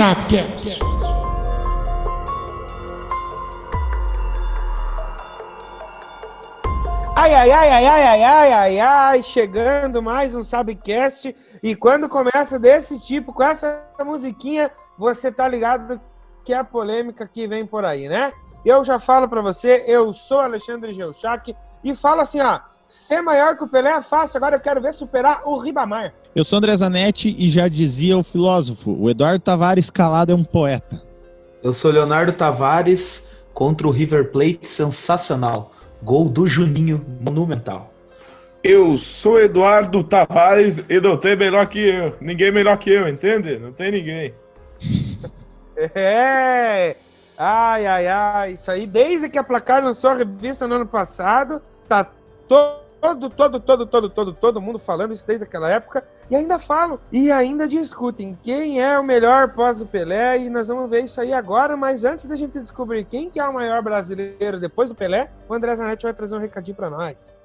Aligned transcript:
Sapcast. 0.00 0.78
Ai, 7.14 7.34
ai, 7.34 7.50
ai, 7.50 7.68
ai, 7.68 7.86
ai, 7.86 7.86
ai, 7.86 8.22
ai, 8.24 8.52
ai, 8.52 8.80
ai, 8.80 9.22
chegando 9.22 10.02
mais 10.02 10.34
um 10.34 10.42
Sabcast. 10.42 11.36
E 11.62 11.76
quando 11.76 12.08
começa 12.08 12.58
desse 12.58 12.98
tipo, 12.98 13.34
com 13.34 13.42
essa 13.42 13.84
musiquinha, 14.02 14.70
você 14.96 15.30
tá 15.30 15.46
ligado 15.46 16.00
que 16.46 16.54
é 16.54 16.56
a 16.56 16.64
polêmica 16.64 17.28
que 17.28 17.46
vem 17.46 17.66
por 17.66 17.84
aí, 17.84 18.08
né? 18.08 18.32
Eu 18.64 18.82
já 18.82 18.98
falo 18.98 19.28
para 19.28 19.42
você, 19.42 19.84
eu 19.86 20.14
sou 20.14 20.40
Alexandre 20.40 20.94
Geuchac 20.94 21.54
e 21.84 21.94
falo 21.94 22.22
assim, 22.22 22.40
ó, 22.40 22.58
ser 22.90 23.22
maior 23.22 23.56
que 23.56 23.62
o 23.62 23.68
Pelé 23.68 23.92
é 23.92 24.02
fácil, 24.02 24.36
agora 24.36 24.56
eu 24.56 24.60
quero 24.60 24.82
ver 24.82 24.92
superar 24.92 25.42
o 25.46 25.56
Ribamar. 25.56 26.12
Eu 26.34 26.44
sou 26.44 26.58
André 26.58 26.76
Zanetti 26.76 27.34
e 27.38 27.48
já 27.48 27.68
dizia 27.68 28.18
o 28.18 28.24
filósofo, 28.24 28.92
o 28.92 29.08
Eduardo 29.08 29.38
Tavares 29.38 29.88
calado 29.88 30.32
é 30.32 30.34
um 30.34 30.44
poeta. 30.44 31.00
Eu 31.62 31.72
sou 31.72 31.92
Leonardo 31.92 32.32
Tavares 32.32 33.28
contra 33.54 33.86
o 33.86 33.90
River 33.90 34.30
Plate, 34.30 34.66
sensacional. 34.66 35.72
Gol 36.02 36.28
do 36.28 36.48
Juninho, 36.48 37.04
monumental. 37.20 37.92
Eu 38.62 38.98
sou 38.98 39.40
Eduardo 39.40 40.02
Tavares 40.02 40.82
e 40.88 41.00
não 41.00 41.16
tem 41.16 41.36
melhor 41.36 41.66
que 41.66 41.78
eu. 41.78 42.16
Ninguém 42.20 42.50
melhor 42.50 42.76
que 42.76 42.90
eu, 42.90 43.08
entende? 43.08 43.58
Não 43.58 43.72
tem 43.72 43.92
ninguém. 43.92 44.34
É! 45.94 46.94
Ai, 47.38 47.86
ai, 47.86 48.06
ai, 48.06 48.52
isso 48.52 48.70
aí, 48.70 48.86
desde 48.86 49.30
que 49.30 49.38
a 49.38 49.42
Placar 49.42 49.82
lançou 49.82 50.10
a 50.10 50.14
revista 50.14 50.68
no 50.68 50.74
ano 50.74 50.84
passado, 50.84 51.62
tá 51.88 52.06
todo, 52.50 53.30
todo, 53.30 53.60
todo, 53.60 53.86
todo, 53.86 54.10
todo, 54.10 54.34
todo 54.34 54.60
mundo 54.60 54.78
falando 54.78 55.12
isso 55.12 55.24
desde 55.24 55.44
aquela 55.44 55.70
época, 55.70 56.04
e 56.28 56.34
ainda 56.34 56.58
falam, 56.58 56.98
e 57.12 57.30
ainda 57.30 57.68
discutem 57.68 58.36
quem 58.42 58.82
é 58.82 58.98
o 58.98 59.04
melhor 59.04 59.52
pós 59.54 59.80
o 59.80 59.86
Pelé, 59.86 60.38
e 60.38 60.50
nós 60.50 60.66
vamos 60.66 60.90
ver 60.90 61.04
isso 61.04 61.20
aí 61.20 61.32
agora, 61.32 61.76
mas 61.76 62.04
antes 62.04 62.26
da 62.26 62.34
gente 62.34 62.58
descobrir 62.58 63.04
quem 63.04 63.30
que 63.30 63.38
é 63.38 63.48
o 63.48 63.54
maior 63.54 63.80
brasileiro 63.82 64.58
depois 64.58 64.90
do 64.90 64.96
Pelé, 64.96 65.30
o 65.48 65.54
André 65.54 65.76
Zanetti 65.76 66.02
vai 66.02 66.12
trazer 66.12 66.34
um 66.34 66.40
recadinho 66.40 66.76
para 66.76 66.90
nós. 66.90 67.36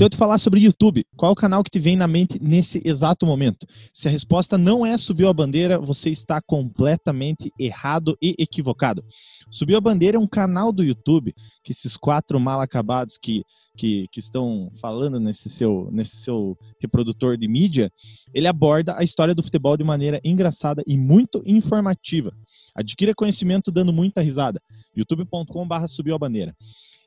Se 0.00 0.04
eu 0.04 0.08
te 0.08 0.16
falar 0.16 0.38
sobre 0.38 0.60
YouTube, 0.60 1.04
qual 1.14 1.32
o 1.32 1.36
canal 1.36 1.62
que 1.62 1.70
te 1.70 1.78
vem 1.78 1.94
na 1.94 2.08
mente 2.08 2.38
nesse 2.42 2.80
exato 2.86 3.26
momento? 3.26 3.66
Se 3.92 4.08
a 4.08 4.10
resposta 4.10 4.56
não 4.56 4.86
é 4.86 4.96
Subiu 4.96 5.28
a 5.28 5.32
Bandeira, 5.34 5.78
você 5.78 6.08
está 6.08 6.40
completamente 6.40 7.52
errado 7.58 8.16
e 8.18 8.34
equivocado. 8.38 9.04
Subiu 9.50 9.76
a 9.76 9.80
Bandeira 9.82 10.16
é 10.16 10.18
um 10.18 10.26
canal 10.26 10.72
do 10.72 10.82
YouTube 10.82 11.34
que 11.62 11.72
esses 11.72 11.98
quatro 11.98 12.40
mal 12.40 12.62
acabados 12.62 13.18
que, 13.18 13.44
que, 13.76 14.06
que 14.10 14.20
estão 14.20 14.72
falando 14.80 15.20
nesse 15.20 15.50
seu, 15.50 15.90
nesse 15.92 16.16
seu 16.16 16.56
reprodutor 16.80 17.36
de 17.36 17.46
mídia, 17.46 17.92
ele 18.32 18.48
aborda 18.48 18.96
a 18.96 19.04
história 19.04 19.34
do 19.34 19.42
futebol 19.42 19.76
de 19.76 19.84
maneira 19.84 20.18
engraçada 20.24 20.82
e 20.86 20.96
muito 20.96 21.42
informativa. 21.44 22.32
Adquira 22.74 23.14
conhecimento 23.14 23.70
dando 23.70 23.92
muita 23.92 24.22
risada. 24.22 24.62
youtube.com.br 24.96 25.86
subiu 25.88 26.14
a 26.14 26.18
bandeira. 26.18 26.56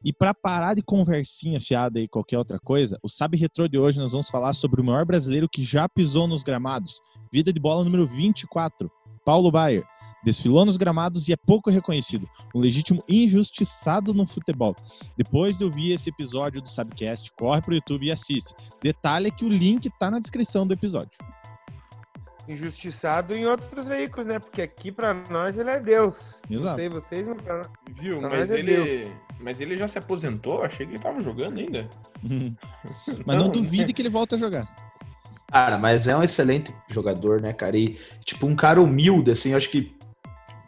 E 0.03 0.11
para 0.11 0.33
parar 0.33 0.73
de 0.73 0.81
conversinha 0.81 1.61
fiada 1.61 1.97
e 1.97 2.09
qualquer 2.09 2.37
outra 2.37 2.59
coisa, 2.59 2.99
o 3.01 3.07
Sabe 3.07 3.37
Retro 3.37 3.69
de 3.69 3.77
hoje 3.77 3.99
nós 3.99 4.11
vamos 4.11 4.29
falar 4.29 4.53
sobre 4.53 4.81
o 4.81 4.83
maior 4.83 5.05
brasileiro 5.05 5.47
que 5.47 5.63
já 5.63 5.87
pisou 5.87 6.27
nos 6.27 6.43
gramados. 6.43 6.99
Vida 7.31 7.53
de 7.53 7.59
bola 7.59 7.85
número 7.85 8.05
24, 8.05 8.91
Paulo 9.25 9.49
Baier. 9.49 9.85
Desfilou 10.21 10.65
nos 10.65 10.75
gramados 10.75 11.29
e 11.29 11.33
é 11.33 11.37
pouco 11.37 11.69
reconhecido. 11.69 12.27
Um 12.53 12.59
legítimo 12.59 13.01
injustiçado 13.07 14.13
no 14.13 14.27
futebol. 14.27 14.75
Depois 15.17 15.57
de 15.57 15.63
ouvir 15.63 15.93
esse 15.93 16.09
episódio 16.09 16.61
do 16.61 16.69
Sabcast, 16.69 17.31
corre 17.37 17.61
pro 17.61 17.73
YouTube 17.73 18.05
e 18.05 18.11
assiste. 18.11 18.53
Detalhe 18.81 19.27
é 19.27 19.31
que 19.31 19.45
o 19.45 19.49
link 19.49 19.89
tá 19.99 20.11
na 20.11 20.19
descrição 20.19 20.67
do 20.67 20.73
episódio. 20.73 21.17
Injustiçado 22.47 23.33
em 23.33 23.45
outros 23.45 23.87
veículos, 23.87 24.25
né? 24.25 24.37
Porque 24.37 24.61
aqui 24.61 24.91
para 24.91 25.13
nós 25.29 25.57
ele 25.57 25.69
é 25.69 25.79
Deus. 25.79 26.39
Exato. 26.49 26.67
Não 26.67 26.75
sei 26.75 26.89
vocês, 26.89 27.27
mas 27.27 27.41
pra... 27.41 27.63
Viu? 27.89 28.19
Pra 28.19 28.29
Mas 28.29 28.39
nós 28.39 28.51
é 28.51 28.59
ele, 28.59 29.13
mas 29.43 29.61
ele 29.61 29.77
já 29.77 29.87
se 29.87 29.97
aposentou? 29.97 30.63
Achei 30.63 30.85
que 30.85 30.93
ele 30.93 30.99
tava 30.99 31.21
jogando 31.21 31.59
ainda. 31.59 31.89
Mas 33.25 33.37
não 33.37 33.47
Não, 33.47 33.49
duvide 33.49 33.93
que 33.93 34.01
ele 34.01 34.09
volta 34.09 34.35
a 34.35 34.39
jogar. 34.39 34.67
Cara, 35.51 35.77
mas 35.77 36.07
é 36.07 36.17
um 36.17 36.23
excelente 36.23 36.73
jogador, 36.87 37.39
né, 37.41 37.53
cara? 37.53 37.77
E, 37.77 37.99
tipo, 38.25 38.47
um 38.47 38.55
cara 38.55 38.81
humilde, 38.81 39.29
assim, 39.31 39.51
eu 39.51 39.57
acho 39.57 39.69
que 39.69 39.95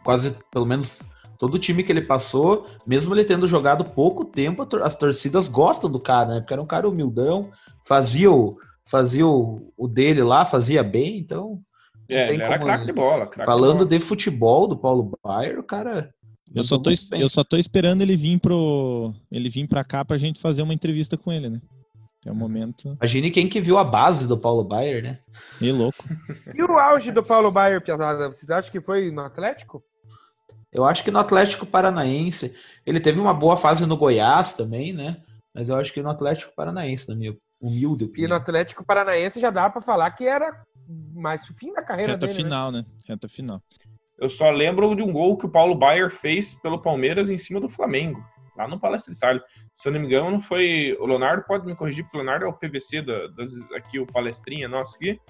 quase, 0.04 0.36
pelo 0.52 0.64
menos, 0.66 1.00
todo 1.38 1.58
time 1.58 1.82
que 1.82 1.90
ele 1.90 2.02
passou, 2.02 2.66
mesmo 2.86 3.12
ele 3.14 3.24
tendo 3.24 3.46
jogado 3.48 3.84
pouco 3.84 4.24
tempo, 4.24 4.66
as 4.82 4.96
torcidas 4.96 5.48
gostam 5.48 5.90
do 5.90 5.98
cara, 6.00 6.34
né? 6.34 6.40
Porque 6.40 6.52
era 6.54 6.62
um 6.62 6.66
cara 6.66 6.88
humildão, 6.88 7.50
fazia 7.84 8.30
o, 8.30 8.58
fazia 8.84 9.26
o, 9.26 9.72
o 9.76 9.88
dele 9.88 10.22
lá, 10.22 10.44
fazia 10.46 10.84
bem, 10.84 11.18
então, 11.18 11.60
É, 12.08 12.32
ele 12.32 12.42
era 12.42 12.58
craque 12.58 12.86
de 12.86 12.92
bola. 12.92 13.26
craque 13.26 13.44
falando 13.44 13.80
de 13.80 13.84
bola. 13.84 13.90
de 13.90 14.00
futebol 14.00 14.68
do 14.68 14.76
Paulo 14.78 15.12
Baier, 15.24 15.58
o 15.58 15.64
cara... 15.64 16.14
Eu 16.54 16.62
só, 16.64 16.78
tô, 16.78 16.90
eu 17.12 17.28
só 17.28 17.42
tô 17.44 17.56
esperando 17.56 18.02
ele 18.02 18.16
vir 18.16 18.38
pro. 18.38 19.12
Ele 19.30 19.48
vir 19.48 19.66
pra 19.66 19.84
cá 19.84 20.04
pra 20.04 20.16
gente 20.16 20.40
fazer 20.40 20.62
uma 20.62 20.72
entrevista 20.74 21.16
com 21.16 21.32
ele, 21.32 21.50
né? 21.50 21.60
É 22.24 22.32
um 22.32 22.34
momento 22.34 22.96
Imagine 23.00 23.30
quem 23.30 23.48
que 23.48 23.60
viu 23.60 23.78
a 23.78 23.84
base 23.84 24.26
do 24.26 24.36
Paulo 24.36 24.64
Baier, 24.64 25.00
né? 25.00 25.20
meio 25.60 25.76
louco. 25.76 26.04
E 26.52 26.60
o 26.60 26.76
auge 26.76 27.12
do 27.12 27.22
Paulo 27.22 27.52
Baier, 27.52 27.80
Piazada, 27.80 28.28
vocês 28.28 28.50
acham 28.50 28.72
que 28.72 28.80
foi 28.80 29.12
no 29.12 29.20
Atlético? 29.20 29.80
Eu 30.72 30.84
acho 30.84 31.04
que 31.04 31.10
no 31.12 31.20
Atlético 31.20 31.64
Paranaense, 31.64 32.52
ele 32.84 32.98
teve 32.98 33.20
uma 33.20 33.32
boa 33.32 33.56
fase 33.56 33.86
no 33.86 33.96
Goiás 33.96 34.54
também, 34.54 34.92
né? 34.92 35.22
Mas 35.54 35.68
eu 35.68 35.76
acho 35.76 35.92
que 35.92 36.02
no 36.02 36.10
Atlético 36.10 36.52
Paranaense, 36.54 37.08
na 37.08 37.14
minha 37.14 37.36
humilde 37.60 38.04
E 38.04 38.06
no 38.06 38.10
opinião. 38.10 38.36
Atlético 38.36 38.84
Paranaense 38.84 39.38
já 39.40 39.50
dá 39.50 39.70
pra 39.70 39.80
falar 39.80 40.10
que 40.10 40.24
era 40.24 40.64
mais 41.14 41.48
o 41.48 41.54
fim 41.54 41.72
da 41.72 41.82
carreira 41.82 42.12
Reta 42.14 42.26
dele, 42.26 42.38
né? 42.38 42.44
final, 42.44 42.72
né? 42.72 42.84
Reta 43.06 43.28
final. 43.28 43.62
Eu 44.18 44.30
só 44.30 44.50
lembro 44.50 44.94
de 44.94 45.02
um 45.02 45.12
gol 45.12 45.36
que 45.36 45.46
o 45.46 45.50
Paulo 45.50 45.74
Baier 45.74 46.10
fez 46.10 46.54
pelo 46.54 46.80
Palmeiras 46.80 47.28
em 47.28 47.36
cima 47.36 47.60
do 47.60 47.68
Flamengo, 47.68 48.24
lá 48.56 48.66
no 48.66 48.80
Palestra 48.80 49.12
Itália. 49.12 49.42
Se 49.74 49.88
eu 49.88 49.92
não 49.92 50.00
me 50.00 50.06
engano, 50.06 50.30
não 50.30 50.40
foi. 50.40 50.96
O 50.98 51.06
Leonardo 51.06 51.44
pode 51.46 51.66
me 51.66 51.74
corrigir, 51.74 52.04
porque 52.04 52.16
o 52.16 52.20
Leonardo 52.20 52.46
é 52.46 52.48
o 52.48 52.52
PVC 52.52 53.02
da, 53.02 53.26
das, 53.28 53.52
aqui, 53.74 53.98
o 53.98 54.06
palestrinha 54.06 54.68
nosso 54.68 54.96
aqui. 54.96 55.20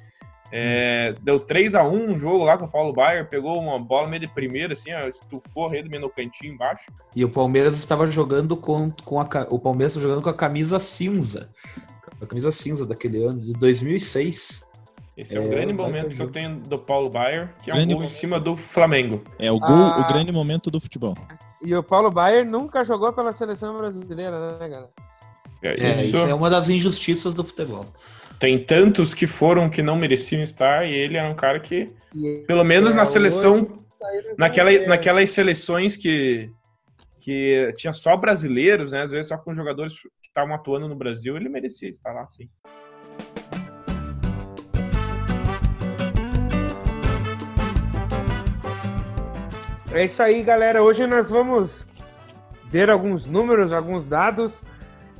É, 0.52 1.14
deu 1.22 1.40
3 1.40 1.74
a 1.74 1.82
1 1.82 2.12
um 2.12 2.16
jogo 2.16 2.44
lá 2.44 2.56
com 2.56 2.66
o 2.66 2.70
Paulo 2.70 2.92
Baier, 2.92 3.28
pegou 3.28 3.60
uma 3.60 3.78
bola 3.78 4.08
meio 4.08 4.20
de 4.20 4.28
primeira, 4.28 4.74
assim, 4.74 4.92
ó, 4.92 5.08
estufou 5.08 5.66
a 5.66 5.70
rede 5.70 5.88
meio 5.88 6.02
no 6.02 6.10
cantinho 6.10 6.54
embaixo. 6.54 6.86
E 7.14 7.24
o 7.24 7.28
Palmeiras 7.28 7.76
estava 7.76 8.08
jogando 8.08 8.56
com, 8.56 8.90
com 9.04 9.20
a, 9.20 9.26
o 9.50 9.58
Palmeiras 9.58 9.94
jogando 9.94 10.22
com 10.22 10.28
a 10.28 10.34
camisa 10.34 10.78
cinza. 10.78 11.50
A 12.20 12.26
camisa 12.26 12.52
cinza 12.52 12.86
daquele 12.86 13.24
ano, 13.24 13.40
de 13.40 13.52
2006. 13.54 14.65
Esse 15.16 15.36
é, 15.36 15.40
um 15.40 15.46
É, 15.46 15.48
grande 15.48 15.72
momento 15.72 16.14
que 16.14 16.20
eu 16.20 16.30
tenho 16.30 16.56
do 16.56 16.78
Paulo 16.78 17.08
Baier, 17.08 17.54
que 17.62 17.70
é 17.70 17.74
um 17.74 17.76
Grande 17.78 17.94
gol 17.94 18.04
em 18.04 18.08
cima 18.08 18.38
do 18.38 18.54
Flamengo. 18.56 19.22
É 19.38 19.50
o 19.50 19.58
gol, 19.58 19.70
Ah. 19.70 20.00
o 20.02 20.12
grande 20.12 20.30
momento 20.30 20.70
do 20.70 20.78
futebol. 20.78 21.16
E 21.62 21.74
o 21.74 21.82
Paulo 21.82 22.10
Baier 22.10 22.44
nunca 22.44 22.84
jogou 22.84 23.12
pela 23.12 23.32
seleção 23.32 23.78
brasileira, 23.78 24.58
né, 24.58 24.68
galera? 24.68 24.88
É, 25.62 25.68
É, 25.68 25.96
isso, 25.96 26.16
isso 26.16 26.16
é 26.18 26.34
uma 26.34 26.50
das 26.50 26.68
injustiças 26.68 27.32
do 27.32 27.42
futebol. 27.42 27.86
Tem 28.38 28.62
tantos 28.62 29.14
que 29.14 29.26
foram 29.26 29.70
que 29.70 29.82
não 29.82 29.96
mereciam 29.96 30.42
estar, 30.42 30.86
e 30.86 30.92
ele 30.92 31.16
era 31.16 31.28
um 31.30 31.34
cara 31.34 31.58
que, 31.58 31.90
E 32.14 32.44
pelo 32.46 32.62
menos 32.62 32.92
é, 32.94 32.98
na 32.98 33.06
seleção, 33.06 33.66
saíram 33.98 34.34
naquela, 34.36 34.86
naquelas 34.86 35.30
seleções 35.30 35.96
que, 35.96 36.50
que 37.20 37.72
tinha 37.78 37.94
só 37.94 38.14
brasileiros, 38.18 38.92
né? 38.92 39.02
Às 39.02 39.10
vezes 39.10 39.28
só 39.28 39.38
com 39.38 39.54
jogadores 39.54 39.94
que 40.22 40.28
estavam 40.28 40.54
atuando 40.54 40.86
no 40.86 40.94
Brasil, 40.94 41.34
ele 41.38 41.48
merecia 41.48 41.88
estar 41.88 42.12
lá, 42.12 42.26
sim. 42.28 42.46
É 49.96 50.04
isso 50.04 50.22
aí, 50.22 50.42
galera. 50.42 50.82
Hoje 50.82 51.06
nós 51.06 51.30
vamos 51.30 51.86
ver 52.68 52.90
alguns 52.90 53.24
números, 53.24 53.72
alguns 53.72 54.06
dados 54.06 54.62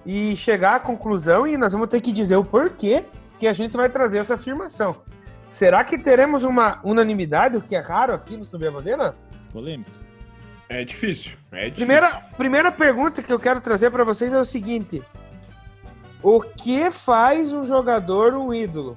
e 0.04 0.36
chegar 0.36 0.74
à 0.74 0.80
conclusão 0.80 1.46
e 1.46 1.56
nós 1.56 1.72
vamos 1.72 1.88
ter 1.88 2.02
que 2.02 2.12
dizer 2.12 2.36
o 2.36 2.44
porquê 2.44 3.04
que 3.38 3.46
a 3.46 3.54
gente 3.54 3.74
vai 3.74 3.88
trazer 3.88 4.18
essa 4.18 4.34
afirmação. 4.34 5.00
Será 5.48 5.82
que 5.82 5.96
teremos 5.96 6.44
uma 6.44 6.78
unanimidade, 6.84 7.56
o 7.56 7.62
que 7.62 7.74
é 7.74 7.80
raro 7.80 8.12
aqui 8.12 8.36
no 8.36 8.44
Subir 8.44 8.68
a 8.68 8.70
Bandeira? 8.70 9.14
Polêmico. 9.50 9.90
É 10.68 10.84
difícil. 10.84 11.38
É 11.52 11.70
difícil. 11.70 11.86
Primeira, 11.86 12.10
primeira 12.36 12.70
pergunta 12.70 13.22
que 13.22 13.32
eu 13.32 13.40
quero 13.40 13.62
trazer 13.62 13.90
para 13.90 14.04
vocês 14.04 14.30
é 14.30 14.38
o 14.38 14.44
seguinte: 14.44 15.02
O 16.22 16.42
que 16.42 16.90
faz 16.90 17.50
um 17.50 17.64
jogador 17.64 18.34
um 18.34 18.52
ídolo? 18.52 18.94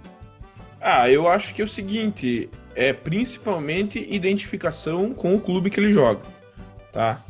Ah, 0.81 1.09
eu 1.09 1.29
acho 1.29 1.53
que 1.53 1.61
é 1.61 1.65
o 1.65 1.67
seguinte, 1.67 2.49
é 2.79 2.93
principalmente 2.93 3.99
identificação 4.09 5.13
com 5.13 5.35
o 5.35 5.39
clube 5.41 5.69
que 5.69 5.81
ele 5.81 5.91
joga, 5.91 6.21
tá? 6.93 7.21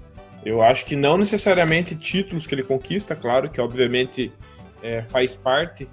Eu 0.45 0.61
acho 0.61 0.85
que 0.85 0.95
não 0.95 1.17
necessariamente 1.17 1.95
títulos 1.95 2.45
que 2.45 2.53
ele 2.53 2.63
conquista, 2.63 3.15
claro 3.15 3.49
que 3.49 3.59
obviamente 3.59 4.31
é, 4.83 5.01
faz 5.01 5.33
parte 5.33 5.89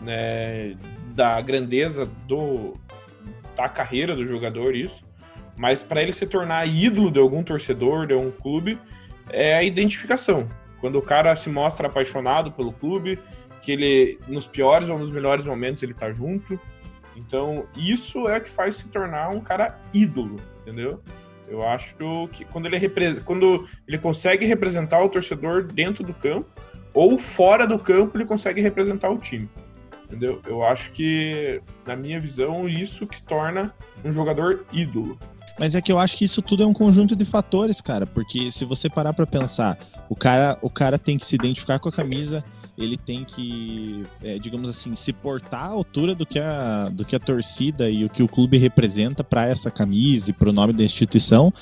né, 0.00 0.74
da 1.14 1.38
grandeza 1.42 2.06
do, 2.26 2.78
da 3.54 3.68
carreira 3.68 4.16
do 4.16 4.24
jogador 4.24 4.74
isso, 4.74 5.04
mas 5.54 5.82
para 5.82 6.02
ele 6.02 6.12
se 6.14 6.26
tornar 6.26 6.66
ídolo 6.66 7.10
de 7.10 7.18
algum 7.18 7.42
torcedor, 7.42 8.06
de 8.06 8.14
um 8.14 8.30
clube, 8.30 8.78
é 9.28 9.54
a 9.54 9.62
identificação. 9.62 10.48
Quando 10.80 10.96
o 10.96 11.02
cara 11.02 11.36
se 11.36 11.50
mostra 11.50 11.88
apaixonado 11.88 12.52
pelo 12.52 12.72
clube, 12.72 13.18
que 13.60 13.70
ele 13.70 14.18
nos 14.26 14.46
piores 14.46 14.88
ou 14.88 14.98
nos 14.98 15.10
melhores 15.10 15.44
momentos 15.44 15.82
ele 15.82 15.92
tá 15.92 16.10
junto, 16.10 16.58
Então, 17.18 17.66
isso 17.76 18.28
é 18.28 18.38
o 18.38 18.40
que 18.40 18.48
faz 18.48 18.76
se 18.76 18.88
tornar 18.88 19.30
um 19.30 19.40
cara 19.40 19.78
ídolo, 19.92 20.36
entendeu? 20.62 21.02
Eu 21.48 21.66
acho 21.66 21.96
que 22.30 22.44
quando 22.44 22.66
ele, 22.66 22.78
representa, 22.78 23.24
quando 23.24 23.66
ele 23.86 23.98
consegue 23.98 24.46
representar 24.46 25.02
o 25.02 25.08
torcedor 25.08 25.64
dentro 25.64 26.04
do 26.04 26.14
campo, 26.14 26.48
ou 26.92 27.18
fora 27.18 27.66
do 27.66 27.78
campo, 27.78 28.16
ele 28.16 28.24
consegue 28.24 28.60
representar 28.60 29.10
o 29.10 29.18
time. 29.18 29.48
Entendeu? 30.04 30.40
Eu 30.46 30.62
acho 30.62 30.90
que, 30.92 31.60
na 31.86 31.96
minha 31.96 32.20
visão, 32.20 32.68
isso 32.68 33.06
que 33.06 33.22
torna 33.22 33.74
um 34.04 34.12
jogador 34.12 34.64
ídolo. 34.72 35.18
Mas 35.58 35.74
é 35.74 35.82
que 35.82 35.90
eu 35.90 35.98
acho 35.98 36.16
que 36.16 36.24
isso 36.24 36.40
tudo 36.40 36.62
é 36.62 36.66
um 36.66 36.72
conjunto 36.72 37.16
de 37.16 37.24
fatores, 37.24 37.80
cara. 37.80 38.06
Porque 38.06 38.50
se 38.52 38.64
você 38.64 38.88
parar 38.88 39.12
para 39.12 39.26
pensar, 39.26 39.76
o 40.08 40.14
cara, 40.14 40.56
o 40.62 40.70
cara 40.70 40.98
tem 40.98 41.18
que 41.18 41.26
se 41.26 41.34
identificar 41.34 41.78
com 41.78 41.88
a 41.88 41.92
camisa, 41.92 42.44
ele 42.78 42.96
tem 42.96 43.24
que, 43.24 44.04
é, 44.22 44.38
digamos 44.38 44.68
assim, 44.68 44.94
se 44.94 45.12
portar 45.12 45.64
à 45.64 45.66
altura 45.66 46.14
do 46.14 46.24
que 46.24 46.38
a, 46.38 46.88
do 46.88 47.04
que 47.04 47.16
a 47.16 47.18
torcida 47.18 47.90
e 47.90 48.04
o 48.04 48.08
que 48.08 48.22
o 48.22 48.28
clube 48.28 48.56
representa 48.56 49.24
para 49.24 49.46
essa 49.46 49.68
camisa 49.68 50.30
e 50.30 50.32
para 50.32 50.48
o 50.48 50.52
nome 50.52 50.72
da 50.72 50.84
instituição. 50.84 51.52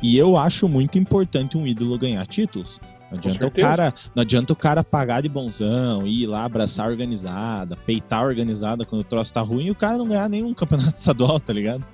E 0.00 0.16
eu 0.16 0.36
acho 0.36 0.68
muito 0.68 0.98
importante 0.98 1.58
um 1.58 1.66
ídolo 1.66 1.98
ganhar 1.98 2.24
títulos. 2.26 2.80
Não 3.10 3.18
adianta, 3.18 3.46
o 3.46 3.50
cara, 3.50 3.94
não 4.14 4.22
adianta 4.22 4.52
o 4.52 4.56
cara 4.56 4.84
pagar 4.84 5.20
de 5.20 5.28
bonzão, 5.28 6.06
ir 6.06 6.26
lá 6.26 6.44
abraçar 6.44 6.86
a 6.86 6.88
organizada, 6.88 7.76
peitar 7.76 8.20
a 8.20 8.24
organizada 8.24 8.86
quando 8.86 9.02
o 9.02 9.04
troço 9.04 9.34
tá 9.34 9.40
ruim 9.40 9.66
e 9.66 9.70
o 9.70 9.74
cara 9.74 9.98
não 9.98 10.08
ganhar 10.08 10.30
nenhum 10.30 10.54
campeonato 10.54 10.96
estadual, 10.96 11.38
tá 11.40 11.52
ligado? 11.52 11.84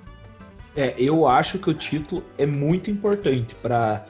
É, 0.77 0.95
eu 0.97 1.27
acho 1.27 1.59
que 1.59 1.71
o 1.71 1.75
título 1.75 2.23
é 2.37 2.47
muito 2.47 2.91
importante 2.91 3.55
para 3.57 4.05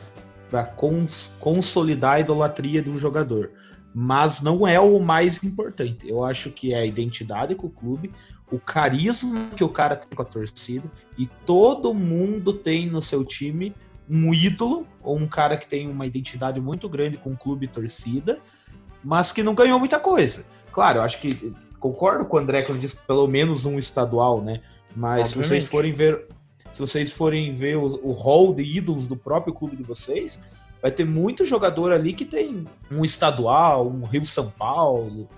cons 0.77 1.35
consolidar 1.41 2.17
a 2.17 2.21
idolatria 2.21 2.83
do 2.83 2.99
jogador 2.99 3.53
mas 3.95 4.41
não 4.43 4.67
é 4.67 4.79
o 4.79 4.99
mais 4.99 5.43
importante. 5.43 6.09
Eu 6.09 6.25
acho 6.25 6.51
que 6.51 6.73
é 6.73 6.79
a 6.79 6.87
identidade 6.87 7.55
com 7.55 7.67
o 7.67 7.71
clube, 7.71 8.13
o 8.51 8.59
carisma 8.59 9.51
que 9.57 9.65
o 9.65 9.69
cara 9.69 9.97
tem 9.97 10.09
com 10.15 10.23
a 10.23 10.25
torcida, 10.25 10.91
e 11.17 11.27
todo 11.45 11.93
mundo 11.93 12.53
tem 12.53 12.89
no 12.89 13.03
seu 13.03 13.25
time 13.25 13.75
um 14.09 14.33
ídolo, 14.33 14.87
ou 15.03 15.17
um 15.17 15.29
cara 15.29 15.57
que 15.57 15.67
tem 15.67 15.89
uma 15.89 16.07
identidade 16.07 16.61
muito 16.61 16.89
grande 16.89 17.17
com 17.17 17.31
o 17.31 17.37
clube 17.37 17.67
e 17.67 17.69
torcida, 17.69 18.39
mas 19.05 19.33
que 19.33 19.43
não 19.43 19.55
ganhou 19.55 19.79
muita 19.79 19.99
coisa. 19.99 20.45
Claro, 20.73 20.99
eu 20.99 21.03
acho 21.03 21.21
que 21.21 21.53
concordo 21.79 22.25
com 22.25 22.37
o 22.37 22.41
André 22.41 22.63
quando 22.63 22.81
diz 22.81 22.95
pelo 22.95 23.27
menos 23.27 23.67
um 23.67 23.79
estadual, 23.79 24.43
né? 24.43 24.61
Mas 24.97 25.29
Obviamente. 25.29 25.29
se 25.29 25.37
vocês 25.37 25.67
forem 25.67 25.93
ver, 25.93 26.27
se 26.73 26.81
vocês 26.81 27.13
forem 27.13 27.55
ver 27.55 27.77
o, 27.77 28.01
o 28.03 28.13
hall 28.13 28.55
de 28.55 28.63
ídolos 28.63 29.07
do 29.07 29.17
próprio 29.17 29.53
clube 29.53 29.77
de 29.77 29.83
vocês, 29.83 30.41
vai 30.81 30.91
ter 30.91 31.05
muito 31.05 31.45
jogador 31.45 31.93
ali 31.93 32.13
que 32.13 32.25
tem 32.25 32.65
um 32.91 33.05
estadual, 33.05 33.89
um 33.89 34.05
Rio 34.05 34.25
São 34.27 34.51
Paulo, 34.51 35.29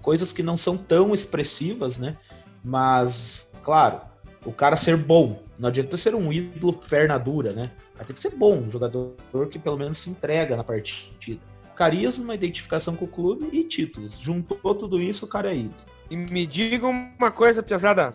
coisas 0.00 0.32
que 0.32 0.42
não 0.42 0.56
são 0.56 0.76
tão 0.76 1.12
expressivas, 1.12 1.98
né? 1.98 2.16
Mas, 2.62 3.52
claro, 3.62 4.00
o 4.44 4.52
cara 4.52 4.76
ser 4.76 4.96
bom. 4.96 5.42
Não 5.58 5.68
adianta 5.68 5.96
ser 5.96 6.14
um 6.14 6.32
ídolo 6.32 6.74
perna 6.74 7.18
dura, 7.18 7.52
né? 7.52 7.70
Tem 7.98 8.14
que 8.14 8.20
ser 8.20 8.30
bom, 8.30 8.58
um 8.58 8.70
jogador 8.70 9.16
que 9.50 9.58
pelo 9.58 9.78
menos 9.78 9.98
se 9.98 10.10
entrega 10.10 10.56
na 10.56 10.62
partida. 10.62 11.40
Carisma, 11.74 12.34
identificação 12.34 12.94
com 12.94 13.06
o 13.06 13.08
clube 13.08 13.48
e 13.52 13.64
títulos. 13.64 14.18
Juntou 14.18 14.74
tudo 14.74 15.00
isso, 15.00 15.24
o 15.24 15.28
cara 15.28 15.50
é 15.50 15.56
ídolo. 15.56 15.74
E 16.10 16.16
me 16.16 16.46
diga 16.46 16.86
uma 16.86 17.30
coisa, 17.30 17.62
pesada. 17.62 18.14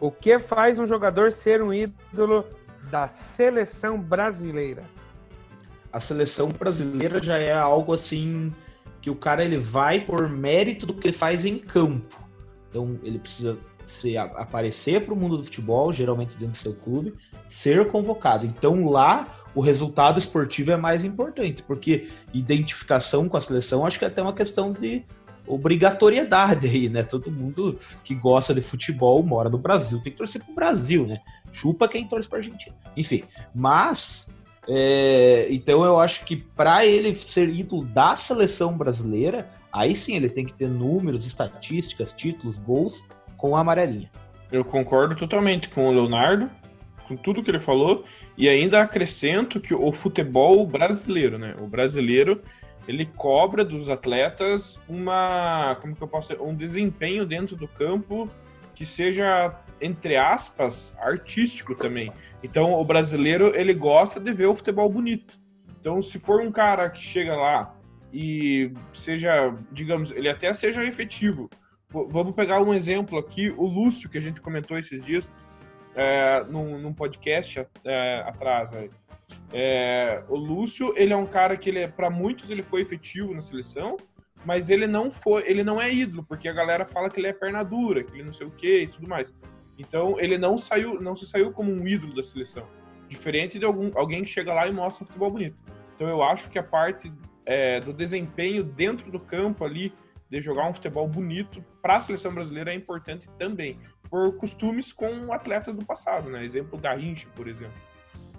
O 0.00 0.10
que 0.10 0.38
faz 0.38 0.78
um 0.78 0.86
jogador 0.86 1.32
ser 1.32 1.62
um 1.62 1.72
ídolo 1.72 2.44
da 2.90 3.08
seleção 3.08 3.98
brasileira? 3.98 4.84
A 5.92 6.00
seleção 6.00 6.48
brasileira 6.48 7.22
já 7.22 7.38
é 7.38 7.52
algo 7.52 7.92
assim 7.92 8.52
que 9.00 9.10
o 9.10 9.16
cara 9.16 9.44
ele 9.44 9.58
vai 9.58 10.00
por 10.00 10.28
mérito 10.28 10.86
do 10.86 10.94
que 10.94 11.08
ele 11.08 11.16
faz 11.16 11.44
em 11.44 11.58
campo. 11.58 12.16
Então 12.68 12.98
ele 13.02 13.18
precisa 13.18 13.58
ser, 13.86 14.18
aparecer 14.18 15.04
para 15.04 15.14
o 15.14 15.16
mundo 15.16 15.38
do 15.38 15.44
futebol, 15.44 15.92
geralmente 15.92 16.36
dentro 16.36 16.52
do 16.52 16.56
seu 16.56 16.74
clube, 16.74 17.14
ser 17.46 17.90
convocado. 17.90 18.44
Então 18.44 18.88
lá 18.88 19.28
o 19.54 19.60
resultado 19.60 20.18
esportivo 20.18 20.70
é 20.70 20.76
mais 20.76 21.04
importante, 21.04 21.62
porque 21.62 22.08
identificação 22.32 23.28
com 23.28 23.36
a 23.36 23.40
seleção 23.40 23.86
acho 23.86 23.98
que 23.98 24.04
é 24.04 24.08
até 24.08 24.22
uma 24.22 24.34
questão 24.34 24.72
de 24.72 25.04
obrigatoriedade 25.46 26.66
aí, 26.66 26.88
né? 26.88 27.02
Todo 27.02 27.30
mundo 27.30 27.78
que 28.04 28.14
gosta 28.14 28.54
de 28.54 28.60
futebol 28.60 29.22
mora 29.22 29.48
no 29.48 29.56
Brasil, 29.56 30.00
tem 30.02 30.12
que 30.12 30.18
torcer 30.18 30.44
pro 30.44 30.54
Brasil, 30.54 31.06
né? 31.06 31.20
Chupa 31.50 31.88
quem 31.88 32.06
torce 32.06 32.28
pra 32.28 32.38
Argentina. 32.38 32.76
Enfim, 32.94 33.24
mas 33.54 34.28
é, 34.68 35.46
então 35.50 35.82
eu 35.82 35.98
acho 35.98 36.26
que 36.26 36.36
para 36.36 36.84
ele 36.84 37.14
ser 37.14 37.48
ídolo 37.48 37.84
da 37.86 38.14
seleção 38.14 38.76
brasileira, 38.76 39.48
aí 39.72 39.94
sim 39.94 40.14
ele 40.14 40.28
tem 40.28 40.44
que 40.44 40.52
ter 40.52 40.68
números, 40.68 41.26
estatísticas, 41.26 42.12
títulos, 42.12 42.58
gols 42.58 43.02
com 43.38 43.56
a 43.56 43.60
amarelinha. 43.60 44.10
Eu 44.52 44.64
concordo 44.64 45.16
totalmente 45.16 45.70
com 45.70 45.88
o 45.88 45.90
Leonardo, 45.90 46.50
com 47.06 47.16
tudo 47.16 47.42
que 47.42 47.50
ele 47.50 47.60
falou, 47.60 48.04
e 48.36 48.46
ainda 48.46 48.82
acrescento 48.82 49.58
que 49.58 49.72
o 49.72 49.90
futebol 49.90 50.66
brasileiro, 50.66 51.38
né? 51.38 51.54
O 51.58 51.66
brasileiro 51.66 52.42
ele 52.86 53.06
cobra 53.06 53.64
dos 53.64 53.88
atletas 53.88 54.78
uma, 54.86 55.76
como 55.80 55.96
que 55.96 56.02
eu 56.02 56.08
posso 56.08 56.32
dizer, 56.32 56.42
um 56.42 56.54
desempenho 56.54 57.24
dentro 57.24 57.56
do 57.56 57.68
campo 57.68 58.30
que 58.74 58.84
seja 58.84 59.54
entre 59.80 60.16
aspas, 60.16 60.94
artístico 60.98 61.74
também. 61.74 62.10
Então, 62.42 62.72
o 62.72 62.84
brasileiro, 62.84 63.52
ele 63.54 63.74
gosta 63.74 64.20
de 64.20 64.32
ver 64.32 64.46
o 64.46 64.54
futebol 64.54 64.88
bonito. 64.88 65.38
Então, 65.80 66.00
se 66.02 66.18
for 66.18 66.40
um 66.40 66.50
cara 66.50 66.88
que 66.88 67.02
chega 67.02 67.34
lá 67.36 67.74
e 68.12 68.72
seja, 68.92 69.54
digamos, 69.72 70.12
ele 70.12 70.28
até 70.28 70.52
seja 70.54 70.84
efetivo. 70.84 71.50
Vamos 71.90 72.34
pegar 72.34 72.60
um 72.60 72.74
exemplo 72.74 73.18
aqui, 73.18 73.50
o 73.50 73.66
Lúcio, 73.66 74.08
que 74.08 74.18
a 74.18 74.20
gente 74.20 74.40
comentou 74.40 74.78
esses 74.78 75.04
dias 75.04 75.32
é, 75.94 76.44
num, 76.44 76.78
num 76.78 76.92
podcast 76.92 77.66
é, 77.84 78.22
atrás. 78.26 78.72
É, 79.52 80.22
o 80.28 80.36
Lúcio, 80.36 80.92
ele 80.96 81.12
é 81.12 81.16
um 81.16 81.26
cara 81.26 81.56
que 81.56 81.70
é, 81.70 81.88
para 81.88 82.10
muitos, 82.10 82.50
ele 82.50 82.62
foi 82.62 82.82
efetivo 82.82 83.34
na 83.34 83.42
seleção, 83.42 83.96
mas 84.44 84.70
ele 84.70 84.86
não 84.86 85.10
foi, 85.10 85.42
ele 85.46 85.64
não 85.64 85.80
é 85.80 85.92
ídolo, 85.92 86.24
porque 86.24 86.48
a 86.48 86.52
galera 86.52 86.84
fala 86.84 87.08
que 87.10 87.18
ele 87.18 87.28
é 87.28 87.32
perna 87.32 87.62
dura, 87.62 88.04
que 88.04 88.12
ele 88.12 88.24
não 88.24 88.32
sei 88.32 88.46
o 88.46 88.50
que 88.50 88.82
e 88.82 88.86
tudo 88.86 89.08
mais. 89.08 89.34
Então 89.78 90.18
ele 90.18 90.36
não 90.36 90.58
saiu, 90.58 91.00
não 91.00 91.14
se 91.14 91.26
saiu 91.26 91.52
como 91.52 91.70
um 91.72 91.86
ídolo 91.86 92.14
da 92.14 92.22
seleção, 92.22 92.66
diferente 93.08 93.58
de 93.58 93.64
algum, 93.64 93.90
alguém 93.96 94.22
que 94.22 94.28
chega 94.28 94.52
lá 94.52 94.66
e 94.66 94.72
mostra 94.72 95.04
um 95.04 95.06
futebol 95.06 95.30
bonito. 95.30 95.56
Então 95.94 96.08
eu 96.08 96.22
acho 96.22 96.50
que 96.50 96.58
a 96.58 96.62
parte 96.62 97.12
é, 97.46 97.80
do 97.80 97.92
desempenho 97.92 98.64
dentro 98.64 99.10
do 99.10 99.20
campo 99.20 99.64
ali 99.64 99.92
de 100.28 100.40
jogar 100.40 100.68
um 100.68 100.74
futebol 100.74 101.08
bonito 101.08 101.64
para 101.80 101.96
a 101.96 102.00
seleção 102.00 102.34
brasileira 102.34 102.72
é 102.72 102.74
importante 102.74 103.28
também, 103.38 103.78
por 104.10 104.36
costumes 104.36 104.92
com 104.92 105.32
atletas 105.32 105.74
do 105.74 105.84
passado, 105.84 106.28
né? 106.28 106.44
Exemplo 106.44 106.78
Garrincha, 106.78 107.28
por 107.34 107.48
exemplo. 107.48 107.80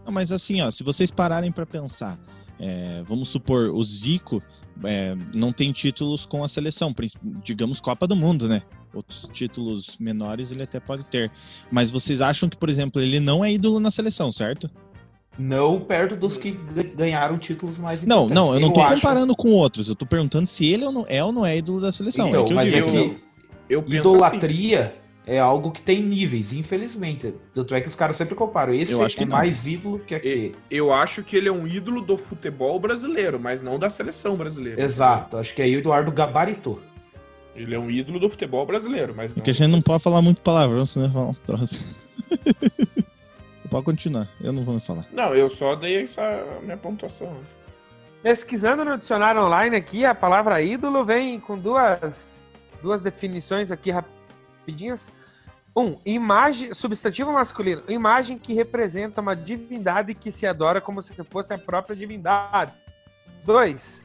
Não, 0.05 0.11
mas 0.11 0.31
assim, 0.31 0.61
ó, 0.61 0.69
se 0.69 0.83
vocês 0.83 1.09
pararem 1.09 1.51
para 1.51 1.65
pensar, 1.65 2.19
é, 2.59 3.01
vamos 3.07 3.29
supor, 3.29 3.69
o 3.69 3.83
Zico 3.83 4.43
é, 4.83 5.15
não 5.33 5.51
tem 5.53 5.71
títulos 5.71 6.25
com 6.25 6.43
a 6.43 6.47
seleção, 6.47 6.93
digamos 7.43 7.79
Copa 7.79 8.05
do 8.05 8.15
Mundo, 8.15 8.47
né? 8.49 8.63
Outros 8.93 9.29
títulos 9.31 9.95
menores 9.99 10.51
ele 10.51 10.63
até 10.63 10.79
pode 10.79 11.03
ter. 11.05 11.31
Mas 11.71 11.91
vocês 11.91 12.21
acham 12.21 12.49
que, 12.49 12.57
por 12.57 12.69
exemplo, 12.69 13.01
ele 13.01 13.19
não 13.19 13.45
é 13.45 13.53
ídolo 13.53 13.79
na 13.79 13.91
seleção, 13.91 14.31
certo? 14.31 14.69
Não 15.37 15.79
perto 15.79 16.17
dos 16.17 16.37
que 16.37 16.51
ganharam 16.95 17.37
títulos 17.37 17.79
mais 17.79 18.03
Não, 18.03 18.27
não, 18.27 18.53
eu 18.53 18.59
não 18.59 18.73
tô 18.73 18.85
comparando 18.85 19.33
com 19.35 19.51
outros. 19.51 19.87
Eu 19.87 19.95
tô 19.95 20.05
perguntando 20.05 20.47
se 20.47 20.65
ele 20.65 20.83
é 21.07 21.23
ou 21.23 21.31
não 21.31 21.45
é 21.45 21.57
ídolo 21.57 21.79
da 21.79 21.91
seleção. 21.93 22.27
Então, 22.27 22.47
é 22.47 22.53
mas 22.53 22.73
é 22.73 22.81
que 22.81 23.17
eu, 23.69 23.85
idolatria 23.87 24.87
assim 24.87 24.98
é 25.29 25.38
algo 25.38 25.71
que 25.71 25.83
tem 25.83 26.01
níveis, 26.01 26.53
infelizmente. 26.53 27.36
Tanto 27.53 27.75
é 27.75 27.81
que 27.81 27.88
os 27.88 27.95
caras 27.95 28.15
sempre 28.15 28.33
comparam. 28.33 28.74
Esse 28.74 28.93
eu 28.93 29.05
acho 29.05 29.15
que 29.15 29.24
é 29.24 29.27
não. 29.27 29.38
mais 29.38 29.67
ídolo 29.67 30.00
que 30.00 30.15
aquele. 30.15 30.55
Eu 30.71 30.91
acho 30.91 31.24
que 31.24 31.38
ele 31.38 31.48
é 31.48 31.51
um 31.51 31.67
ídolo 31.67 32.01
do 32.01 32.17
futebol 32.17 32.79
brasileiro, 32.79 33.39
mas 33.39 33.62
não 33.62 33.77
da 33.77 33.91
seleção 33.91 34.36
brasileira. 34.36 34.81
Exato, 34.81 35.38
acho 35.38 35.53
que 35.53 35.62
aí 35.62 35.75
o 35.75 35.79
Eduardo 35.79 36.12
gabaritou. 36.12 36.81
Ele 37.55 37.75
é 37.75 37.79
um 37.79 37.91
ídolo 37.91 38.19
do 38.19 38.27
futebol 38.27 38.65
brasileiro, 38.65 39.13
mas 39.15 39.33
Porque 39.33 39.51
a 39.51 39.53
gente 39.53 39.69
não 39.69 39.81
pode 39.81 40.01
falar 40.01 40.21
muito 40.21 40.41
palavrão, 40.41 40.86
senão 40.86 41.12
falar 41.12 41.29
um 41.29 41.33
troço. 41.33 41.79
pode 43.69 43.86
continuar, 43.86 44.27
eu 44.41 44.51
não 44.51 44.63
vou 44.63 44.74
me 44.74 44.81
falar. 44.81 45.05
Não, 45.12 45.36
eu 45.36 45.48
só 45.48 45.75
dei 45.75 46.05
essa 46.05 46.43
minha 46.63 46.77
pontuação. 46.77 47.38
Pesquisando 48.24 48.83
no 48.83 48.98
dicionário 48.98 49.41
online 49.43 49.75
aqui, 49.75 50.05
a 50.05 50.15
palavra 50.15 50.59
ídolo 50.59 51.05
vem 51.05 51.39
com 51.39 51.55
duas, 51.55 52.43
duas 52.81 53.01
definições 53.01 53.71
aqui 53.71 53.91
rapidinhas. 53.91 55.13
Um, 55.75 55.97
imagem, 56.05 56.73
substantivo 56.73 57.31
masculino, 57.31 57.83
imagem 57.88 58.38
que 58.38 58.53
representa 58.53 59.21
uma 59.21 59.35
divindade 59.35 60.13
que 60.13 60.31
se 60.31 60.45
adora 60.45 60.81
como 60.81 61.01
se 61.01 61.13
fosse 61.23 61.53
a 61.53 61.57
própria 61.57 61.95
divindade. 61.95 62.73
Dois, 63.45 64.03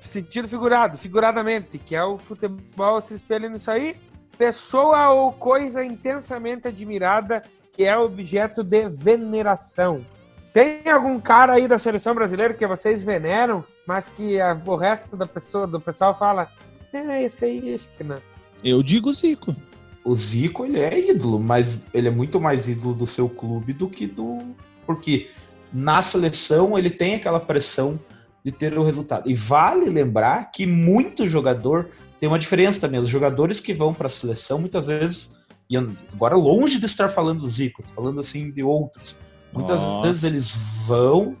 sentido 0.00 0.48
figurado, 0.48 0.98
figuradamente, 0.98 1.78
que 1.78 1.96
é 1.96 2.04
o 2.04 2.18
futebol 2.18 3.00
se 3.00 3.14
espelha 3.14 3.48
nisso 3.48 3.70
aí. 3.70 3.96
Pessoa 4.36 5.10
ou 5.10 5.32
coisa 5.32 5.84
intensamente 5.84 6.68
admirada 6.68 7.42
que 7.72 7.84
é 7.84 7.96
objeto 7.96 8.62
de 8.62 8.88
veneração. 8.88 10.04
Tem 10.52 10.86
algum 10.90 11.18
cara 11.18 11.54
aí 11.54 11.66
da 11.66 11.78
seleção 11.78 12.14
brasileira 12.14 12.52
que 12.52 12.66
vocês 12.66 13.02
veneram, 13.02 13.64
mas 13.86 14.10
que 14.10 14.38
a, 14.38 14.60
o 14.66 14.76
resto 14.76 15.16
da 15.16 15.26
pessoa, 15.26 15.66
do 15.66 15.80
pessoal 15.80 16.14
fala, 16.14 16.50
é, 16.92 17.22
esse 17.22 17.44
aí 17.46 17.74
acho 17.74 17.90
que 17.92 18.04
não. 18.04 18.18
Eu 18.62 18.82
digo 18.82 19.12
Zico. 19.14 19.56
O 20.04 20.14
Zico, 20.14 20.64
ele 20.64 20.80
é 20.80 21.10
ídolo, 21.10 21.38
mas 21.38 21.80
ele 21.94 22.08
é 22.08 22.10
muito 22.10 22.40
mais 22.40 22.68
ídolo 22.68 22.94
do 22.94 23.06
seu 23.06 23.28
clube 23.28 23.72
do 23.72 23.88
que 23.88 24.06
do. 24.06 24.38
Porque 24.84 25.30
na 25.72 26.02
seleção 26.02 26.76
ele 26.76 26.90
tem 26.90 27.14
aquela 27.14 27.40
pressão 27.40 27.98
de 28.44 28.50
ter 28.50 28.76
o 28.76 28.82
resultado. 28.82 29.30
E 29.30 29.34
vale 29.34 29.88
lembrar 29.88 30.50
que 30.50 30.66
muito 30.66 31.26
jogador 31.26 31.90
tem 32.18 32.28
uma 32.28 32.38
diferença 32.38 32.80
também. 32.80 33.00
Os 33.00 33.08
jogadores 33.08 33.60
que 33.60 33.72
vão 33.72 33.94
para 33.94 34.06
a 34.06 34.10
seleção, 34.10 34.58
muitas 34.58 34.88
vezes, 34.88 35.36
e 35.70 35.76
agora 35.76 36.36
longe 36.36 36.78
de 36.78 36.86
estar 36.86 37.08
falando 37.08 37.40
do 37.40 37.48
Zico, 37.48 37.82
falando 37.94 38.20
assim 38.20 38.50
de 38.50 38.62
outros. 38.62 39.18
Muitas 39.52 39.82
oh. 39.82 40.02
vezes 40.02 40.24
eles 40.24 40.56
vão, 40.86 41.36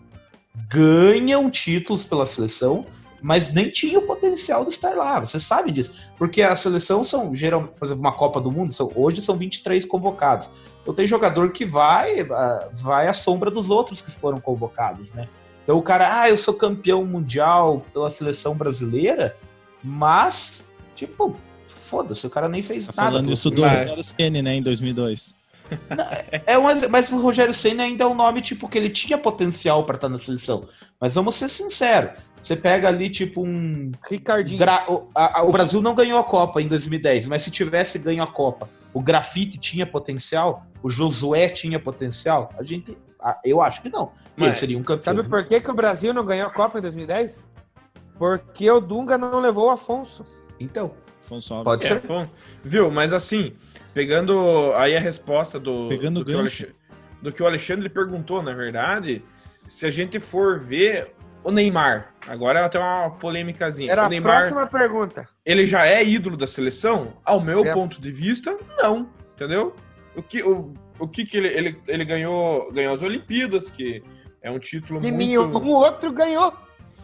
ganham 0.68 1.50
títulos 1.50 2.04
pela 2.04 2.26
seleção, 2.26 2.86
mas 3.22 3.52
nem 3.52 3.70
tinha 3.70 3.98
o 3.98 4.02
potencial 4.02 4.64
de 4.64 4.72
estar 4.72 4.94
lá. 4.96 5.20
Você 5.20 5.38
sabe 5.38 5.70
disso. 5.70 5.94
Porque 6.18 6.42
a 6.42 6.56
seleção 6.56 7.04
são, 7.04 7.34
geralmente, 7.34 7.74
por 7.78 7.84
exemplo, 7.86 8.00
uma 8.02 8.12
Copa 8.12 8.40
do 8.40 8.50
Mundo, 8.50 8.74
são, 8.74 8.90
hoje 8.94 9.22
são 9.22 9.36
23 9.36 9.86
convocados. 9.86 10.50
Então 10.82 10.92
tem 10.92 11.06
jogador 11.06 11.52
que 11.52 11.64
vai, 11.64 12.20
ah, 12.20 12.68
vai 12.72 13.06
à 13.06 13.12
sombra 13.12 13.50
dos 13.50 13.70
outros 13.70 14.02
que 14.02 14.10
foram 14.10 14.40
convocados, 14.40 15.12
né? 15.12 15.28
Então 15.62 15.78
o 15.78 15.82
cara, 15.82 16.22
ah, 16.22 16.28
eu 16.28 16.36
sou 16.36 16.54
campeão 16.54 17.04
mundial 17.04 17.86
pela 17.92 18.10
seleção 18.10 18.56
brasileira, 18.56 19.36
mas, 19.82 20.68
tipo, 20.96 21.36
foda-se, 21.68 22.26
o 22.26 22.30
cara 22.30 22.48
nem 22.48 22.62
fez 22.62 22.86
tá 22.86 22.92
nada. 22.96 23.10
Falando 23.12 23.32
isso 23.32 23.48
do 23.48 23.62
Ceni, 24.16 24.42
né, 24.42 24.56
em 24.56 24.62
2002. 24.62 25.32
É 26.46 26.58
um, 26.58 26.64
mas 26.88 27.10
o 27.12 27.20
Rogério 27.20 27.54
Senna 27.54 27.82
ainda 27.82 28.04
é 28.04 28.06
um 28.06 28.14
nome 28.14 28.40
tipo 28.40 28.68
que 28.68 28.78
ele 28.78 28.90
tinha 28.90 29.18
potencial 29.18 29.84
para 29.84 29.96
estar 29.96 30.08
na 30.08 30.18
seleção. 30.18 30.68
Mas 31.00 31.14
vamos 31.14 31.34
ser 31.34 31.48
sinceros, 31.48 32.12
você 32.42 32.56
pega 32.56 32.88
ali, 32.88 33.08
tipo, 33.08 33.42
um. 33.42 33.92
Ricardinho. 34.08 34.58
Gra... 34.58 34.84
O, 34.88 35.08
a, 35.14 35.44
o, 35.44 35.52
Brasil 35.52 35.80
não 35.80 35.94
ganhou 35.94 36.18
a 36.18 36.24
Copa 36.24 36.60
em 36.60 36.66
2010, 36.66 37.26
mas 37.26 37.42
se 37.42 37.50
tivesse 37.52 37.98
ganho 38.00 38.22
a 38.22 38.26
Copa, 38.26 38.68
o 38.92 39.00
Grafite 39.00 39.58
tinha 39.58 39.86
potencial, 39.86 40.66
o 40.82 40.90
Josué 40.90 41.48
tinha 41.48 41.78
potencial. 41.78 42.50
A 42.58 42.64
gente. 42.64 42.98
Eu 43.44 43.62
acho 43.62 43.80
que 43.80 43.88
não. 43.88 44.10
Mas, 44.36 44.48
ele 44.48 44.56
seria 44.56 44.78
um 44.78 44.82
campeão. 44.82 45.04
Sabe 45.04 45.22
por 45.22 45.44
que, 45.44 45.60
que 45.60 45.70
o 45.70 45.74
Brasil 45.74 46.12
não 46.12 46.24
ganhou 46.24 46.48
a 46.48 46.50
Copa 46.50 46.80
em 46.80 46.82
2010? 46.82 47.48
Porque 48.18 48.68
o 48.68 48.80
Dunga 48.80 49.16
não 49.16 49.38
levou 49.38 49.66
o 49.66 49.70
Afonso. 49.70 50.24
Então. 50.58 50.90
Afonso 51.20 51.62
Pode 51.62 51.86
ser. 51.86 52.02
É, 52.10 52.28
viu, 52.64 52.90
mas 52.90 53.12
assim, 53.12 53.52
pegando 53.94 54.72
aí 54.74 54.96
a 54.96 55.00
resposta 55.00 55.58
do. 55.58 55.88
Pegando 55.88 56.24
do, 56.24 56.24
que 56.24 56.34
o 56.34 56.74
do 57.22 57.32
que 57.32 57.42
o 57.42 57.46
Alexandre 57.46 57.88
perguntou, 57.88 58.42
na 58.42 58.52
verdade, 58.52 59.24
se 59.68 59.86
a 59.86 59.90
gente 59.90 60.18
for 60.18 60.58
ver 60.58 61.14
o 61.44 61.50
Neymar, 61.50 62.12
agora 62.26 62.68
tem 62.68 62.80
uma 62.80 63.10
polêmicazinha. 63.10 63.90
Era 63.90 64.06
o 64.06 64.08
Neymar, 64.08 64.36
a 64.36 64.38
próxima 64.40 64.66
pergunta. 64.66 65.28
Ele 65.44 65.66
já 65.66 65.86
é 65.86 66.04
ídolo 66.04 66.36
da 66.36 66.46
seleção? 66.46 67.14
Ao 67.24 67.40
meu 67.40 67.64
é. 67.64 67.72
ponto 67.72 68.00
de 68.00 68.10
vista, 68.10 68.56
não. 68.78 69.08
Entendeu? 69.34 69.74
O 70.14 70.22
que, 70.22 70.42
o, 70.42 70.74
o 70.98 71.08
que, 71.08 71.24
que 71.24 71.36
ele, 71.36 71.48
ele, 71.48 71.80
ele 71.88 72.04
ganhou, 72.04 72.72
ganhou 72.72 72.94
as 72.94 73.02
Olimpíadas, 73.02 73.70
que 73.70 74.02
é 74.42 74.50
um 74.50 74.58
título 74.58 75.00
que 75.00 75.10
muito... 75.10 75.18
nenhum 75.18 75.68
outro 75.68 76.12
ganhou. 76.12 76.52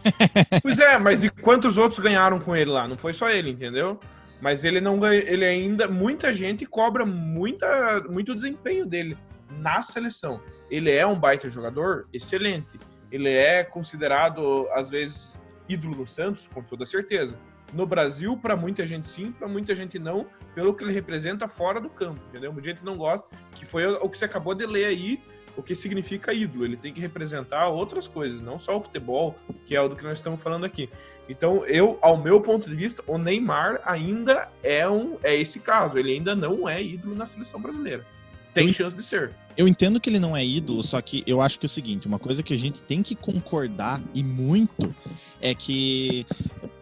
Pois 0.63 0.79
é, 0.79 0.97
mas 0.97 1.25
e 1.25 1.29
quantos 1.29 1.77
outros 1.77 1.99
ganharam 1.99 2.39
com 2.39 2.55
ele 2.55 2.71
lá? 2.71 2.87
Não 2.87 2.97
foi 2.97 3.11
só 3.11 3.29
ele, 3.29 3.49
entendeu? 3.49 3.99
Mas 4.41 4.63
ele 4.63 4.79
não 4.79 5.05
ele 5.11 5.45
ainda 5.45 5.87
muita 5.87 6.33
gente 6.33 6.65
cobra 6.65 7.05
muita, 7.05 8.01
muito 8.09 8.35
desempenho 8.35 8.85
dele 8.85 9.17
na 9.49 9.81
seleção. 9.81 10.41
Ele 10.69 10.91
é 10.91 11.05
um 11.05 11.19
baita 11.19 11.49
jogador, 11.49 12.07
excelente 12.13 12.79
ele 13.11 13.29
é 13.29 13.63
considerado, 13.63 14.67
às 14.71 14.89
vezes, 14.89 15.39
ídolo 15.67 15.95
do 15.95 16.07
Santos, 16.07 16.47
com 16.47 16.61
toda 16.61 16.85
certeza. 16.85 17.37
No 17.73 17.85
Brasil, 17.85 18.35
para 18.35 18.55
muita 18.55 18.85
gente 18.85 19.07
sim, 19.07 19.31
para 19.31 19.47
muita 19.47 19.75
gente 19.75 19.99
não, 19.99 20.27
pelo 20.55 20.73
que 20.73 20.83
ele 20.83 20.91
representa 20.91 21.47
fora 21.47 21.79
do 21.79 21.89
campo, 21.89 22.19
entendeu? 22.29 22.51
Muita 22.51 22.69
gente 22.69 22.83
não 22.83 22.97
gosta, 22.97 23.29
que 23.53 23.65
foi 23.65 23.85
o 23.85 24.09
que 24.09 24.17
você 24.17 24.25
acabou 24.25 24.55
de 24.55 24.65
ler 24.65 24.85
aí, 24.85 25.21
o 25.59 25.63
que 25.63 25.75
significa 25.75 26.33
ídolo. 26.33 26.65
Ele 26.65 26.77
tem 26.77 26.93
que 26.93 27.01
representar 27.01 27.67
outras 27.67 28.07
coisas, 28.07 28.41
não 28.41 28.57
só 28.57 28.77
o 28.77 28.81
futebol, 28.81 29.37
que 29.65 29.75
é 29.75 29.81
o 29.81 29.89
do 29.89 29.95
que 29.95 30.03
nós 30.03 30.17
estamos 30.17 30.41
falando 30.41 30.65
aqui. 30.65 30.89
Então, 31.27 31.65
eu, 31.65 31.99
ao 32.01 32.17
meu 32.17 32.41
ponto 32.41 32.67
de 32.67 32.75
vista, 32.75 33.03
o 33.05 33.17
Neymar 33.17 33.81
ainda 33.85 34.49
é 34.63 34.89
um 34.89 35.17
é 35.21 35.35
esse 35.35 35.59
caso. 35.59 35.99
Ele 35.99 36.13
ainda 36.13 36.35
não 36.35 36.67
é 36.67 36.81
ídolo 36.81 37.13
na 37.13 37.25
seleção 37.25 37.61
brasileira. 37.61 38.05
Tem 38.53 38.71
chance 38.73 38.95
de 38.95 39.03
ser. 39.03 39.31
Eu 39.55 39.67
entendo 39.67 39.99
que 39.99 40.09
ele 40.09 40.19
não 40.19 40.35
é 40.35 40.45
ídolo, 40.45 40.81
só 40.83 41.01
que 41.01 41.23
eu 41.27 41.41
acho 41.41 41.59
que 41.59 41.65
é 41.65 41.67
o 41.67 41.69
seguinte, 41.69 42.07
uma 42.07 42.19
coisa 42.19 42.41
que 42.41 42.53
a 42.53 42.57
gente 42.57 42.81
tem 42.81 43.03
que 43.03 43.13
concordar 43.13 44.01
e 44.13 44.23
muito 44.23 44.95
é 45.41 45.53
que 45.53 46.25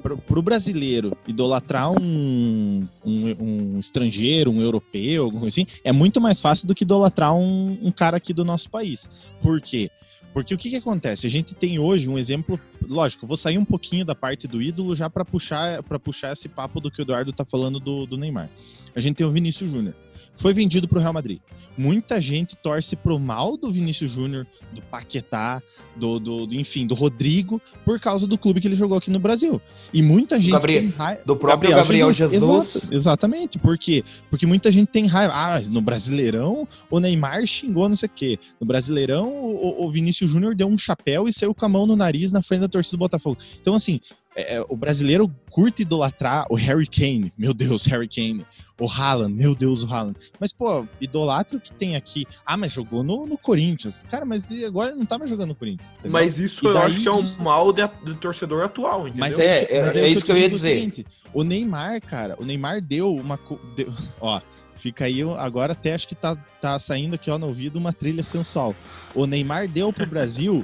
pro, 0.02 0.18
pro 0.18 0.42
brasileiro 0.42 1.18
idolatrar 1.28 1.92
um, 1.92 2.88
um, 3.04 3.36
um, 3.40 3.80
estrangeiro, 3.80 4.52
um 4.52 4.62
europeu, 4.62 5.24
alguma 5.24 5.42
coisa 5.42 5.56
assim, 5.56 5.68
é 5.84 5.92
muito 5.92 6.22
mais 6.22 6.40
fácil 6.40 6.68
do 6.68 6.76
que 6.76 6.84
idolatrar 6.84 7.36
um, 7.36 7.80
um 7.82 7.92
cara 7.92 8.18
aqui 8.18 8.34
do 8.34 8.46
nosso 8.46 8.70
país. 8.70 9.10
Por 9.42 9.60
quê? 9.60 9.90
Porque 10.32 10.54
o 10.54 10.58
que, 10.58 10.70
que 10.70 10.76
acontece? 10.76 11.26
A 11.26 11.30
gente 11.30 11.56
tem 11.56 11.80
hoje 11.80 12.08
um 12.08 12.16
exemplo, 12.16 12.60
lógico, 12.88 13.26
vou 13.26 13.38
sair 13.38 13.58
um 13.58 13.66
pouquinho 13.66 14.06
da 14.06 14.14
parte 14.14 14.48
do 14.48 14.62
ídolo 14.62 14.94
já 14.94 15.10
para 15.10 15.26
puxar 15.26 15.82
para 15.82 15.98
puxar 15.98 16.34
esse 16.34 16.48
papo 16.48 16.80
do 16.80 16.92
que 16.92 17.02
o 17.02 17.04
Eduardo 17.04 17.34
tá 17.34 17.44
falando 17.44 17.80
do, 17.80 18.06
do 18.06 18.18
Neymar. 18.18 18.50
A 18.96 19.00
gente 19.00 19.16
tem 19.16 19.26
o 19.26 19.32
Vinícius 19.32 19.72
Júnior 19.72 19.96
foi 20.38 20.54
vendido 20.54 20.88
para 20.88 21.00
o 21.00 21.02
Real 21.02 21.14
Madrid. 21.14 21.40
Muita 21.78 22.20
gente 22.20 22.56
torce 22.56 22.96
pro 22.96 23.20
mal 23.20 23.56
do 23.56 23.70
Vinícius 23.70 24.10
Júnior, 24.10 24.48
do 24.74 24.82
Paquetá, 24.82 25.62
do, 25.96 26.20
do, 26.20 26.48
do, 26.48 26.56
enfim, 26.56 26.88
do 26.88 26.96
Rodrigo, 26.96 27.62
por 27.86 28.00
causa 28.00 28.26
do 28.26 28.38
clube 28.38 28.60
que 28.60 28.68
ele 28.68 28.76
jogou 28.76 28.98
aqui 28.98 29.12
no 29.12 29.20
Brasil. 29.20 29.62
E 29.94 30.02
muita 30.02 30.40
gente 30.40 30.52
Gabriel, 30.52 30.82
tem 30.82 30.90
raiva. 30.90 31.22
Do 31.24 31.36
próprio 31.36 31.70
Gabriel, 31.70 32.08
Gabriel 32.08 32.14
Jesus. 32.14 32.74
Jesus. 32.74 32.92
exatamente. 32.92 33.60
Por 33.60 33.78
quê? 33.78 34.04
Porque 34.30 34.48
muita 34.48 34.72
gente 34.72 34.88
tem 34.88 35.06
raiva. 35.06 35.34
Ah, 35.36 35.50
mas 35.52 35.70
no 35.70 35.82
Brasileirão 35.82 36.68
o 36.90 37.00
Neymar 37.00 37.46
xingou 37.46 37.88
não 37.88 37.96
sei 37.96 38.08
o 38.08 38.12
quê. 38.14 38.40
No 38.60 38.66
Brasileirão 38.66 39.30
o, 39.30 39.86
o 39.86 39.92
Vinícius 39.92 40.32
Júnior 40.32 40.56
deu 40.56 40.68
um 40.68 40.78
chapéu 40.78 41.28
e 41.28 41.34
saiu 41.34 41.54
com 41.54 41.66
a 41.66 41.70
mão 41.70 41.86
no 41.86 41.96
nariz 41.96 42.32
na 42.32 42.42
frente 42.42 42.62
da 42.62 42.68
torcida 42.68 42.98
do 42.98 43.00
Botafogo. 43.00 43.38
Então, 43.62 43.76
assim, 43.76 44.00
é, 44.38 44.58
é, 44.58 44.66
o 44.70 44.76
brasileiro 44.76 45.28
curte 45.50 45.82
idolatrar 45.82 46.46
o 46.52 46.56
Harry 46.56 46.86
Kane, 46.86 47.34
meu 47.36 47.56
Deus, 47.56 47.86
Harry 47.88 48.08
Kane. 48.08 48.46
O 48.80 48.88
Haaland, 48.88 49.34
meu 49.34 49.56
Deus, 49.56 49.82
o 49.82 49.92
Haaland. 49.92 50.16
Mas, 50.40 50.54
pô, 50.54 50.86
idolatra 51.02 51.58
o 51.58 51.60
que 51.60 51.74
tem 51.74 51.96
aqui. 51.96 52.28
Ah, 52.46 52.56
mas 52.56 52.72
jogou 52.72 53.02
no, 53.02 53.26
no 53.26 53.36
Corinthians. 53.36 54.06
Cara, 54.08 54.24
mas 54.24 54.52
agora 54.64 54.96
não 54.96 55.04
tá 55.04 55.18
mais 55.18 55.32
jogando 55.32 55.50
no 55.50 55.56
Corinthians. 55.56 55.90
Entendeu? 55.94 56.12
Mas 56.12 56.38
isso 56.38 56.68
eu 56.68 56.78
acho 56.78 57.02
que 57.02 57.08
é 57.08 57.12
um 57.12 57.26
mal 57.40 57.74
do 57.74 58.16
torcedor 58.16 58.64
atual, 58.64 59.08
entendeu? 59.08 59.20
Mas 59.22 59.40
é, 59.40 59.64
é, 59.64 59.82
mas 59.82 59.96
é, 59.96 60.02
é 60.02 60.10
isso 60.10 60.24
que 60.24 60.32
eu, 60.32 60.38
ia 60.38 60.48
dizer. 60.48 60.74
O, 60.74 60.76
seguinte, 60.76 61.08
o 61.34 61.44
Neymar, 61.44 62.00
cara, 62.02 62.36
o 62.40 62.46
Neymar 62.46 62.80
deu 62.80 63.16
uma. 63.16 63.40
Deu, 63.76 63.92
ó, 64.22 64.40
Fica 64.76 65.06
aí, 65.06 65.24
agora 65.40 65.74
até 65.74 65.96
acho 65.96 66.08
que 66.08 66.14
tá, 66.14 66.36
tá 66.62 66.78
saindo 66.78 67.16
aqui 67.16 67.32
ó, 67.32 67.40
no 67.40 67.48
ouvido 67.48 67.78
uma 67.78 67.92
trilha 67.92 68.24
sensual. 68.24 68.76
O 69.16 69.26
Neymar 69.26 69.68
deu 69.68 69.92
pro 69.92 70.06
Brasil 70.06 70.64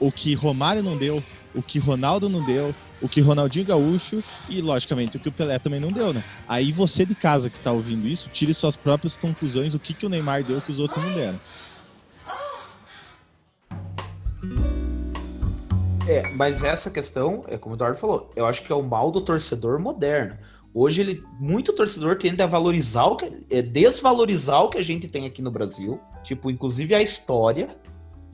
o 0.00 0.10
que 0.10 0.34
Romário 0.34 0.82
não 0.82 0.96
deu, 0.96 1.22
o 1.54 1.62
que 1.62 1.78
Ronaldo 1.78 2.28
não 2.28 2.44
deu, 2.44 2.74
o 3.00 3.08
que 3.08 3.20
Ronaldinho 3.20 3.66
Gaúcho 3.66 4.22
e, 4.48 4.60
logicamente, 4.60 5.16
o 5.16 5.20
que 5.20 5.28
o 5.28 5.32
Pelé 5.32 5.58
também 5.58 5.80
não 5.80 5.90
deu, 5.90 6.12
né? 6.12 6.24
Aí 6.48 6.72
você 6.72 7.04
de 7.04 7.14
casa 7.14 7.50
que 7.50 7.56
está 7.56 7.72
ouvindo 7.72 8.06
isso, 8.06 8.30
tire 8.32 8.54
suas 8.54 8.76
próprias 8.76 9.16
conclusões, 9.16 9.74
o 9.74 9.78
que, 9.78 9.94
que 9.94 10.06
o 10.06 10.08
Neymar 10.08 10.42
deu 10.42 10.60
que 10.60 10.72
os 10.72 10.78
outros 10.78 11.02
não 11.04 11.12
deram. 11.12 11.40
É, 16.06 16.30
mas 16.34 16.62
essa 16.62 16.90
questão, 16.90 17.44
é 17.48 17.56
como 17.56 17.74
o 17.74 17.76
Eduardo 17.76 17.98
falou, 17.98 18.30
eu 18.36 18.44
acho 18.44 18.62
que 18.62 18.70
é 18.70 18.74
o 18.74 18.82
mal 18.82 19.10
do 19.10 19.22
torcedor 19.22 19.78
moderno. 19.78 20.36
Hoje 20.72 21.00
ele, 21.00 21.22
muito 21.38 21.72
torcedor 21.72 22.18
tende 22.18 22.42
a 22.42 22.46
valorizar 22.46 23.04
o 23.04 23.16
que, 23.16 23.30
é, 23.48 23.62
desvalorizar 23.62 24.64
o 24.64 24.68
que 24.68 24.76
a 24.76 24.82
gente 24.82 25.08
tem 25.08 25.24
aqui 25.24 25.40
no 25.40 25.50
Brasil, 25.50 26.00
tipo, 26.22 26.50
inclusive 26.50 26.94
a 26.94 27.00
história, 27.00 27.68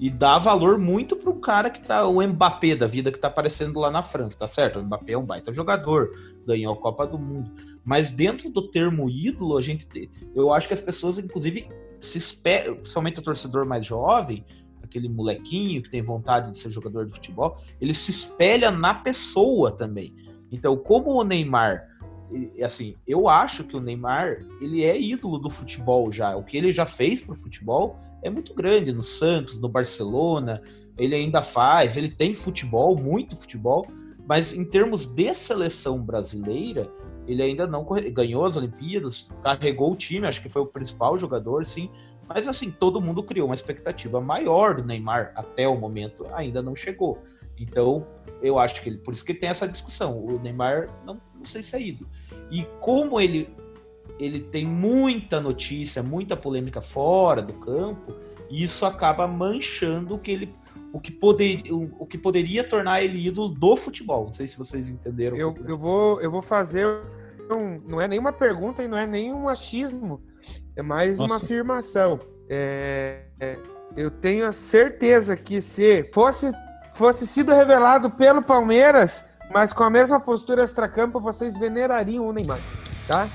e 0.00 0.08
dá 0.08 0.38
valor 0.38 0.78
muito 0.78 1.14
para 1.14 1.28
o 1.28 1.38
cara 1.38 1.68
que 1.68 1.82
tá, 1.82 2.06
o 2.06 2.26
Mbappé 2.26 2.74
da 2.74 2.86
vida 2.86 3.12
que 3.12 3.18
tá 3.18 3.28
aparecendo 3.28 3.78
lá 3.78 3.90
na 3.90 4.02
França, 4.02 4.38
tá 4.38 4.46
certo? 4.46 4.78
O 4.78 4.82
Mbappé 4.82 5.12
é 5.12 5.18
um 5.18 5.26
baita 5.26 5.52
jogador, 5.52 6.10
ganhou 6.46 6.72
a 6.72 6.76
Copa 6.76 7.06
do 7.06 7.18
Mundo. 7.18 7.52
Mas 7.84 8.10
dentro 8.10 8.48
do 8.48 8.70
termo 8.70 9.10
ídolo, 9.10 9.58
a 9.58 9.60
gente 9.60 10.10
eu 10.34 10.54
acho 10.54 10.66
que 10.66 10.72
as 10.72 10.80
pessoas, 10.80 11.18
inclusive, 11.18 11.68
se 11.98 12.16
esperam, 12.16 12.76
principalmente 12.76 13.20
o 13.20 13.22
torcedor 13.22 13.66
mais 13.66 13.84
jovem, 13.84 14.42
aquele 14.82 15.06
molequinho 15.06 15.82
que 15.82 15.90
tem 15.90 16.00
vontade 16.00 16.50
de 16.50 16.58
ser 16.58 16.70
jogador 16.70 17.04
de 17.04 17.12
futebol, 17.12 17.60
ele 17.78 17.92
se 17.92 18.10
espelha 18.10 18.70
na 18.70 18.94
pessoa 18.94 19.70
também. 19.70 20.16
Então, 20.50 20.78
como 20.78 21.10
o 21.10 21.22
Neymar, 21.22 21.86
assim, 22.64 22.96
eu 23.06 23.28
acho 23.28 23.64
que 23.64 23.76
o 23.76 23.80
Neymar, 23.80 24.46
ele 24.62 24.82
é 24.82 24.98
ídolo 24.98 25.38
do 25.38 25.50
futebol 25.50 26.10
já. 26.10 26.34
O 26.36 26.42
que 26.42 26.56
ele 26.56 26.72
já 26.72 26.86
fez 26.86 27.20
pro 27.20 27.34
futebol 27.34 28.00
é 28.22 28.30
muito 28.30 28.54
grande 28.54 28.92
no 28.92 29.02
Santos, 29.02 29.60
no 29.60 29.68
Barcelona, 29.68 30.62
ele 30.96 31.14
ainda 31.14 31.42
faz, 31.42 31.96
ele 31.96 32.10
tem 32.10 32.34
futebol, 32.34 32.96
muito 32.96 33.36
futebol, 33.36 33.86
mas 34.26 34.52
em 34.52 34.64
termos 34.64 35.06
de 35.06 35.32
seleção 35.34 36.00
brasileira, 36.00 36.90
ele 37.26 37.42
ainda 37.42 37.66
não 37.66 37.86
ganhou 38.12 38.44
as 38.44 38.56
Olimpíadas, 38.56 39.30
carregou 39.42 39.92
o 39.92 39.96
time, 39.96 40.26
acho 40.26 40.42
que 40.42 40.48
foi 40.48 40.62
o 40.62 40.66
principal 40.66 41.16
jogador, 41.16 41.64
sim. 41.64 41.90
Mas 42.28 42.46
assim, 42.46 42.70
todo 42.70 43.00
mundo 43.00 43.22
criou 43.22 43.48
uma 43.48 43.54
expectativa 43.54 44.20
maior 44.20 44.76
do 44.76 44.84
Neymar 44.84 45.32
até 45.34 45.66
o 45.66 45.76
momento, 45.76 46.26
ainda 46.32 46.62
não 46.62 46.76
chegou. 46.76 47.18
Então, 47.58 48.06
eu 48.40 48.58
acho 48.58 48.80
que 48.82 48.88
ele, 48.88 48.98
por 48.98 49.12
isso 49.12 49.24
que 49.24 49.34
tem 49.34 49.48
essa 49.48 49.68
discussão. 49.68 50.18
O 50.24 50.38
Neymar 50.38 50.88
não, 51.04 51.20
não 51.34 51.44
sei 51.44 51.62
se 51.62 51.76
é 51.76 51.82
ido. 51.82 52.08
E 52.50 52.64
como 52.80 53.20
ele 53.20 53.54
ele 54.20 54.40
tem 54.40 54.66
muita 54.66 55.40
notícia, 55.40 56.02
muita 56.02 56.36
polêmica 56.36 56.82
fora 56.82 57.40
do 57.40 57.54
campo, 57.54 58.14
e 58.50 58.62
isso 58.62 58.84
acaba 58.84 59.26
manchando 59.26 60.14
o 60.14 60.18
que 60.18 60.30
ele 60.30 60.60
o 60.92 61.00
que, 61.00 61.12
poder, 61.12 61.62
o, 61.70 61.88
o 62.00 62.06
que 62.06 62.18
poderia 62.18 62.64
tornar 62.64 63.00
ele 63.00 63.24
ídolo 63.24 63.48
do 63.48 63.76
futebol. 63.76 64.26
Não 64.26 64.32
sei 64.32 64.48
se 64.48 64.58
vocês 64.58 64.88
entenderam. 64.88 65.36
Eu, 65.36 65.56
eu, 65.66 65.78
vou, 65.78 66.20
eu 66.20 66.30
vou 66.30 66.42
fazer. 66.42 66.84
Um, 67.48 67.80
não 67.88 68.00
é 68.00 68.08
nenhuma 68.08 68.32
pergunta 68.32 68.82
e 68.82 68.88
não 68.88 68.98
é 68.98 69.06
nenhum 69.06 69.48
achismo. 69.48 70.20
É 70.74 70.82
mais 70.82 71.18
Nossa. 71.18 71.32
uma 71.32 71.36
afirmação. 71.36 72.18
É, 72.48 73.22
é, 73.38 73.56
eu 73.96 74.10
tenho 74.10 74.52
certeza 74.52 75.36
que 75.36 75.60
se 75.62 76.08
fosse, 76.12 76.50
fosse 76.92 77.26
sido 77.26 77.52
revelado 77.52 78.10
pelo 78.10 78.42
Palmeiras, 78.42 79.24
mas 79.52 79.72
com 79.72 79.84
a 79.84 79.90
mesma 79.90 80.18
postura 80.18 80.64
extracampo, 80.64 81.20
vocês 81.20 81.56
venerariam 81.56 82.26
o 82.26 82.32
Neymar, 82.32 82.58
tá? 83.06 83.28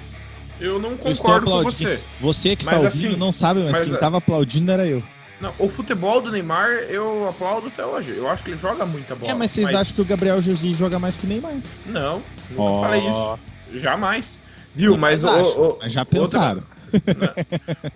Eu 0.59 0.79
não 0.79 0.95
concordo 0.95 1.51
com 1.51 1.63
você. 1.63 1.99
Você 2.21 2.55
que 2.55 2.63
está 2.63 2.77
ouvindo 2.77 3.07
assim, 3.07 3.15
não 3.15 3.31
sabe, 3.31 3.61
mas, 3.61 3.71
mas 3.71 3.81
quem 3.81 3.93
estava 3.93 4.17
aplaudindo 4.17 4.71
era 4.71 4.87
eu. 4.87 5.03
Não, 5.41 5.53
o 5.59 5.67
futebol 5.67 6.21
do 6.21 6.31
Neymar 6.31 6.69
eu 6.89 7.27
aplaudo 7.27 7.67
até 7.67 7.85
hoje. 7.85 8.15
Eu 8.15 8.29
acho 8.29 8.43
que 8.43 8.51
ele 8.51 8.59
joga 8.59 8.85
muita 8.85 9.15
bola. 9.15 9.31
É, 9.31 9.35
mas 9.35 9.51
vocês 9.51 9.65
mas... 9.65 9.75
acham 9.75 9.95
que 9.95 10.01
o 10.01 10.05
Gabriel 10.05 10.41
Jesus 10.41 10.77
joga 10.77 10.97
mais 10.97 11.17
que 11.17 11.25
o 11.25 11.29
Neymar? 11.29 11.55
Não, 11.85 12.21
nunca 12.51 12.61
oh. 12.61 12.81
falei 12.81 13.01
isso. 13.01 13.39
Jamais. 13.79 14.39
Viu, 14.73 14.97
mas, 14.97 15.23
o, 15.23 15.27
o, 15.27 15.77
mas 15.81 15.91
já 15.91 16.05
pensaram. 16.05 16.63
Outra, 16.91 17.35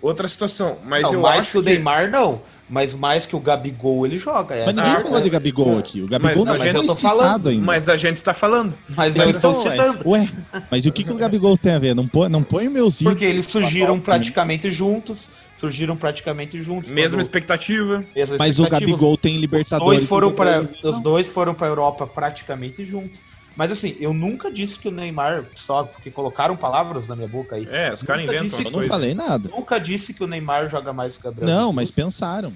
outra 0.00 0.28
situação. 0.28 0.78
Mas 0.84 1.02
não, 1.02 1.14
eu 1.14 1.20
mais 1.20 1.40
acho 1.40 1.52
que 1.52 1.58
o 1.58 1.62
Neymar, 1.62 2.10
não. 2.10 2.42
Mas 2.70 2.94
mais 2.94 3.26
que 3.26 3.34
o 3.34 3.40
Gabigol, 3.40 4.06
ele 4.06 4.16
joga. 4.16 4.54
Mas 4.64 4.76
ninguém 4.76 4.92
ah, 4.92 5.00
falou 5.00 5.20
de 5.20 5.28
Gabigol 5.28 5.78
aqui. 5.78 6.02
O 6.02 6.06
Gabigol 6.06 6.44
mas 6.44 6.46
não 6.46 6.64
mas 6.64 6.74
eu 6.74 6.86
tô 6.86 6.94
falando. 6.94 7.48
Ainda. 7.48 7.64
Mas 7.64 7.88
a 7.88 7.96
gente 7.96 8.22
tá 8.22 8.32
falando. 8.32 8.72
Mas, 8.90 9.16
eu 9.16 9.28
estou 9.28 9.56
citando. 9.56 10.08
Ué, 10.08 10.28
mas 10.70 10.86
e 10.86 10.88
o 10.88 10.92
que, 10.92 11.02
que 11.02 11.10
o 11.10 11.16
Gabigol 11.16 11.58
tem 11.58 11.72
a 11.72 11.80
ver? 11.80 11.96
Não 11.96 12.06
põe, 12.06 12.28
não 12.28 12.44
põe 12.44 12.68
o 12.68 12.70
meu 12.70 12.88
Porque 13.02 13.24
eles 13.24 13.46
surgiram 13.46 13.98
praticamente 13.98 14.70
juntos 14.70 15.28
surgiram 15.58 15.94
praticamente 15.94 16.62
juntos. 16.62 16.90
Mesma 16.90 17.18
quando... 17.18 17.20
expectativa. 17.20 18.02
Mesma 18.16 18.36
Mas 18.38 18.58
o 18.58 18.66
Gabigol 18.66 19.18
tem 19.18 19.36
Libertadores. 19.36 20.04
Os 20.04 20.08
dois 20.08 20.08
foram 20.08 20.32
para 20.32 20.66
os 20.82 21.00
dois 21.00 21.28
foram 21.28 21.54
para 21.54 21.66
Europa 21.66 22.06
praticamente 22.06 22.82
juntos. 22.82 23.20
Mas 23.60 23.70
assim, 23.70 23.94
eu 24.00 24.14
nunca 24.14 24.50
disse 24.50 24.78
que 24.78 24.88
o 24.88 24.90
Neymar 24.90 25.44
só 25.54 25.82
porque 25.82 26.10
colocaram 26.10 26.56
palavras 26.56 27.06
na 27.08 27.14
minha 27.14 27.28
boca 27.28 27.56
aí. 27.56 27.68
É, 27.70 27.92
os 27.92 28.02
caras 28.02 28.24
inventam. 28.24 28.46
Disse, 28.46 28.64
eu 28.64 28.70
não 28.70 28.88
falei 28.88 29.14
nada. 29.14 29.50
Nunca 29.50 29.78
disse 29.78 30.14
que 30.14 30.24
o 30.24 30.26
Neymar 30.26 30.70
joga 30.70 30.94
mais 30.94 31.18
que 31.18 31.20
o 31.20 31.30
Gabriel. 31.30 31.54
Não, 31.58 31.70
mas 31.70 31.90
pensaram. 31.90 32.54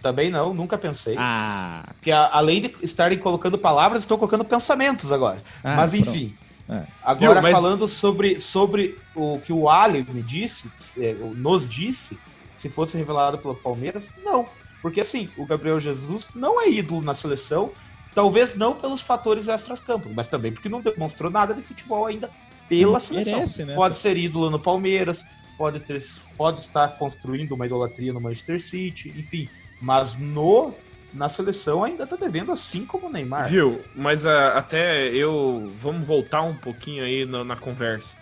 Também 0.00 0.30
não, 0.30 0.54
nunca 0.54 0.78
pensei. 0.78 1.16
Ah. 1.18 1.88
Porque 1.94 2.12
a, 2.12 2.30
além 2.34 2.62
de 2.62 2.72
estarem 2.82 3.18
colocando 3.18 3.58
palavras, 3.58 4.04
estão 4.04 4.16
colocando 4.16 4.44
pensamentos 4.44 5.10
agora. 5.10 5.42
Ah, 5.64 5.74
mas 5.74 5.92
enfim. 5.92 6.32
É. 6.68 6.84
Agora 7.02 7.40
Viu, 7.40 7.42
mas... 7.42 7.52
falando 7.52 7.88
sobre, 7.88 8.38
sobre 8.38 8.96
o 9.16 9.40
que 9.44 9.52
o 9.52 9.68
Ali 9.68 10.06
me 10.08 10.22
disse, 10.22 10.70
é, 10.98 11.14
nos 11.34 11.68
disse, 11.68 12.16
se 12.56 12.68
fosse 12.68 12.96
revelado 12.96 13.38
pelo 13.38 13.56
Palmeiras, 13.56 14.08
não. 14.24 14.46
Porque 14.80 15.00
assim, 15.00 15.28
o 15.36 15.44
Gabriel 15.44 15.80
Jesus 15.80 16.28
não 16.32 16.60
é 16.62 16.70
ídolo 16.70 17.02
na 17.02 17.12
seleção, 17.12 17.72
talvez 18.14 18.54
não 18.54 18.74
pelos 18.74 19.00
fatores 19.00 19.48
extras-campo, 19.48 20.10
mas 20.14 20.28
também 20.28 20.52
porque 20.52 20.68
não 20.68 20.80
demonstrou 20.80 21.30
nada 21.30 21.54
de 21.54 21.62
futebol 21.62 22.06
ainda 22.06 22.30
pela 22.68 22.92
não 22.92 23.00
seleção. 23.00 23.34
Merece, 23.34 23.64
né? 23.64 23.74
Pode 23.74 23.96
ser 23.96 24.16
ídolo 24.16 24.50
no 24.50 24.58
Palmeiras, 24.58 25.24
pode, 25.56 25.80
ter, 25.80 26.02
pode 26.36 26.60
estar 26.60 26.88
construindo 26.98 27.52
uma 27.52 27.66
idolatria 27.66 28.12
no 28.12 28.20
Manchester 28.20 28.62
City, 28.62 29.08
enfim. 29.16 29.48
Mas 29.80 30.16
no 30.16 30.72
na 31.12 31.28
seleção 31.28 31.84
ainda 31.84 32.06
tá 32.06 32.16
devendo, 32.16 32.52
assim 32.52 32.86
como 32.86 33.06
o 33.06 33.12
Neymar. 33.12 33.48
Viu? 33.48 33.80
Mas 33.94 34.24
uh, 34.24 34.54
até 34.54 35.08
eu. 35.08 35.70
Vamos 35.80 36.06
voltar 36.06 36.42
um 36.42 36.54
pouquinho 36.54 37.04
aí 37.04 37.26
na, 37.26 37.44
na, 37.44 37.56
conversa. 37.56 38.16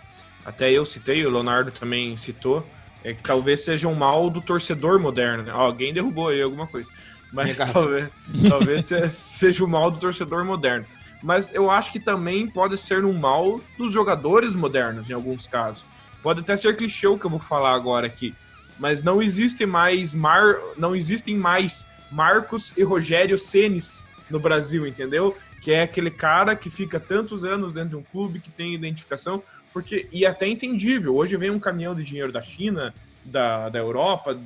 Até 0.45 0.71
eu 0.71 0.85
citei, 0.85 1.25
o 1.25 1.29
Leonardo 1.29 1.71
também 1.71 2.17
citou, 2.17 2.65
é 3.03 3.13
que 3.13 3.23
talvez 3.23 3.63
seja 3.63 3.87
um 3.87 3.95
mal 3.95 4.29
do 4.29 4.41
torcedor 4.41 4.99
moderno. 4.99 5.43
Né? 5.43 5.51
alguém 5.53 5.93
derrubou 5.93 6.29
aí 6.29 6.41
alguma 6.41 6.67
coisa. 6.67 6.89
Mas 7.31 7.57
talvez, 7.57 8.09
talvez 8.47 8.89
seja 9.13 9.63
o 9.63 9.67
mal 9.67 9.89
do 9.89 9.97
torcedor 9.97 10.43
moderno. 10.43 10.85
Mas 11.23 11.53
eu 11.53 11.69
acho 11.69 11.91
que 11.91 11.99
também 11.99 12.47
pode 12.47 12.77
ser 12.77 13.05
um 13.05 13.13
mal 13.13 13.61
dos 13.77 13.93
jogadores 13.93 14.55
modernos, 14.55 15.09
em 15.09 15.13
alguns 15.13 15.45
casos. 15.45 15.83
Pode 16.21 16.41
até 16.41 16.57
ser 16.57 16.75
clichê 16.75 17.07
o 17.07 17.17
que 17.17 17.25
eu 17.25 17.29
vou 17.29 17.39
falar 17.39 17.73
agora 17.73 18.07
aqui. 18.07 18.33
Mas 18.79 19.03
não 19.03 19.21
existe 19.21 19.65
mais 19.65 20.13
mar, 20.13 20.55
não 20.77 20.95
existem 20.95 21.37
mais 21.37 21.87
Marcos 22.11 22.73
e 22.75 22.83
Rogério 22.83 23.37
Senes 23.37 24.05
no 24.29 24.39
Brasil, 24.39 24.87
entendeu? 24.87 25.37
Que 25.61 25.71
é 25.71 25.83
aquele 25.83 26.09
cara 26.09 26.55
que 26.55 26.69
fica 26.69 26.99
tantos 26.99 27.45
anos 27.45 27.73
dentro 27.73 27.89
de 27.89 27.95
um 27.95 28.03
clube, 28.03 28.39
que 28.39 28.49
tem 28.49 28.73
identificação, 28.73 29.43
porque 29.71 30.07
e 30.11 30.25
até 30.25 30.47
entendível. 30.47 31.15
Hoje 31.15 31.37
vem 31.37 31.51
um 31.51 31.59
caminhão 31.59 31.95
de 31.95 32.03
dinheiro 32.03 32.31
da 32.31 32.41
China, 32.41 32.93
da, 33.23 33.69
da 33.69 33.79
Europa, 33.79 34.37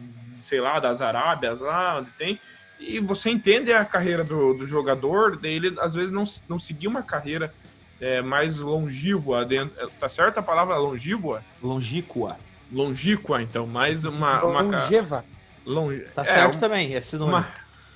sei 0.43 0.59
lá, 0.59 0.79
das 0.79 1.01
Arábias, 1.01 1.61
lá 1.61 1.99
onde 1.99 2.11
tem, 2.11 2.39
e 2.79 2.99
você 2.99 3.29
entende 3.29 3.71
a 3.71 3.83
carreira 3.85 4.23
do, 4.23 4.53
do 4.53 4.65
jogador, 4.65 5.37
dele 5.37 5.73
às 5.79 5.93
vezes 5.93 6.11
não, 6.11 6.25
não 6.47 6.59
seguir 6.59 6.87
uma 6.87 7.01
carreira 7.01 7.53
é, 7.99 8.21
mais 8.21 8.59
longínqua 8.59 9.45
dentro. 9.45 9.89
Tá 9.99 10.09
certa 10.09 10.39
a 10.39 10.43
palavra 10.43 10.77
longínqua? 10.77 11.43
Longínqua. 11.61 12.37
Longínqua, 12.71 13.41
então, 13.41 13.65
mais 13.65 14.05
uma. 14.05 14.41
Longeva. 14.41 15.23
Uma, 15.65 15.73
longe. 15.73 16.01
Tá 16.13 16.23
é, 16.23 16.25
certo 16.25 16.55
um, 16.55 16.59
também, 16.59 16.93
esse 16.93 17.15
nome. 17.17 17.31
Uma, 17.31 17.47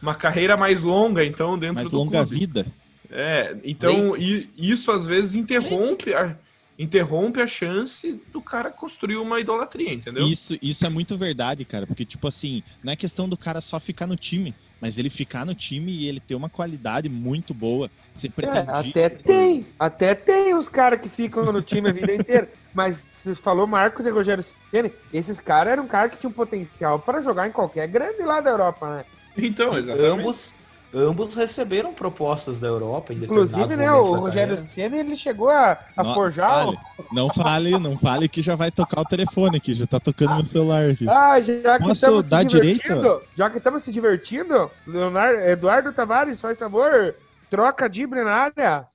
uma 0.01 0.15
carreira 0.15 0.55
mais 0.55 0.83
longa, 0.83 1.25
então, 1.25 1.57
dentro 1.57 1.75
mais 1.75 1.89
do 1.89 1.97
longa 1.97 2.25
clube. 2.25 2.39
vida. 2.39 2.65
É, 3.11 3.57
então 3.63 4.15
e, 4.15 4.49
isso 4.55 4.91
às 4.91 5.03
vezes 5.03 5.33
interrompe 5.33 6.13
a, 6.13 6.35
interrompe 6.77 7.41
a 7.41 7.47
chance 7.47 8.21
do 8.31 8.39
cara 8.39 8.69
construir 8.69 9.17
uma 9.17 9.39
idolatria, 9.39 9.91
entendeu? 9.93 10.27
Isso, 10.27 10.57
isso 10.61 10.85
é 10.85 10.89
muito 10.89 11.17
verdade, 11.17 11.65
cara, 11.65 11.87
porque 11.87 12.05
tipo 12.05 12.27
assim, 12.27 12.63
não 12.83 12.93
é 12.93 12.95
questão 12.95 13.27
do 13.27 13.35
cara 13.35 13.61
só 13.61 13.79
ficar 13.79 14.05
no 14.05 14.15
time, 14.15 14.53
mas 14.81 14.97
ele 14.97 15.09
ficar 15.09 15.45
no 15.45 15.53
time 15.53 15.91
e 15.91 16.07
ele 16.07 16.19
ter 16.19 16.35
uma 16.35 16.49
qualidade 16.49 17.09
muito 17.09 17.53
boa. 17.53 17.89
Você 18.13 18.27
é, 18.41 18.59
até 18.67 19.09
tem, 19.09 19.65
até 19.77 20.15
tem 20.15 20.53
os 20.53 20.67
caras 20.67 20.99
que 20.99 21.09
ficam 21.09 21.51
no 21.51 21.61
time 21.61 21.89
a 21.89 21.93
vida 21.93 22.13
inteira. 22.13 22.49
Mas 22.73 23.05
você 23.11 23.33
falou 23.33 23.65
Marcos 23.65 24.05
e 24.05 24.09
Rogério 24.09 24.43
Ceni, 24.43 24.93
esses 25.11 25.39
caras 25.39 25.73
eram 25.73 25.83
um 25.83 25.87
cara 25.87 26.07
que 26.07 26.19
tinham 26.19 26.31
potencial 26.31 26.99
para 26.99 27.19
jogar 27.19 27.47
em 27.47 27.51
qualquer 27.51 27.87
grande 27.87 28.21
lá 28.21 28.41
da 28.41 28.51
Europa, 28.51 28.97
né? 28.97 29.05
Então, 29.35 29.77
exatamente. 29.77 30.05
Ambos, 30.05 30.53
ambos 30.93 31.35
receberam 31.35 31.93
propostas 31.93 32.59
da 32.59 32.67
Europa. 32.67 33.13
Inclusive, 33.13 33.75
né, 33.75 33.91
o 33.91 34.03
Rogério 34.15 34.57
Ceni 34.69 34.97
ele 34.97 35.17
chegou 35.17 35.49
a, 35.49 35.77
a 35.95 36.03
não, 36.03 36.13
forjar. 36.13 36.65
Fale, 36.65 36.77
o... 36.97 37.15
Não 37.15 37.29
fale, 37.29 37.79
não 37.79 37.97
fale 37.97 38.29
que 38.29 38.41
já 38.41 38.55
vai 38.55 38.71
tocar 38.71 39.01
o 39.01 39.05
telefone 39.05 39.57
aqui, 39.57 39.73
já 39.73 39.85
tá 39.85 39.99
tocando 39.99 40.43
no 40.43 40.45
celular 40.47 40.89
aqui. 40.89 41.07
Ah, 41.07 41.39
já 41.39 41.79
que 41.79 41.91
estamos 41.91 42.25
se 42.25 42.45
divertindo, 42.45 43.21
já 43.35 43.49
que 43.49 43.57
estamos 43.57 43.83
se 43.83 43.91
divertindo, 43.91 44.71
Leonardo, 44.85 45.39
Eduardo 45.41 45.93
Tavares, 45.93 46.41
faz 46.41 46.59
favor, 46.59 47.15
troca 47.49 47.89
de 47.89 48.07
na 48.07 48.31
área. 48.31 48.87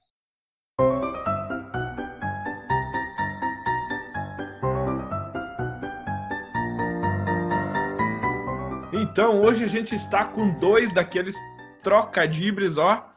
Então, 8.93 9.41
hoje 9.41 9.63
a 9.63 9.69
gente 9.69 9.95
está 9.95 10.25
com 10.25 10.51
dois 10.51 10.93
daqueles 10.93 11.37
trocadibres, 11.85 12.77
ó, 12.77 13.09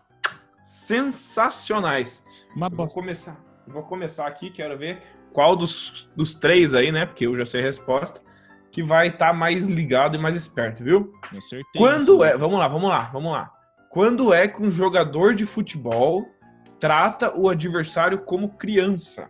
sensacionais. 0.63 2.23
Uma 2.55 2.69
vou 2.69 2.87
começar, 2.87 3.37
vou 3.65 3.81
começar 3.83 4.27
aqui, 4.27 4.51
quero 4.51 4.77
ver 4.77 5.01
qual 5.33 5.55
dos, 5.55 6.09
dos 6.15 6.33
três 6.33 6.73
aí, 6.73 6.91
né? 6.91 7.05
Porque 7.05 7.25
eu 7.25 7.35
já 7.35 7.45
sei 7.45 7.61
a 7.61 7.63
resposta, 7.63 8.21
que 8.71 8.83
vai 8.83 9.07
estar 9.07 9.27
tá 9.27 9.33
mais 9.33 9.69
ligado 9.69 10.15
e 10.15 10.19
mais 10.19 10.35
esperto, 10.35 10.83
viu? 10.83 11.13
Com 11.29 11.41
certeza. 11.41 11.65
Quando 11.75 12.23
é, 12.23 12.37
vamos 12.37 12.59
lá, 12.59 12.67
vamos 12.67 12.89
lá, 12.89 13.03
vamos 13.13 13.31
lá. 13.31 13.53
Quando 13.89 14.33
é 14.33 14.47
que 14.47 14.61
um 14.61 14.69
jogador 14.69 15.33
de 15.33 15.45
futebol 15.45 16.27
trata 16.79 17.35
o 17.35 17.49
adversário 17.49 18.19
como 18.19 18.57
criança? 18.57 19.29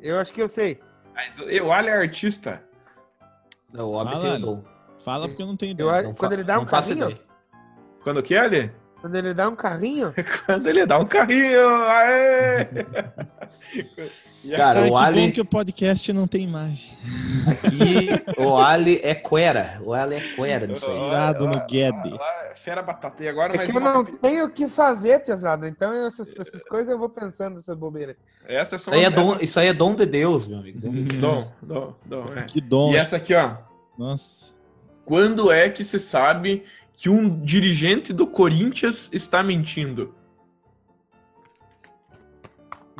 Eu 0.00 0.18
acho 0.18 0.32
que 0.32 0.42
eu 0.42 0.48
sei. 0.48 0.80
Mas 1.14 1.38
o 1.38 1.70
Ali 1.70 1.88
é 1.88 1.92
artista. 1.92 2.62
Não, 3.72 3.86
o 3.86 3.92
homem 3.92 4.20
tem 4.20 4.40
dom. 4.40 4.62
Fala 5.04 5.26
porque 5.26 5.42
eu 5.42 5.46
não 5.46 5.56
tenho 5.56 5.72
ideia. 5.72 6.02
Eu, 6.02 6.14
quando 6.14 6.32
ele 6.32 6.44
dá 6.44 6.58
um 6.58 6.64
carrinho. 6.64 7.16
Quando 8.02 8.18
o 8.18 8.22
que, 8.22 8.36
Ali? 8.36 8.70
Quando 9.02 9.16
ele 9.16 9.34
dá 9.34 9.48
um 9.48 9.56
carrinho? 9.56 10.14
quando 10.46 10.68
ele 10.68 10.86
dá 10.86 10.96
um 10.96 11.04
carrinho! 11.04 11.74
Aê! 11.86 12.68
Cara, 14.56 14.80
Ai, 14.82 14.90
o 14.90 14.96
Ali. 14.96 15.26
bom 15.26 15.32
que 15.32 15.40
o 15.40 15.44
podcast 15.44 16.12
não 16.12 16.26
tem 16.26 16.44
imagem. 16.44 16.96
Aqui, 17.48 18.08
o 18.38 18.56
Ali 18.56 19.00
é 19.02 19.14
quera. 19.14 19.80
O 19.84 19.92
Ali 19.92 20.16
é 20.16 20.20
quera 20.20 20.66
nisso 20.66 20.86
aí. 20.86 20.96
Irado 20.96 21.46
no 21.46 21.66
Guedes. 21.66 22.18
Fera 22.56 22.82
batata. 22.82 23.24
E 23.24 23.28
agora 23.28 23.54
é 23.54 23.56
mais 23.56 23.70
que 23.70 23.78
uma... 23.78 23.90
eu 23.90 23.94
não 23.94 24.04
tenho 24.04 24.46
o 24.46 24.50
que 24.50 24.68
fazer, 24.68 25.24
pesado. 25.24 25.66
Então 25.66 25.92
essas, 26.06 26.38
essas 26.38 26.64
coisas 26.64 26.88
eu 26.88 26.98
vou 26.98 27.08
pensando 27.08 27.54
nessas 27.54 27.76
bobeiras. 27.76 28.16
Essa 28.46 28.76
isso, 28.76 28.90
aí 28.90 29.04
é 29.04 29.10
dom, 29.10 29.36
isso 29.40 29.58
aí 29.58 29.68
é 29.68 29.72
dom 29.72 29.94
de 29.94 30.06
Deus, 30.06 30.46
meu 30.46 30.58
amigo. 30.58 30.80
Dom, 31.20 31.52
dom, 31.62 31.94
dom. 32.04 32.32
É. 32.36 32.42
Que 32.42 32.60
dom. 32.60 32.92
E 32.92 32.96
essa 32.96 33.16
aqui, 33.16 33.34
ó. 33.34 33.56
Nossa. 33.96 34.52
Quando 35.04 35.50
é 35.50 35.68
que 35.68 35.82
se 35.82 35.98
sabe 35.98 36.64
que 37.02 37.10
um 37.10 37.40
dirigente 37.40 38.12
do 38.12 38.28
Corinthians 38.28 39.08
está 39.12 39.42
mentindo? 39.42 40.14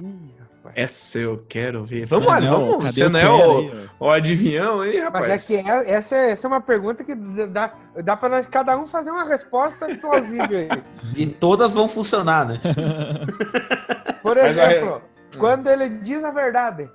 Ih, 0.03 0.35
rapaz. 0.41 0.75
Essa 0.77 1.19
eu 1.21 1.45
quero 1.49 1.85
ver. 1.85 2.05
Vamos 2.07 2.27
lá, 2.27 2.39
Anel, 2.39 2.67
vamos. 2.67 2.85
Você 2.85 3.05
o 3.05 3.09
não 3.09 3.21
é 3.21 3.31
o, 3.31 3.59
aí, 3.61 3.89
o 4.01 4.11
adivinhão 4.11 4.81
aí, 4.81 4.99
rapaz? 4.99 5.29
Mas 5.29 5.45
é 5.45 5.47
que 5.47 5.71
é- 5.71 5.91
essa, 5.93 6.17
é- 6.17 6.33
essa 6.33 6.45
é 6.45 6.51
uma 6.51 6.61
pergunta 6.61 7.05
que 7.05 7.15
dá, 7.15 7.75
dá 8.03 8.17
pra 8.17 8.29
nós 8.29 8.49
cada 8.49 8.77
um 8.77 8.87
fazer 8.87 9.13
uma 9.13 9.25
resposta 9.25 9.87
plausível 9.97 10.59
aí. 10.59 10.83
E 11.15 11.25
todas 11.25 11.75
vão 11.75 11.89
funcionar, 11.89 12.45
né? 12.45 12.61
Por 14.21 14.37
exemplo, 14.37 15.01
quando 15.39 15.69
ele 15.71 15.89
diz 16.01 16.25
a 16.25 16.33
verdade. 16.33 16.91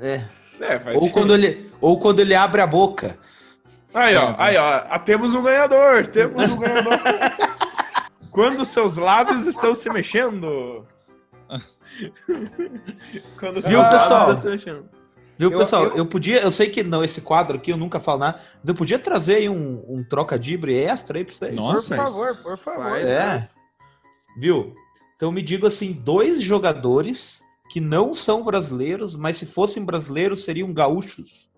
É. 0.00 0.24
É, 0.60 0.80
Ou, 0.96 1.08
quando 1.10 1.32
ele, 1.32 1.70
ou 1.80 1.96
quando 1.96 2.18
ele 2.18 2.34
abre 2.34 2.60
a 2.60 2.66
boca. 2.66 3.16
Aí, 3.94 4.16
ó, 4.16 4.34
aí, 4.38 4.56
ó. 4.56 4.84
ah, 4.88 4.98
Temos 4.98 5.34
um 5.34 5.42
ganhador. 5.42 6.06
Temos 6.08 6.48
um 6.50 6.56
ganhador. 6.58 6.98
Quando 8.30 8.64
seus 8.64 8.96
lábios 8.96 9.46
estão 9.46 9.74
se 9.74 9.90
mexendo. 9.90 10.86
Quando 13.38 13.60
Viu, 13.62 13.82
pessoal? 13.90 14.32
estão 14.32 14.40
se 14.40 14.48
mexendo. 14.48 14.84
Viu, 15.38 15.50
Eu- 15.50 15.58
pessoal? 15.58 15.84
Eu, 15.84 15.96
eu- 15.96 16.06
podia, 16.06 16.40
eu 16.40 16.50
sei 16.50 16.68
que 16.70 16.82
não, 16.82 17.02
esse 17.02 17.20
quadro 17.20 17.56
aqui 17.56 17.70
eu 17.72 17.76
nunca 17.76 17.98
falo 17.98 18.18
nada, 18.20 18.40
mas 18.60 18.68
eu 18.68 18.74
podia 18.74 18.98
trazer 18.98 19.36
aí 19.36 19.48
um, 19.48 19.82
um 19.88 20.04
troca-dibre 20.04 20.76
extra 20.76 21.18
aí 21.18 21.24
pra 21.24 21.34
vocês. 21.34 21.54
Nossa. 21.54 21.96
Por 21.96 22.04
favor, 22.04 22.36
por 22.36 22.58
favor. 22.58 22.90
Faz, 22.90 23.08
É. 23.10 23.48
Viu? 24.36 24.74
Então 25.16 25.32
me 25.32 25.42
diga 25.42 25.66
assim, 25.68 25.92
dois 25.92 26.40
jogadores 26.42 27.42
que 27.70 27.80
não 27.80 28.14
são 28.14 28.44
brasileiros, 28.44 29.14
mas 29.14 29.36
se 29.36 29.46
fossem 29.46 29.84
brasileiros 29.84 30.44
seriam 30.44 30.72
gaúchos. 30.72 31.49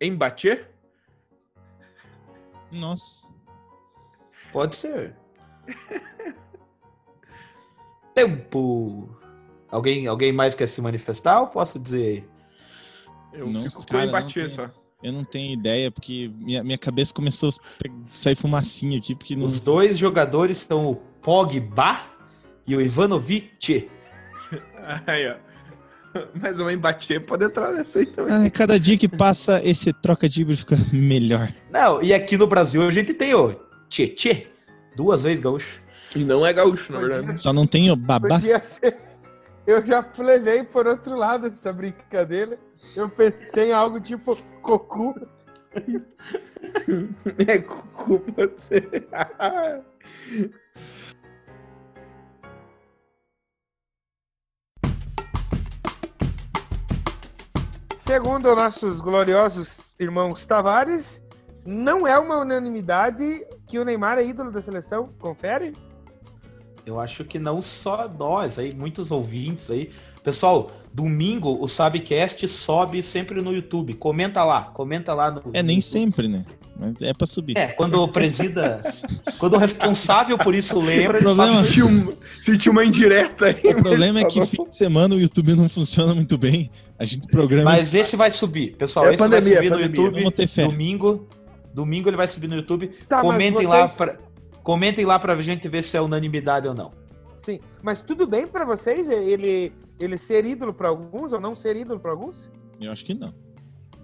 Embater? 0.00 0.68
Nossa. 2.72 3.28
Pode 4.52 4.76
ser. 4.76 5.14
Tempo. 8.14 9.08
Alguém, 9.70 10.06
alguém 10.06 10.32
mais 10.32 10.54
quer 10.54 10.66
se 10.66 10.80
manifestar 10.80 11.40
ou 11.40 11.46
posso 11.48 11.78
dizer? 11.78 12.28
Eu 13.32 13.46
Não, 13.46 13.64
fico 13.64 13.82
com 13.86 13.86
cara, 13.92 14.10
não 14.20 14.28
tem. 14.28 14.48
só. 14.48 14.70
Eu 15.02 15.12
não 15.12 15.24
tenho 15.24 15.52
ideia, 15.54 15.90
porque 15.90 16.30
minha, 16.36 16.62
minha 16.62 16.76
cabeça 16.76 17.14
começou 17.14 17.48
a 17.48 17.52
sair 18.12 18.34
fumacinha 18.34 18.98
aqui, 18.98 19.14
porque 19.14 19.34
não. 19.36 19.46
Os 19.46 19.60
dois 19.60 19.96
jogadores 19.96 20.58
são 20.58 20.90
o 20.90 20.96
Pogba 20.96 22.00
e 22.66 22.74
o 22.76 22.80
Ivanovic. 22.80 23.88
Aí, 25.06 25.28
ó. 25.28 25.36
Mas 26.34 26.58
o 26.58 26.68
embater 26.68 27.24
pode 27.24 27.44
entrar 27.44 27.72
nessa 27.72 28.00
aí 28.00 28.06
também. 28.06 28.34
Ai, 28.34 28.50
cada 28.50 28.78
dia 28.80 28.98
que 28.98 29.08
passa, 29.08 29.60
esse 29.64 29.92
troca 29.92 30.28
de 30.28 30.44
fica 30.56 30.76
melhor. 30.92 31.52
Não, 31.70 32.02
e 32.02 32.12
aqui 32.12 32.36
no 32.36 32.46
Brasil 32.46 32.82
a 32.86 32.90
gente 32.90 33.14
tem 33.14 33.32
o 33.34 33.54
Tchê 33.88 34.46
duas 34.96 35.22
vezes 35.22 35.40
gaúcho. 35.40 35.80
E 36.16 36.24
não 36.24 36.44
é 36.44 36.52
gaúcho, 36.52 36.92
na 36.92 36.98
Podia- 37.00 37.14
verdade. 37.18 37.40
Só 37.40 37.52
não 37.52 37.66
tem 37.66 37.90
o 37.90 37.96
babá. 37.96 38.28
Podia 38.40 38.60
ser. 38.60 38.96
Eu 39.66 39.86
já 39.86 40.04
levei 40.18 40.64
por 40.64 40.86
outro 40.86 41.14
lado 41.16 41.46
essa 41.46 41.72
brincadeira. 41.72 42.58
Eu 42.96 43.08
pensei 43.08 43.68
em 43.68 43.72
algo 43.72 44.00
tipo 44.00 44.36
cocu. 44.60 45.14
É 47.46 47.58
culpa 47.58 48.32
pode 48.32 48.60
ser. 48.62 49.06
Segundo 58.10 58.56
nossos 58.56 59.00
gloriosos 59.00 59.94
irmãos 59.96 60.44
Tavares, 60.44 61.22
não 61.64 62.08
é 62.08 62.18
uma 62.18 62.38
unanimidade 62.40 63.22
que 63.68 63.78
o 63.78 63.84
Neymar 63.84 64.18
é 64.18 64.26
ídolo 64.26 64.50
da 64.50 64.60
seleção. 64.60 65.10
Confere? 65.20 65.74
Eu 66.84 66.98
acho 66.98 67.24
que 67.24 67.38
não 67.38 67.62
só 67.62 68.08
nós, 68.08 68.58
aí 68.58 68.74
muitos 68.74 69.12
ouvintes 69.12 69.70
aí. 69.70 69.92
Pessoal, 70.24 70.72
domingo 70.92 71.56
o 71.62 71.68
Sabcast 71.68 72.48
sobe 72.48 73.00
sempre 73.00 73.40
no 73.40 73.52
YouTube. 73.54 73.94
Comenta 73.94 74.42
lá, 74.42 74.64
comenta 74.64 75.14
lá 75.14 75.30
no 75.30 75.42
É, 75.52 75.62
nem 75.62 75.80
sempre, 75.80 76.26
né? 76.26 76.44
Mas 76.76 77.00
é 77.02 77.14
pra 77.14 77.28
subir. 77.28 77.56
É, 77.56 77.68
quando 77.68 77.94
o 78.02 78.08
presida, 78.08 78.82
quando 79.38 79.54
o 79.54 79.58
responsável 79.58 80.36
por 80.36 80.52
isso 80.52 80.80
lembra, 80.80 81.18
ele 81.18 81.26
problema- 81.26 81.54
sabe- 81.58 81.68
Senti, 81.68 81.82
um, 81.84 82.16
senti 82.42 82.68
uma 82.70 82.84
indireta 82.84 83.46
aí. 83.46 83.72
O 83.72 83.76
problema 83.80 84.18
é 84.18 84.24
que 84.24 84.44
fim 84.46 84.64
de 84.64 84.74
semana 84.74 85.14
o 85.14 85.20
YouTube 85.20 85.54
não 85.54 85.68
funciona 85.68 86.12
muito 86.12 86.36
bem. 86.36 86.72
A 87.00 87.04
gente 87.04 87.26
programa. 87.28 87.64
mas 87.64 87.94
esse 87.94 88.14
vai 88.14 88.30
subir, 88.30 88.76
pessoal, 88.76 89.06
É 89.06 89.14
esse 89.14 89.18
pandemia, 89.18 89.54
vai 89.54 89.54
subir 89.56 89.70
no 89.70 89.76
pandemia. 89.76 90.00
YouTube 90.04 90.18
Vamos 90.22 90.34
ter 90.34 90.46
fé. 90.46 90.64
domingo. 90.64 91.26
Domingo 91.72 92.08
ele 92.10 92.16
vai 92.18 92.28
subir 92.28 92.46
no 92.48 92.56
YouTube. 92.56 92.88
Tá, 93.08 93.22
comentem 93.22 93.52
mas 93.62 93.66
lá 93.68 93.88
vocês- 93.88 93.96
pra, 93.96 94.16
comentem 94.62 95.04
lá 95.06 95.18
pra 95.18 95.34
gente 95.40 95.66
ver 95.68 95.82
se 95.82 95.96
é 95.96 96.00
unanimidade 96.00 96.68
ou 96.68 96.74
não. 96.74 96.92
Sim. 97.36 97.58
Mas 97.82 98.00
tudo 98.00 98.26
bem 98.26 98.46
pra 98.46 98.66
vocês 98.66 99.08
ele, 99.08 99.72
ele 99.98 100.18
ser 100.18 100.44
ídolo 100.44 100.74
pra 100.74 100.88
alguns 100.90 101.32
ou 101.32 101.40
não 101.40 101.56
ser 101.56 101.74
ídolo 101.74 101.98
pra 101.98 102.10
alguns? 102.10 102.50
Eu 102.78 102.92
acho 102.92 103.02
que 103.04 103.14
não. 103.14 103.32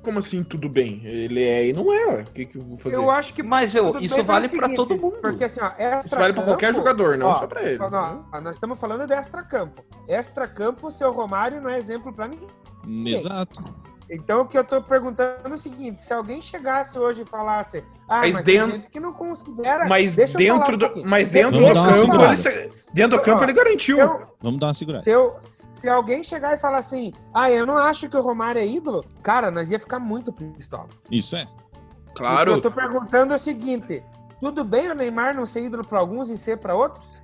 Como 0.03 0.21
assim, 0.21 0.43
tudo 0.45 0.69
bem? 0.69 1.01
Ele 1.05 1.43
é 1.43 1.67
e 1.69 1.73
não 1.73 1.93
é. 1.93 2.23
O 2.23 2.25
que, 2.33 2.47
que 2.47 2.57
eu 2.57 2.63
vou 2.63 2.77
fazer? 2.79 2.95
Eu 2.97 3.11
acho 3.11 3.35
que 3.35 3.43
Mas 3.43 3.75
eu, 3.75 3.99
isso 3.99 4.23
vale 4.23 4.49
seguinte, 4.49 4.77
todo 4.77 4.97
mundo. 4.97 5.17
Porque 5.21 5.43
assim, 5.45 5.61
ó, 5.61 5.73
Isso 5.99 6.11
vale 6.17 6.33
pra 6.33 6.45
qualquer 6.45 6.73
jogador, 6.73 7.19
não 7.19 7.27
Ó, 7.27 7.39
só 7.41 7.47
pra 7.49 7.63
ele. 7.65 7.79
Não, 7.79 8.25
nós 8.41 8.55
estamos 8.55 8.79
falando 8.81 9.05
de 9.07 9.13
extracampo. 9.15 9.85
Extracampo, 10.09 10.93
seu 10.93 11.11
Romário 11.13 11.61
não 11.61 11.69
é 11.69 11.77
exemplo 11.77 12.13
pra 12.13 12.29
ninguém. 12.29 12.47
Exato. 12.87 13.63
Então, 14.09 14.43
o 14.43 14.47
que 14.47 14.57
eu 14.57 14.63
tô 14.63 14.81
perguntando 14.81 15.49
é 15.49 15.53
o 15.53 15.59
seguinte: 15.59 16.01
se 16.01 16.13
alguém 16.15 16.41
chegasse 16.41 16.97
hoje 16.99 17.23
e 17.23 17.25
falasse, 17.27 17.83
ah, 18.09 18.21
Mas 18.21 18.37
mas, 18.37 18.45
dentro- 18.45 18.67
tem 18.71 18.77
gente 18.81 18.91
que 18.91 19.01
não 19.01 19.13
considera. 19.13 19.87
Mas 19.89 20.15
Deixa 20.15 20.41
eu 20.41 20.47
falar 20.47 20.59
dentro 20.61 20.75
um 20.75 20.79
do, 20.79 20.85
pouquinho. 20.87 21.09
mas 21.11 21.29
dentro 21.29 21.59
do 21.59 21.75
campo, 21.75 22.23
ele, 22.25 22.37
se- 22.37 22.71
dentro 22.95 23.19
do 23.19 23.23
campo 23.25 23.43
ele 23.43 23.53
garantiu. 23.53 23.99
Eu, 23.99 24.23
Vamos 24.41 24.61
dar 24.61 24.69
uma 24.69 24.75
segurada. 24.75 25.03
se, 25.03 25.11
eu, 25.11 25.37
se 25.41 25.89
alguém 25.89 26.23
chegar 26.23 26.55
e 26.55 26.59
falar 26.59 26.79
assim, 26.79 27.13
ah, 27.35 27.51
eu 27.51 27.67
não 27.67 27.77
acho 27.77 28.09
que 28.09 28.17
o 28.17 28.21
Romário 28.23 28.61
é 28.61 28.67
ídolo, 28.67 29.05
cara, 29.25 29.51
nós 29.51 29.73
ia 29.73 29.81
ficar 29.81 29.99
muito 29.99 30.33
pistola. 30.33 30.89
Isso 31.11 31.35
é. 31.35 31.43
O 31.43 32.09
que 32.11 32.15
Claro. 32.23 32.53
eu 32.53 32.61
tô 32.63 32.71
perguntando 32.71 33.33
é 33.33 33.37
o 33.37 33.41
seguinte: 33.41 34.05
tudo 34.41 34.63
bem 34.63 34.89
o 34.89 34.95
Neymar 34.95 35.35
não 35.35 35.45
ser 35.47 35.65
ídolo 35.65 35.85
pra 35.85 35.99
alguns 35.99 36.31
e 36.31 36.39
ser 36.39 36.59
pra 36.59 36.77
outros? 36.77 37.21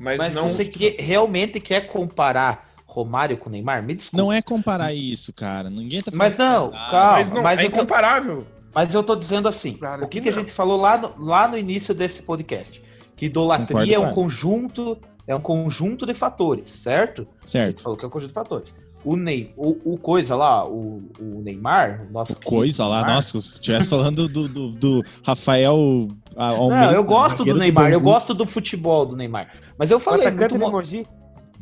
Mas, 0.00 0.18
Mas 0.18 0.34
não. 0.34 0.48
você 0.48 0.64
que, 0.64 0.96
realmente 1.00 1.60
quer 1.60 1.82
comparar 1.86 2.73
Romário 2.94 3.36
com 3.36 3.50
Neymar? 3.50 3.82
Me 3.82 3.94
desculpa. 3.94 4.22
Não 4.22 4.32
é 4.32 4.40
comparar 4.40 4.94
isso, 4.94 5.32
cara. 5.32 5.68
Ninguém 5.68 6.00
tá 6.00 6.12
falando. 6.12 6.18
Mas 6.18 6.36
não, 6.36 6.70
calma. 6.70 7.12
Mas 7.12 7.30
não, 7.32 7.42
mas 7.42 7.58
é 7.60 7.64
eu 7.64 7.66
incomparável. 7.68 8.46
Mas 8.72 8.94
eu 8.94 9.02
tô 9.02 9.16
dizendo 9.16 9.48
assim, 9.48 9.74
Claro 9.74 10.04
o 10.04 10.08
que, 10.08 10.18
que 10.18 10.22
que 10.24 10.28
a 10.28 10.32
gente 10.32 10.52
falou 10.52 10.80
lá 10.80 10.96
no, 10.98 11.12
lá 11.24 11.48
no 11.48 11.58
início 11.58 11.92
desse 11.94 12.22
podcast? 12.22 12.82
Que 13.16 13.26
idolatria 13.26 13.66
Concordo, 13.78 13.92
é 13.94 13.98
um 13.98 14.02
cara. 14.02 14.14
conjunto, 14.14 14.98
é 15.26 15.34
um 15.34 15.40
conjunto 15.40 16.06
de 16.06 16.14
fatores, 16.14 16.70
certo? 16.70 17.22
A 17.22 17.40
gente 17.42 17.50
Certo. 17.50 17.82
falou 17.82 17.98
que 17.98 18.04
é 18.04 18.08
um 18.08 18.10
conjunto 18.10 18.28
de 18.30 18.34
fatores. 18.34 18.74
O, 19.04 19.16
Ney, 19.16 19.52
o, 19.56 19.92
o 19.94 19.98
coisa 19.98 20.34
lá, 20.34 20.66
o, 20.66 21.02
o 21.20 21.42
Neymar, 21.44 22.06
o 22.08 22.12
nosso 22.12 22.36
Coisa 22.40 22.86
lá, 22.86 22.96
Neymar, 23.02 23.14
nossa, 23.16 23.40
se 23.40 23.54
estivesse 23.54 23.88
falando 23.88 24.26
do, 24.28 24.48
do, 24.48 24.68
do 24.70 25.02
Rafael 25.24 26.08
Almeida. 26.34 26.86
Não, 26.86 26.92
eu 26.92 27.04
gosto 27.04 27.44
do 27.44 27.54
Neymar, 27.54 27.92
eu 27.92 28.00
Bangu. 28.00 28.10
gosto 28.12 28.32
do 28.34 28.46
futebol 28.46 29.04
do 29.04 29.14
Neymar. 29.14 29.50
Mas 29.78 29.90
eu 29.90 29.98
O 29.98 30.00
falei, 30.00 30.26
atacante 30.26 30.54
muito, 30.54 30.64
de 30.64 30.70
mo- 30.70 30.70
Mogi. 30.72 31.06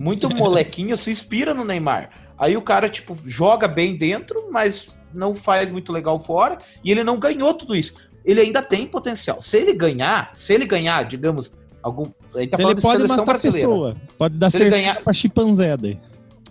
Muito 0.02 0.28
molequinho 0.34 0.96
se 0.96 1.10
inspira 1.10 1.54
no 1.54 1.64
Neymar. 1.64 2.10
Aí 2.38 2.56
o 2.56 2.62
cara, 2.62 2.88
tipo, 2.88 3.16
joga 3.24 3.68
bem 3.68 3.96
dentro, 3.96 4.48
mas 4.50 4.98
não 5.14 5.34
faz 5.34 5.70
muito 5.70 5.92
legal 5.92 6.18
fora. 6.18 6.58
E 6.84 6.90
ele 6.90 7.04
não 7.04 7.18
ganhou 7.18 7.54
tudo 7.54 7.74
isso. 7.76 7.94
Ele 8.24 8.40
ainda 8.40 8.60
tem 8.62 8.86
potencial. 8.86 9.40
Se 9.40 9.56
ele 9.58 9.72
ganhar, 9.72 10.30
se 10.34 10.52
ele 10.52 10.66
ganhar, 10.66 11.04
digamos, 11.04 11.52
algum. 11.82 12.04
Gente 12.34 12.50
tá 12.50 12.56
Ele 12.56 12.62
falando 12.62 12.76
de 12.76 12.82
pode 12.82 12.96
seleção 12.96 13.16
matar 13.18 13.24
brasileira. 13.32 13.68
pessoa. 13.68 13.96
Pode 14.18 14.38
dar 14.38 14.50
Se 14.50 14.56
ele 14.56 14.64
certeza 14.70 14.82
ganhar- 14.82 15.02
pra 15.04 15.12
chimpanzé 15.12 15.76
daí. 15.76 16.00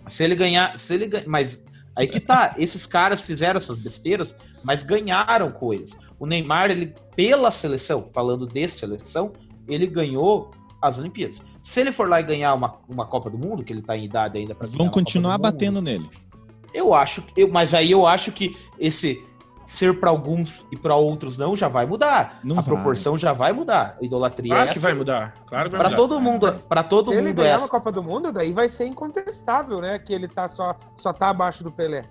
Se 0.08 0.24
ele 0.24 0.36
ganhar, 0.36 0.78
se 0.80 0.94
ele 0.94 1.10
mas 1.28 1.66
aí 1.96 2.08
que 2.08 2.20
tá, 2.20 2.56
esses 2.58 2.86
caras 2.86 3.26
fizeram 3.26 3.58
essas 3.58 3.78
besteiras, 3.78 4.36
mas 4.64 4.84
ganharam 4.84 5.52
coisas. 5.52 5.98
O 6.20 6.26
Neymar, 6.26 6.72
ele 6.72 6.94
pela 7.16 7.52
seleção, 7.52 8.08
falando 8.14 8.46
de 8.48 8.68
seleção, 8.68 9.32
ele 9.68 9.88
ganhou 9.88 10.52
as 10.82 10.98
Olimpíadas. 11.00 11.42
Se 11.62 11.80
ele 11.80 11.92
for 11.92 12.10
lá 12.10 12.20
e 12.20 12.24
ganhar 12.24 12.54
uma, 12.54 12.76
uma 12.90 13.06
Copa 13.06 13.30
do 13.30 13.38
Mundo, 13.38 13.64
que 13.64 13.72
ele 13.72 13.82
tá 13.82 13.96
em 13.96 14.06
idade 14.06 14.38
ainda 14.38 14.56
para 14.56 14.68
Vão 14.68 14.90
continuar 14.90 15.38
batendo 15.38 15.82
nele. 15.82 16.10
Eu 16.74 16.94
acho, 16.94 17.24
eu, 17.36 17.50
mas 17.50 17.74
aí 17.74 17.92
eu 17.92 18.08
acho 18.08 18.32
que 18.32 18.58
esse 18.80 19.24
ser 19.66 20.00
para 20.00 20.10
alguns 20.10 20.66
e 20.72 20.76
para 20.78 20.96
outros 20.96 21.38
não 21.38 21.56
já 21.56 21.68
vai 21.68 21.86
mudar. 21.86 22.40
Não 22.44 22.58
a 22.58 22.62
vai. 22.62 22.74
proporção 22.74 23.18
já 23.18 23.32
vai 23.32 23.54
mudar. 23.54 23.98
A 24.02 24.04
idolatria 24.06 24.54
Claro 24.54 24.70
é 24.70 24.74
que 24.74 24.80
vai 24.80 24.92
assim. 24.92 24.98
mudar. 25.00 25.34
Claro 25.48 25.70
que 25.70 25.76
vai 25.76 25.80
Para 25.82 25.90
mudar. 25.90 25.96
todo 25.96 26.20
mundo, 26.20 26.52
para 26.68 26.84
todo 26.84 27.10
Se 27.10 27.14
ele 27.14 27.28
mundo 27.30 27.40
é 27.40 27.44
ganhar 27.44 27.56
essa. 27.56 27.66
uma 27.66 27.70
Copa 27.70 27.92
do 27.92 28.02
Mundo, 28.04 28.32
daí 28.34 28.52
vai 28.52 28.68
ser 28.68 28.86
incontestável, 28.88 29.80
né? 29.80 30.00
Que 30.00 30.14
ele 30.14 30.28
tá 30.28 30.48
só, 30.48 30.76
só 30.96 31.14
tá 31.14 31.30
abaixo 31.30 31.64
do 31.64 31.72
Pelé. 31.72 32.04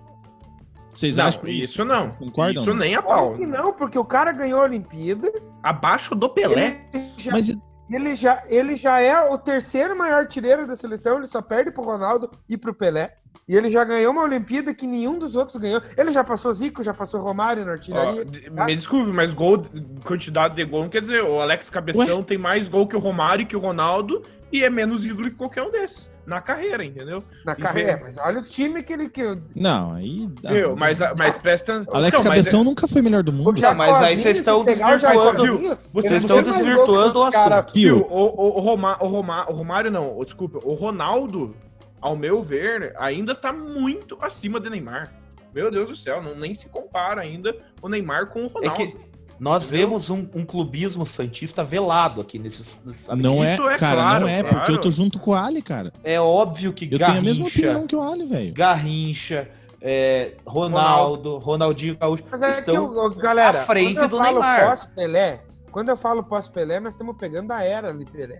Vocês 0.93 1.17
Não, 1.17 1.25
acham 1.25 1.47
isso 1.49 1.85
não. 1.85 2.09
Concordam? 2.11 2.63
Isso 2.63 2.73
nem 2.73 2.95
a 2.95 3.01
pau. 3.01 3.27
Claro 3.35 3.37
que 3.37 3.45
não, 3.47 3.73
porque 3.73 3.97
o 3.97 4.03
cara 4.05 4.31
ganhou 4.31 4.59
a 4.61 4.63
Olimpíada. 4.65 5.31
Abaixo 5.63 6.13
do 6.15 6.27
Pelé. 6.29 6.81
Ele 6.93 7.11
já, 7.17 7.31
Mas 7.31 7.51
ele, 7.91 8.15
já, 8.15 8.43
ele 8.47 8.75
já 8.77 8.99
é 8.99 9.19
o 9.29 9.37
terceiro 9.37 9.97
maior 9.97 10.19
artilheiro 10.19 10.65
da 10.65 10.75
seleção, 10.75 11.17
ele 11.17 11.27
só 11.27 11.41
perde 11.41 11.71
pro 11.71 11.83
Ronaldo 11.83 12.31
e 12.47 12.57
pro 12.57 12.73
Pelé. 12.73 13.17
E 13.47 13.55
ele 13.55 13.69
já 13.69 13.83
ganhou 13.83 14.11
uma 14.13 14.23
Olimpíada 14.23 14.73
que 14.73 14.87
nenhum 14.87 15.19
dos 15.19 15.35
outros 15.35 15.57
ganhou. 15.57 15.81
Ele 15.97 16.11
já 16.11 16.23
passou 16.23 16.53
Zico, 16.53 16.81
já 16.83 16.93
passou 16.93 17.21
Romário 17.21 17.65
na 17.65 17.73
artilharia. 17.73 18.23
d- 18.23 18.49
me 18.49 18.75
desculpe, 18.75 19.11
mas 19.11 19.33
gol, 19.33 19.65
quantidade 20.05 20.55
de 20.55 20.63
gol 20.63 20.83
não 20.83 20.89
quer 20.89 21.01
dizer. 21.01 21.23
O 21.23 21.39
Alex 21.41 21.69
Cabeção 21.69 22.21
tem 22.23 22.37
mais 22.37 22.69
gol 22.69 22.87
que 22.87 22.95
o 22.95 22.99
Romário 22.99 23.43
e 23.43 23.45
que 23.45 23.55
o 23.55 23.59
Ronaldo 23.59 24.21
e 24.51 24.63
é 24.63 24.69
menos 24.69 25.05
ídolo 25.05 25.29
que 25.29 25.35
qualquer 25.37 25.63
um 25.63 25.71
desses. 25.71 26.09
Na 26.25 26.39
carreira, 26.39 26.85
entendeu? 26.85 27.23
na 27.43 27.53
e 27.53 27.55
carreira. 27.55 27.95
vem- 27.95 28.03
Mas 28.03 28.17
olha 28.19 28.39
o 28.39 28.43
time 28.43 28.83
que 28.83 28.93
ele. 28.93 29.09
Que, 29.09 29.37
Não, 29.55 29.95
aí. 29.95 30.29
dá. 30.41 30.51
Viu? 30.51 30.75
Mas, 30.77 30.99
mas 31.17 31.35
presta. 31.35 31.83
Alex 31.91 31.91
Não, 31.91 31.99
mas 32.03 32.13
é- 32.13 32.23
Cabeção 32.23 32.63
nunca 32.63 32.87
foi 32.87 33.01
melhor 33.01 33.23
do 33.23 33.33
mundo. 33.33 33.59
Já- 33.59 33.73
mas 33.73 33.99
aí 34.01 34.15
vocês 34.17 34.37
estão 34.37 34.63
desvirtuando. 34.63 35.77
Vocês 35.91 36.23
estão 36.23 36.43
desvirtuando 36.43 37.19
o 37.23 37.31
cara- 37.31 37.55
assunto. 37.59 37.73
Viu, 37.73 37.95
Viu? 37.97 38.07
o, 38.07 38.25
o, 38.25 38.57
o, 38.57 38.61
Roma, 38.61 38.97
o, 39.01 39.07
Roma, 39.07 39.49
o 39.49 39.53
Romário 39.53 39.89
não, 39.91 40.17
o- 40.17 40.23
desculpa, 40.23 40.59
o 40.63 40.73
Ronaldo, 40.75 41.55
ao 42.01 42.15
meu 42.15 42.41
ver, 42.41 42.93
ainda 42.97 43.35
tá 43.35 43.53
muito 43.53 44.17
acima 44.21 44.59
de 44.59 44.69
Neymar. 44.69 45.13
Meu 45.53 45.69
Deus 45.69 45.89
do 45.89 45.95
céu, 45.95 46.21
não, 46.23 46.35
nem 46.35 46.53
se 46.53 46.69
compara 46.69 47.21
ainda 47.21 47.55
o 47.81 47.87
Neymar 47.89 48.27
com 48.27 48.41
o 48.41 48.45
É 48.63 48.67
Ronaldo. 48.69 48.75
que 48.77 48.97
nós 49.39 49.67
Entendeu? 49.67 49.87
vemos 49.89 50.09
um, 50.09 50.27
um 50.35 50.45
clubismo 50.45 51.05
santista 51.05 51.63
velado 51.63 52.21
aqui 52.21 52.37
nesses. 52.39 52.81
sabe? 52.93 53.21
Não 53.21 53.43
é, 53.43 53.53
Isso 53.53 53.67
é 53.67 53.77
cara, 53.77 53.97
claro, 54.01 54.21
não 54.21 54.29
é, 54.29 54.41
claro. 54.43 54.55
porque 54.57 54.71
eu 54.71 54.77
tô 54.81 54.91
junto 54.91 55.19
com 55.19 55.31
o 55.31 55.33
Ali, 55.33 55.61
cara. 55.61 55.91
É 56.03 56.19
óbvio 56.21 56.71
que 56.73 56.85
Eu 56.85 56.97
tenho 56.99 57.09
a 57.09 57.21
mesma 57.21 57.45
Garrincha, 57.45 57.59
opinião 57.59 57.87
que 57.87 57.95
o 57.95 58.01
Ali, 58.01 58.25
velho. 58.25 58.53
Garrincha, 58.53 59.49
é, 59.81 60.33
Ronaldo, 60.45 61.37
Ronaldinho 61.39 61.97
Gaúcho 61.97 62.23
Mas 62.31 62.41
é 62.41 62.49
estão 62.49 62.85
o- 62.85 63.09
galera, 63.15 63.61
à 63.61 63.65
frente 63.65 63.95
quando 63.95 64.01
eu 64.03 64.07
do 64.09 64.17
falo 64.17 64.31
Neymar. 64.39 64.65
pós-Pelé, 64.67 65.41
quando 65.71 65.89
eu 65.89 65.97
falo 65.97 66.23
pós-Pelé, 66.23 66.79
nós 66.79 66.93
estamos 66.93 67.17
pegando 67.17 67.51
a 67.51 67.63
era 67.63 67.89
ali, 67.89 68.05
Pelé. 68.05 68.37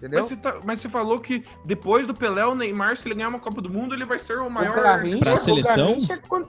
Entendeu? 0.00 0.20
Mas 0.20 0.28
você, 0.30 0.36
tá- 0.36 0.56
mas 0.64 0.80
você 0.80 0.88
falou 0.88 1.20
que 1.20 1.44
depois 1.64 2.06
do 2.06 2.14
Pelé, 2.14 2.44
o 2.46 2.54
Neymar, 2.54 2.96
se 2.96 3.06
ele 3.06 3.14
ganhar 3.14 3.28
uma 3.28 3.38
Copa 3.38 3.60
do 3.60 3.68
Mundo, 3.68 3.94
ele 3.94 4.06
vai 4.06 4.18
ser 4.18 4.38
o 4.38 4.48
maior. 4.48 4.76
O 4.78 4.82
Garrincha, 4.82 5.18
Pra 5.20 5.34
o 5.34 5.36
seleção? 5.36 5.86
Garrincha, 5.88 6.18
quando- 6.26 6.48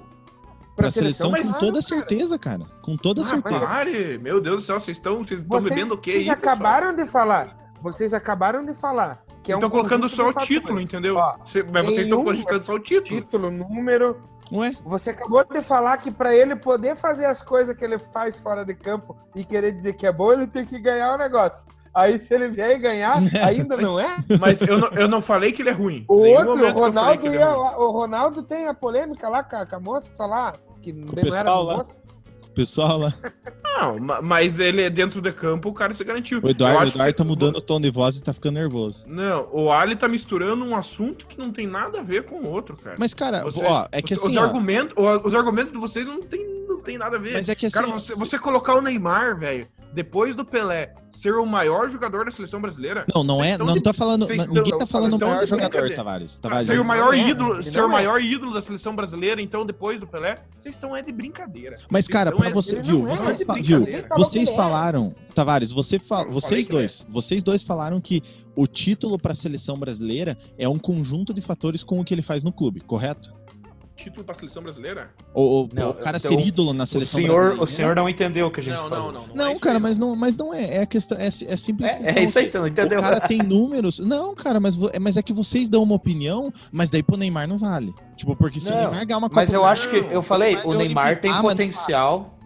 Pra 0.76 0.90
seleção, 0.90 1.32
com 1.32 1.36
claro, 1.42 1.60
toda 1.60 1.72
cara. 1.74 1.82
certeza, 1.82 2.40
cara. 2.40 2.66
Com 2.82 2.96
toda 2.96 3.22
Ah, 3.22 3.26
certeza. 3.26 3.60
Pare, 3.60 4.18
meu 4.20 4.40
Deus 4.42 4.62
do 4.64 4.66
céu, 4.66 4.80
vocês 4.80 4.96
estão 4.98 5.18
vocês 5.20 5.42
estão 5.42 5.60
Vocês, 5.60 5.70
bebendo 5.76 5.96
o 5.96 5.98
quê 5.98 6.14
vocês 6.14 6.30
aí, 6.30 6.36
pessoal? 6.36 6.56
acabaram 6.56 6.96
de 6.96 7.06
falar. 7.06 7.58
Vocês 7.82 8.14
acabaram 8.14 8.66
de 8.66 8.74
falar. 8.74 9.22
Que 9.44 9.52
é 9.52 9.56
Vocês 9.56 9.58
um 9.64 9.68
estão 9.68 9.70
colocando 9.70 10.08
só 10.08 10.30
o 10.30 10.34
título, 10.34 10.62
fatores. 10.62 10.88
entendeu? 10.88 11.16
Ó, 11.18 11.36
Cê- 11.46 11.64
mas 11.64 11.86
vocês 11.86 12.08
estão 12.08 12.24
mas- 12.24 12.40
só 12.64 12.74
o 12.76 12.80
título. 12.80 13.22
título, 13.22 13.52
número. 13.52 14.22
Ué? 14.52 14.72
Você 14.86 15.10
acabou 15.12 15.44
de 15.44 15.62
falar 15.62 15.98
que 15.98 16.10
para 16.12 16.36
ele 16.36 16.56
poder 16.56 16.96
fazer 16.96 17.26
as 17.26 17.42
coisas 17.44 17.76
que 17.76 17.84
ele 17.84 17.98
faz 18.00 18.38
fora 18.40 18.64
de 18.66 18.74
campo 18.74 19.18
e 19.36 19.44
querer 19.44 19.72
dizer 19.72 19.94
que 19.94 20.06
é 20.08 20.12
bom, 20.12 20.32
ele 20.32 20.48
tem 20.48 20.66
que 20.66 20.80
ganhar 20.80 21.14
o 21.14 21.18
negócio. 21.18 21.66
Aí 21.94 22.18
se 22.18 22.34
ele 22.34 22.48
vier 22.50 22.72
e 22.72 22.80
ganhar, 22.80 23.18
ainda 23.46 23.76
não 23.78 24.00
é? 24.00 24.18
Mas 24.40 24.62
eu 24.62 24.78
não, 24.78 24.88
eu 24.90 25.08
não 25.08 25.22
falei 25.22 25.52
que 25.52 25.62
ele 25.62 25.70
é 25.70 25.74
ruim. 25.74 26.06
O 26.08 26.22
Nenhum 26.24 26.48
outro, 26.48 26.66
o 26.68 26.72
Ronaldo, 26.72 27.28
é 27.28 27.32
ia- 27.36 27.52
ruim. 27.52 27.76
o 27.86 27.92
Ronaldo 27.92 28.44
tem 28.44 28.68
a 28.68 28.74
polêmica 28.74 29.28
lá 29.28 29.44
com 29.44 29.56
a, 29.58 29.66
com 29.66 29.76
a 29.76 29.80
moça 29.80 30.26
lá, 30.26 30.54
que 30.82 30.94
não 30.94 31.10
era 31.12 31.22
pessoal 31.22 31.64
lá. 31.64 31.78
moça. 31.78 32.02
O 32.50 32.54
pessoal 32.54 32.98
lá. 32.98 33.14
Não, 33.64 33.98
ma- 34.00 34.22
mas 34.22 34.60
ele 34.60 34.82
é 34.82 34.90
dentro 34.90 35.22
de 35.22 35.32
campo, 35.32 35.70
o 35.70 35.74
cara 35.74 35.94
se 35.94 36.04
garantiu. 36.04 36.42
O 36.44 36.50
Eduardo, 36.50 36.84
o 36.84 36.88
Eduardo 36.96 37.14
tá 37.14 37.24
mudando 37.24 37.56
o 37.58 37.62
tom 37.62 37.80
de 37.80 37.90
voz 37.90 38.18
e 38.18 38.24
tá 38.24 38.34
ficando 38.34 38.56
nervoso. 38.56 39.06
Não, 39.08 39.48
o 39.54 39.72
Ali 39.72 39.96
tá 39.96 40.08
misturando 40.08 40.64
um 40.66 40.76
assunto 40.76 41.26
que 41.26 41.38
não 41.38 41.50
tem 41.52 41.66
nada 41.66 42.00
a 42.00 42.04
ver 42.04 42.26
com 42.26 42.36
o 42.36 42.50
outro, 42.50 42.76
cara. 42.76 42.98
Mas, 43.00 43.14
cara, 43.14 43.44
Você- 43.46 43.64
ó, 43.66 43.88
é 43.92 44.02
que 44.02 44.14
os, 44.14 44.20
assim. 44.22 44.32
os, 44.32 44.38
ó, 44.38 44.42
argumentos, 44.44 44.94
os 45.24 45.34
argumentos 45.34 45.72
de 45.72 45.78
vocês 45.78 46.06
não 46.06 46.22
tem, 46.22 46.61
não 46.82 46.84
tem 46.84 46.98
nada 46.98 47.15
a 47.15 47.20
ver. 47.20 47.34
mas 47.34 47.48
é 47.48 47.56
que 47.56 47.67
assim. 47.67 47.76
Cara, 47.76 47.88
você, 47.88 48.15
você 48.15 48.39
colocar 48.39 48.74
o 48.76 48.82
Neymar, 48.82 49.38
velho, 49.39 49.67
depois 49.94 50.36
do 50.36 50.44
Pelé, 50.44 50.94
ser 51.12 51.34
o 51.36 51.46
maior 51.46 51.89
jogador 51.89 52.26
da 52.26 52.32
seleção 52.32 52.60
brasileira. 52.62 53.06
Não, 53.13 53.24
não 53.24 53.44
é. 53.44 53.58
Não 53.58 53.74
de- 53.74 53.82
tá 53.82 53.94
falando. 53.94 54.22
não- 54.28 54.48
ninguém 54.48 54.78
tá 54.78 54.88
falando 54.88 55.13
o 55.13 55.20
maior 55.20 55.46
jogador. 55.46 55.94
Tavares. 55.94 56.38
Tavares 56.38 56.67
ser 56.67 56.80
o 56.80 56.86
maior 56.86 57.13
é, 57.13 57.30
ídolo, 57.30 57.56
ele 57.56 57.63
ser 57.63 57.82
o 57.82 57.86
é. 57.86 57.91
maior 57.91 58.22
ídolo 58.22 58.54
da 58.54 58.62
seleção 58.62 58.96
brasileira, 58.96 59.41
então 59.41 59.65
depois 59.65 60.00
do 60.00 60.08
Pelé, 60.08 60.36
vocês 60.56 60.74
estão 60.76 60.96
é 60.96 61.02
de 61.02 61.12
brincadeira. 61.12 61.78
Mas, 61.89 62.06
Vocês 62.06 62.13
cara, 62.13 62.32
pra 62.32 62.48
é- 62.48 62.52
você, 62.52 62.82
viu? 62.82 63.06
é 63.08 63.15
Vocês, 63.15 63.39
viu? 63.67 63.86
Vocês 64.17 64.50
é. 64.50 64.56
falaram, 64.56 65.13
Tavares, 65.36 65.72
você 65.72 66.00
fa- 66.00 66.24
vocês 66.24 66.65
é. 66.67 66.70
dois, 66.70 67.06
vocês 67.10 67.44
dois 67.44 67.62
falaram 67.63 68.00
que 68.02 68.24
o 68.56 68.67
título 68.67 69.17
pra 69.20 69.34
seleção 69.34 69.76
brasileira 69.78 70.38
é 70.58 70.67
um 70.67 70.80
conjunto 70.80 71.34
de 71.34 71.41
fatores 71.41 71.84
com 71.84 72.00
o 72.00 72.06
que 72.06 72.13
ele 72.13 72.22
faz 72.22 72.44
no 72.44 72.52
clube, 72.52 72.80
correto? 72.82 73.34
Título 74.04 74.24
pra 74.24 74.34
seleção 74.36 74.64
brasileira? 74.64 75.12
Ou, 75.34 75.48
ou 75.50 75.70
Não, 75.74 75.90
o 75.92 75.94
cara 75.94 76.18
então, 76.18 76.32
ser 76.32 76.40
ídolo 76.48 76.74
na 76.74 76.84
O 76.84 76.88
seleção 76.88 77.20
senhor, 77.20 77.34
brasileira? 77.36 77.64
o 77.64 77.68
senhor 77.68 77.96
não 77.96 78.10
entendeu 78.10 78.48
o 78.48 78.52
que 78.52 78.60
a 78.60 78.64
gente 78.64 78.76
Não, 78.76 78.90
falou. 78.90 79.12
não, 79.12 79.28
não. 79.28 79.36
Não, 79.36 79.48
é 79.52 79.60
cara, 79.60 79.80
mas 79.80 79.98
não, 80.00 80.16
mas 80.16 80.36
não 80.38 80.54
é. 80.54 80.76
É, 80.78 80.82
a 80.82 80.86
questão, 80.86 81.18
é, 81.18 81.28
é 81.28 81.58
simples. 81.58 81.92
É, 81.92 81.96
questão 81.98 82.16
é 82.16 82.24
isso 82.24 82.40
aí, 82.40 82.48
você 82.48 82.58
não 82.60 82.68
entendeu. 82.68 83.00
O 83.00 83.02
cara 83.02 83.20
tem 83.22 83.38
números. 83.40 84.00
Não, 84.00 84.34
cara, 84.36 84.60
mas, 84.60 84.78
é- 84.94 85.00
mas 85.00 85.18
é 85.18 85.22
que 85.22 85.34
vocês 85.34 85.70
dão 85.70 85.84
uma 85.84 85.96
opinião, 85.96 86.52
mas 86.72 86.90
daí 86.90 87.04
pro 87.04 87.18
Neymar 87.18 87.48
não 87.48 87.58
vale. 87.58 87.94
Tipo, 88.16 88.36
porque 88.36 88.60
se 88.60 88.70
o 88.70 88.74
Não, 88.76 88.82
Neymar 88.82 89.06
ganhar 89.06 89.18
uma 89.18 89.30
Copa 89.30 89.42
Mas 89.42 89.54
eu 89.54 89.64
acho 89.66 89.90
que, 89.90 90.02
Não, 90.02 90.12
eu 90.12 90.22
falei, 90.22 90.56
o 90.64 90.74
Neymar 90.74 91.20
tem 91.22 91.30
Ah, 91.32 91.36
mas 91.36 91.44
não 91.44 91.50
potencial. 91.52 92.38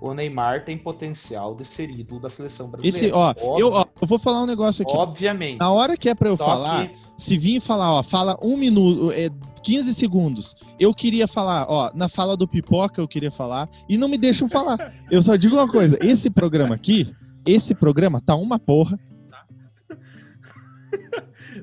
O 0.00 0.14
Neymar 0.14 0.64
tem 0.64 0.78
potencial 0.78 1.56
de 1.56 1.64
ser 1.64 1.90
ídolo 1.90 2.20
da 2.20 2.28
seleção 2.28 2.68
brasileira. 2.68 3.06
Esse, 3.08 3.12
ó, 3.12 3.30
Óbvio- 3.30 3.58
eu, 3.58 3.72
ó, 3.72 3.84
eu 4.00 4.06
vou 4.06 4.16
falar 4.18 4.42
um 4.42 4.46
negócio 4.46 4.82
aqui. 4.84 4.96
Obviamente. 4.96 5.58
Na 5.58 5.72
hora 5.72 5.96
que 5.96 6.08
é 6.08 6.14
pra 6.14 6.28
eu 6.28 6.36
Só 6.36 6.44
falar, 6.44 6.86
que- 6.86 6.94
se 7.18 7.36
vir 7.36 7.60
falar, 7.60 7.92
ó, 7.92 8.02
fala 8.02 8.38
um 8.40 8.56
minuto, 8.56 9.10
é, 9.10 9.28
15 9.64 9.92
segundos. 9.92 10.54
Eu 10.78 10.94
queria 10.94 11.26
falar, 11.26 11.66
ó, 11.68 11.90
na 11.92 12.08
fala 12.08 12.36
do 12.36 12.46
pipoca 12.46 13.00
eu 13.00 13.08
queria 13.08 13.30
falar, 13.30 13.68
e 13.88 13.98
não 13.98 14.08
me 14.08 14.16
deixam 14.16 14.48
falar. 14.48 14.94
Eu 15.10 15.22
só 15.22 15.34
digo 15.34 15.56
uma 15.56 15.68
coisa: 15.68 15.98
esse 16.00 16.30
programa 16.30 16.74
aqui, 16.74 17.12
esse 17.44 17.74
programa 17.74 18.20
tá 18.20 18.36
uma 18.36 18.58
porra. 18.58 18.98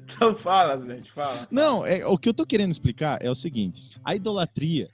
Então 0.08 0.36
fala, 0.36 0.78
gente, 0.78 1.12
fala. 1.12 1.48
Não, 1.50 1.84
é, 1.84 2.06
o 2.06 2.18
que 2.18 2.30
eu 2.30 2.34
tô 2.34 2.46
querendo 2.46 2.70
explicar 2.70 3.18
é 3.22 3.32
o 3.32 3.34
seguinte: 3.34 3.90
a 4.04 4.14
idolatria. 4.14 4.90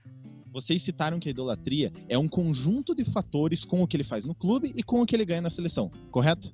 Vocês 0.53 0.81
citaram 0.81 1.19
que 1.19 1.27
a 1.27 1.31
idolatria 1.31 1.91
é 2.07 2.17
um 2.17 2.27
conjunto 2.27 2.93
de 2.93 3.03
fatores 3.03 3.65
com 3.65 3.81
o 3.81 3.87
que 3.87 3.97
ele 3.97 4.03
faz 4.03 4.25
no 4.25 4.35
clube 4.35 4.71
e 4.75 4.83
com 4.83 5.01
o 5.01 5.05
que 5.05 5.15
ele 5.15 5.25
ganha 5.25 5.41
na 5.41 5.49
seleção, 5.49 5.91
correto? 6.11 6.53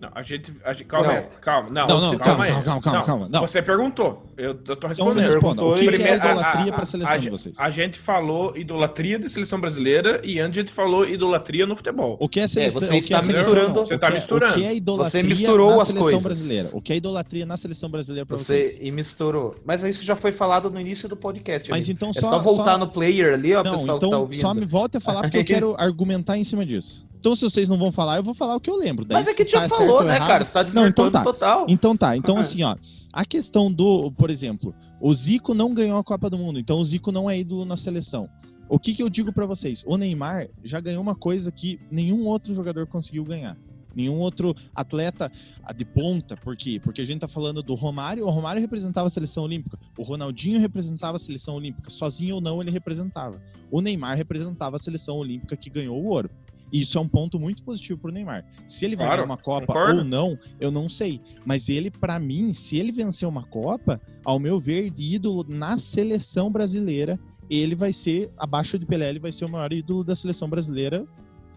Não, 0.00 0.08
a 0.14 0.22
gente, 0.22 0.52
a 0.64 0.72
gente- 0.72 0.84
calma, 0.84 1.08
aí, 1.08 1.16
Correto. 1.16 1.38
calma, 1.40 1.70
não, 1.70 1.88
Não, 1.88 2.00
não, 2.00 2.10
calma, 2.10 2.24
calma, 2.24 2.44
aí. 2.44 2.50
calma, 2.50 2.64
calma, 2.64 2.82
calma, 2.82 3.04
calma, 3.04 3.28
não. 3.28 3.40
Você 3.40 3.60
perguntou, 3.60 4.24
eu, 4.36 4.50
eu 4.50 4.54
tô 4.54 4.72
Então 4.74 4.88
respondendo. 4.90 5.24
responda. 5.24 5.64
O 5.64 5.74
que, 5.74 5.80
que 5.80 5.88
é 5.88 5.90
Primeiro, 5.92 6.12
a- 6.12 6.16
idolatria 6.30 6.72
a- 6.72 6.74
pra 6.74 6.82
a- 6.82 6.86
seleção 6.86 7.12
a, 7.12 7.16
de 7.16 7.22
gente- 7.24 7.32
vocês? 7.32 7.54
A 7.58 7.70
gente 7.70 7.98
falou 7.98 8.56
idolatria 8.56 9.18
da 9.18 9.28
seleção 9.28 9.60
brasileira 9.60 10.20
e 10.22 10.38
antes 10.38 10.56
a 10.58 10.60
gente 10.62 10.72
falou 10.72 11.04
idolatria 11.04 11.66
no 11.66 11.74
futebol. 11.74 12.16
O 12.20 12.28
que 12.28 12.38
é 12.38 12.46
seleção? 12.46 12.80
você 12.80 12.92
que 12.92 12.98
está 12.98 13.18
é 13.18 13.20
seleção- 13.22 13.42
misturando- 13.44 13.74
não, 13.74 13.86
você 13.86 13.94
o 13.94 13.98
tá 13.98 14.06
que 14.06 14.12
é- 14.12 14.14
misturando. 14.14 14.52
O 14.52 14.56
que 14.56 14.64
é 14.64 14.74
idolatria 14.76 15.10
Você 15.10 15.22
misturou 15.28 15.70
na 15.76 15.82
as 15.82 15.88
seleção 15.88 16.02
coisas. 16.04 16.22
brasileira? 16.22 16.68
O 16.72 16.80
que 16.80 16.92
é 16.92 16.96
idolatria 16.96 17.46
na 17.46 17.56
seleção 17.56 17.90
brasileira 17.90 18.24
pra 18.26 18.36
vocês? 18.36 18.74
Você 18.76 18.78
e 18.80 18.92
misturou. 18.92 19.54
Mas 19.64 19.82
isso 19.82 20.04
já 20.04 20.14
foi 20.14 20.30
falado 20.30 20.70
no 20.70 20.80
início 20.80 21.08
do 21.08 21.16
podcast. 21.16 21.68
Mas 21.70 21.86
amigo. 21.86 21.96
então 21.96 22.10
é 22.10 22.12
só, 22.20 22.30
só 22.30 22.38
voltar 22.38 22.72
só- 22.72 22.78
no 22.78 22.86
player 22.86 23.34
ali, 23.34 23.52
ó, 23.52 23.64
Não, 23.64 23.72
pessoal 23.78 23.98
que 23.98 24.00
tá 24.02 24.06
então 24.06 24.20
ouvindo. 24.20 24.40
só 24.40 24.54
me 24.54 24.64
volte 24.64 24.96
a 24.96 25.00
falar 25.00 25.22
porque 25.22 25.38
eu 25.38 25.44
quero 25.44 25.74
argumentar 25.76 26.38
em 26.38 26.44
cima 26.44 26.64
disso. 26.64 27.07
Então 27.18 27.34
se 27.34 27.42
vocês 27.44 27.68
não 27.68 27.76
vão 27.76 27.90
falar, 27.90 28.16
eu 28.16 28.22
vou 28.22 28.34
falar 28.34 28.56
o 28.56 28.60
que 28.60 28.70
eu 28.70 28.76
lembro. 28.76 29.04
Daí, 29.04 29.18
Mas 29.18 29.28
é 29.28 29.34
que 29.34 29.44
já 29.44 29.62
tá 29.62 29.68
falou, 29.76 30.04
né, 30.04 30.16
errado- 30.16 30.28
cara? 30.28 30.44
Você 30.44 30.52
tá 30.52 30.60
então 30.62 30.72
desvirtuando 30.82 31.12
tá. 31.12 31.22
total. 31.24 31.66
Então 31.68 31.96
tá, 31.96 32.16
então 32.16 32.38
assim, 32.38 32.62
ó, 32.62 32.76
a 33.12 33.24
questão 33.24 33.72
do, 33.72 34.10
por 34.12 34.30
exemplo, 34.30 34.74
o 35.00 35.12
Zico 35.12 35.54
não 35.54 35.74
ganhou 35.74 35.98
a 35.98 36.04
Copa 36.04 36.30
do 36.30 36.38
Mundo, 36.38 36.58
então 36.58 36.78
o 36.78 36.84
Zico 36.84 37.10
não 37.10 37.28
é 37.28 37.38
ídolo 37.38 37.64
na 37.64 37.76
seleção. 37.76 38.28
O 38.68 38.78
que 38.78 38.94
que 38.94 39.02
eu 39.02 39.08
digo 39.08 39.32
pra 39.32 39.46
vocês? 39.46 39.82
O 39.86 39.96
Neymar 39.96 40.48
já 40.62 40.78
ganhou 40.78 41.00
uma 41.02 41.14
coisa 41.14 41.50
que 41.50 41.78
nenhum 41.90 42.26
outro 42.26 42.52
jogador 42.54 42.86
conseguiu 42.86 43.24
ganhar. 43.24 43.56
Nenhum 43.94 44.18
outro 44.18 44.54
atleta 44.74 45.32
de 45.74 45.84
ponta, 45.84 46.36
por 46.36 46.54
quê? 46.56 46.78
Porque 46.80 47.00
a 47.00 47.04
gente 47.04 47.20
tá 47.20 47.26
falando 47.26 47.62
do 47.62 47.74
Romário, 47.74 48.26
o 48.26 48.30
Romário 48.30 48.60
representava 48.60 49.06
a 49.06 49.10
seleção 49.10 49.42
olímpica, 49.44 49.78
o 49.96 50.02
Ronaldinho 50.02 50.60
representava 50.60 51.16
a 51.16 51.18
seleção 51.18 51.54
olímpica, 51.56 51.90
sozinho 51.90 52.36
ou 52.36 52.40
não 52.40 52.60
ele 52.60 52.70
representava. 52.70 53.40
O 53.70 53.80
Neymar 53.80 54.16
representava 54.16 54.76
a 54.76 54.78
seleção 54.78 55.16
olímpica 55.16 55.56
que 55.56 55.70
ganhou 55.70 55.96
o 56.00 56.06
ouro. 56.10 56.30
E 56.72 56.82
isso 56.82 56.98
é 56.98 57.00
um 57.00 57.08
ponto 57.08 57.38
muito 57.38 57.62
positivo 57.62 57.98
pro 58.00 58.12
Neymar. 58.12 58.44
Se 58.66 58.84
ele 58.84 58.94
vai 58.96 59.06
Claro, 59.06 59.22
ganhar 59.22 59.30
uma 59.32 59.36
Copa 59.38 59.66
concordo. 59.66 59.98
ou 60.00 60.04
não, 60.04 60.38
eu 60.60 60.70
não 60.70 60.88
sei. 60.88 61.20
Mas 61.46 61.68
ele, 61.68 61.90
pra 61.90 62.18
mim, 62.18 62.52
se 62.52 62.76
ele 62.76 62.92
vencer 62.92 63.26
uma 63.28 63.42
Copa, 63.44 64.00
ao 64.24 64.38
meu 64.38 64.58
ver, 64.60 64.90
de 64.90 65.14
ídolo 65.14 65.44
na 65.48 65.78
seleção 65.78 66.50
brasileira, 66.50 67.18
ele 67.48 67.74
vai 67.74 67.92
ser, 67.92 68.30
abaixo 68.36 68.78
de 68.78 68.84
Pelé, 68.84 69.08
ele 69.08 69.18
vai 69.18 69.32
ser 69.32 69.46
o 69.46 69.50
maior 69.50 69.72
ídolo 69.72 70.04
da 70.04 70.14
seleção 70.14 70.48
brasileira, 70.48 71.06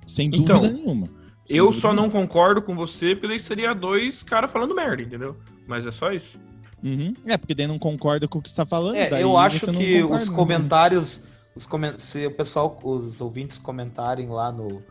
sem 0.07 0.27
Então, 0.27 0.59
dúvida 0.59 0.73
nenhuma. 0.73 1.07
Sem 1.07 1.57
Eu 1.57 1.65
dúvida 1.65 1.81
só 1.81 1.93
não 1.93 2.03
nenhuma. 2.07 2.21
concordo 2.21 2.61
com 2.61 2.73
você, 2.73 3.13
porque 3.13 3.27
daí 3.27 3.39
seria 3.39 3.73
dois 3.73 4.23
caras 4.23 4.49
falando 4.49 4.73
merda, 4.73 5.01
entendeu? 5.01 5.35
Mas 5.67 5.85
é 5.85 5.91
só 5.91 6.11
isso. 6.13 6.39
Uhum. 6.81 7.13
É, 7.25 7.37
porque 7.37 7.53
daí 7.53 7.67
não 7.67 7.77
concorda 7.77 8.27
com 8.27 8.39
o 8.39 8.41
que 8.41 8.49
você 8.49 8.55
tá 8.55 8.65
falando. 8.65 8.95
É, 8.95 9.09
daí 9.09 9.21
eu 9.21 9.35
acho 9.37 9.67
não 9.71 9.73
que 9.79 10.01
concorda, 10.01 10.23
os 10.23 10.29
né? 10.29 10.35
comentários, 10.35 11.21
os 11.55 11.65
comen- 11.65 11.93
se 11.97 12.25
o 12.25 12.31
pessoal, 12.31 12.79
os 12.83 13.19
ouvintes 13.21 13.59
comentarem 13.59 14.27
lá 14.29 14.51
no, 14.51 14.81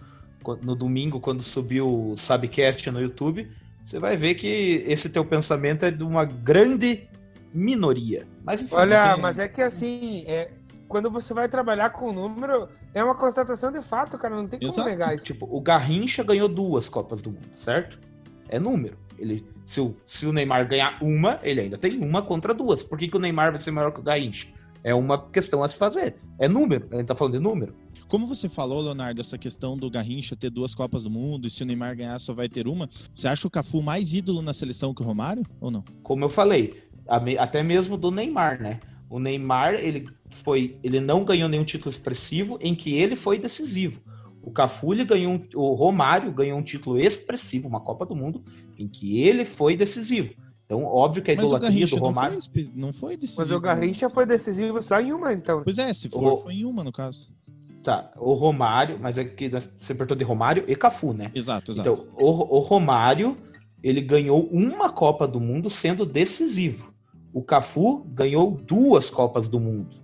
no 0.62 0.74
domingo, 0.74 1.20
quando 1.20 1.42
subiu 1.42 1.86
o 2.12 2.16
Sabcast 2.16 2.90
no 2.90 3.00
YouTube, 3.00 3.50
você 3.84 3.98
vai 3.98 4.16
ver 4.16 4.34
que 4.34 4.84
esse 4.86 5.08
teu 5.10 5.24
pensamento 5.24 5.84
é 5.84 5.90
de 5.90 6.02
uma 6.02 6.24
grande 6.24 7.08
minoria. 7.52 8.26
Mas 8.44 8.62
enfim, 8.62 8.74
Olha, 8.74 9.14
tem- 9.14 9.22
mas 9.22 9.38
é 9.38 9.48
que 9.48 9.60
assim, 9.62 10.24
é, 10.26 10.50
quando 10.88 11.10
você 11.10 11.34
vai 11.34 11.48
trabalhar 11.48 11.90
com 11.90 12.12
número, 12.12 12.68
é 12.94 13.02
uma 13.02 13.14
constatação 13.14 13.70
de 13.72 13.82
fato, 13.82 14.16
cara. 14.18 14.34
Não 14.36 14.46
tem 14.46 14.58
como 14.60 14.72
Exato. 14.72 14.88
negar 14.88 15.14
isso. 15.14 15.24
tipo, 15.24 15.46
o 15.50 15.60
Garrincha 15.60 16.22
ganhou 16.22 16.48
duas 16.48 16.88
Copas 16.88 17.20
do 17.20 17.30
Mundo, 17.30 17.48
certo? 17.56 17.98
É 18.48 18.58
número. 18.58 18.96
Ele 19.18 19.44
Se 19.66 19.80
o, 19.80 19.94
se 20.06 20.26
o 20.26 20.32
Neymar 20.32 20.66
ganhar 20.66 20.98
uma, 21.02 21.38
ele 21.42 21.60
ainda 21.60 21.78
tem 21.78 21.96
uma 22.02 22.22
contra 22.22 22.52
duas. 22.54 22.82
Por 22.82 22.98
que, 22.98 23.06
que 23.06 23.16
o 23.16 23.20
Neymar 23.20 23.52
vai 23.52 23.60
ser 23.60 23.70
maior 23.70 23.92
que 23.92 24.00
o 24.00 24.02
Garrincha? 24.02 24.48
É 24.82 24.94
uma 24.94 25.28
questão 25.30 25.62
a 25.62 25.68
se 25.68 25.76
fazer. 25.76 26.16
É 26.38 26.48
número. 26.48 26.88
A 26.90 26.96
gente 26.96 27.06
tá 27.06 27.14
falando 27.14 27.34
de 27.34 27.38
número. 27.38 27.74
Como 28.10 28.26
você 28.26 28.48
falou, 28.48 28.80
Leonardo, 28.80 29.20
essa 29.20 29.38
questão 29.38 29.76
do 29.76 29.88
Garrincha 29.88 30.34
ter 30.34 30.50
duas 30.50 30.74
Copas 30.74 31.04
do 31.04 31.08
Mundo 31.08 31.46
e 31.46 31.50
se 31.50 31.62
o 31.62 31.66
Neymar 31.66 31.96
ganhar 31.96 32.18
só 32.18 32.34
vai 32.34 32.48
ter 32.48 32.66
uma, 32.66 32.90
você 33.14 33.28
acha 33.28 33.46
o 33.46 33.50
Cafu 33.50 33.80
mais 33.80 34.12
ídolo 34.12 34.42
na 34.42 34.52
seleção 34.52 34.92
que 34.92 35.00
o 35.00 35.04
Romário 35.04 35.44
ou 35.60 35.70
não? 35.70 35.84
Como 36.02 36.24
eu 36.24 36.28
falei, 36.28 36.82
até 37.38 37.62
mesmo 37.62 37.96
do 37.96 38.10
Neymar, 38.10 38.60
né? 38.60 38.80
O 39.08 39.20
Neymar, 39.20 39.74
ele 39.74 40.08
foi, 40.28 40.76
ele 40.82 40.98
não 40.98 41.24
ganhou 41.24 41.48
nenhum 41.48 41.62
título 41.62 41.88
expressivo 41.88 42.58
em 42.60 42.74
que 42.74 42.92
ele 42.96 43.14
foi 43.14 43.38
decisivo. 43.38 44.00
O 44.42 44.50
Cafu 44.50 44.92
ele 44.92 45.04
ganhou 45.04 45.34
um, 45.34 45.42
o 45.54 45.74
Romário 45.74 46.32
ganhou 46.32 46.58
um 46.58 46.62
título 46.64 46.98
expressivo, 46.98 47.68
uma 47.68 47.80
Copa 47.80 48.04
do 48.04 48.16
Mundo, 48.16 48.42
em 48.76 48.88
que 48.88 49.22
ele 49.22 49.44
foi 49.44 49.76
decisivo. 49.76 50.34
Então, 50.66 50.84
óbvio 50.84 51.20
que 51.20 51.32
a 51.32 51.34
idolatria 51.34 51.86
do 51.86 51.96
Romário. 51.96 52.36
Não 52.36 52.42
foi, 52.42 52.70
não 52.74 52.92
foi 52.92 53.16
decisivo. 53.16 53.42
Mas 53.42 53.50
o 53.50 53.60
Garrincha 53.60 54.08
foi 54.08 54.24
decisivo 54.24 54.80
só 54.80 55.00
em 55.00 55.12
uma, 55.12 55.32
então. 55.32 55.62
Pois 55.64 55.78
é, 55.78 55.92
se 55.92 56.08
for, 56.08 56.32
o... 56.32 56.36
foi 56.36 56.54
em 56.54 56.64
uma, 56.64 56.84
no 56.84 56.92
caso. 56.92 57.28
Tá, 57.82 58.12
o 58.16 58.34
Romário, 58.34 58.98
mas 59.00 59.16
é 59.16 59.24
que 59.24 59.48
você 59.48 59.92
apertou 59.92 60.16
de 60.16 60.22
Romário 60.22 60.64
e 60.68 60.76
Cafu, 60.76 61.14
né? 61.14 61.30
Exato, 61.34 61.72
exato. 61.72 61.88
Então, 61.88 62.08
o, 62.20 62.56
o 62.56 62.58
Romário, 62.58 63.38
ele 63.82 64.02
ganhou 64.02 64.46
uma 64.52 64.92
Copa 64.92 65.26
do 65.26 65.40
Mundo 65.40 65.70
sendo 65.70 66.04
decisivo. 66.04 66.92
O 67.32 67.42
Cafu 67.42 68.04
ganhou 68.12 68.50
duas 68.50 69.08
Copas 69.08 69.48
do 69.48 69.58
Mundo 69.58 70.00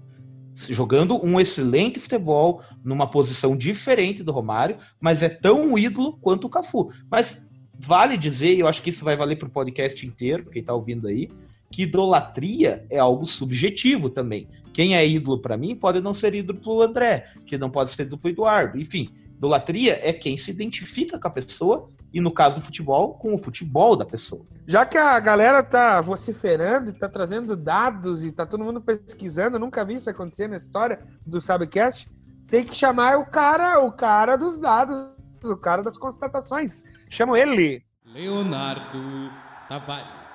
jogando 0.71 1.23
um 1.23 1.39
excelente 1.39 2.01
futebol 2.01 2.63
numa 2.83 3.11
posição 3.11 3.57
diferente 3.57 4.23
do 4.23 4.33
Romário, 4.33 4.77
mas 4.99 5.23
é 5.23 5.29
tão 5.29 5.61
um 5.61 5.79
ídolo 5.79 6.17
quanto 6.21 6.47
o 6.47 6.51
Cafu. 6.51 6.91
Mas 7.11 7.47
vale 7.79 8.17
dizer, 8.17 8.55
e 8.55 8.61
eu 8.61 8.67
acho 8.67 8.83
que 8.83 8.91
isso 8.91 9.05
vai 9.05 9.17
valer 9.17 9.37
para 9.37 9.49
o 9.49 9.51
podcast 9.51 10.07
inteiro, 10.07 10.49
quem 10.51 10.61
está 10.61 10.73
ouvindo 10.73 11.07
aí, 11.07 11.29
que 11.77 11.83
idolatria 11.83 12.87
é 12.89 12.99
algo 12.99 13.27
subjetivo 13.27 14.09
também. 14.09 14.49
Quem 14.73 14.97
é 14.97 15.07
ídolo 15.07 15.43
para 15.43 15.59
mim 15.59 15.77
pode 15.77 16.01
não 16.01 16.15
ser 16.15 16.35
ídolo 16.35 16.59
para 16.59 16.73
o 16.73 16.81
André, 16.81 17.27
que 17.45 17.59
não 17.59 17.69
pode 17.69 17.91
ser 17.91 18.05
ídolo 18.05 18.17
para 18.19 18.29
o 18.29 18.31
Eduardo. 18.31 18.81
Enfim, 18.81 19.11
idolatria 19.37 20.01
é 20.03 20.11
quem 20.11 20.39
se 20.39 20.51
identifica 20.51 21.19
com 21.19 21.29
a 21.29 21.31
pessoa 21.31 21.91
e 22.15 22.19
no 22.19 22.33
caso 22.33 22.57
do 22.57 22.63
futebol, 22.63 23.13
com 23.19 23.35
o 23.35 23.39
futebol 23.39 23.95
da 23.95 24.07
pessoa. 24.07 24.47
Já 24.67 24.87
que 24.87 24.97
a 24.97 25.21
galera 25.21 25.63
tá 25.63 26.01
vociferando 26.01 26.89
e 26.89 26.95
tá 26.95 27.11
trazendo 27.11 27.55
dados 27.55 28.25
e 28.25 28.33
tá 28.33 28.47
todo 28.47 28.65
mundo 28.65 28.81
pesquisando, 28.81 29.59
nunca 29.59 29.85
vi 29.85 29.97
isso 29.97 30.09
acontecer 30.09 30.49
na 30.49 30.57
história 30.57 31.01
do 31.27 31.43
Sabcast, 31.43 32.09
tem 32.47 32.65
que 32.65 32.75
chamar 32.75 33.19
o 33.19 33.27
cara, 33.27 33.81
o 33.85 33.93
cara 33.93 34.37
dos 34.37 34.57
dados, 34.57 34.97
o 35.45 35.57
cara 35.59 35.83
das 35.83 35.99
constatações. 35.99 36.85
Chamo 37.11 37.37
ele. 37.37 37.83
Leonardo 38.15 39.31
Tavares. 39.69 40.26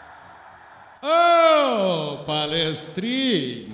Ô, 1.03 1.07
oh, 1.07 2.17
palestrinha! 2.25 3.65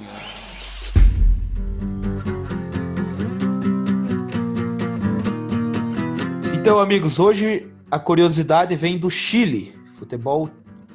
Então, 6.55 6.79
amigos, 6.79 7.19
hoje 7.19 7.67
a 7.91 7.99
curiosidade 7.99 8.77
vem 8.77 8.97
do 8.97 9.09
Chile, 9.09 9.77
futebol 9.95 10.49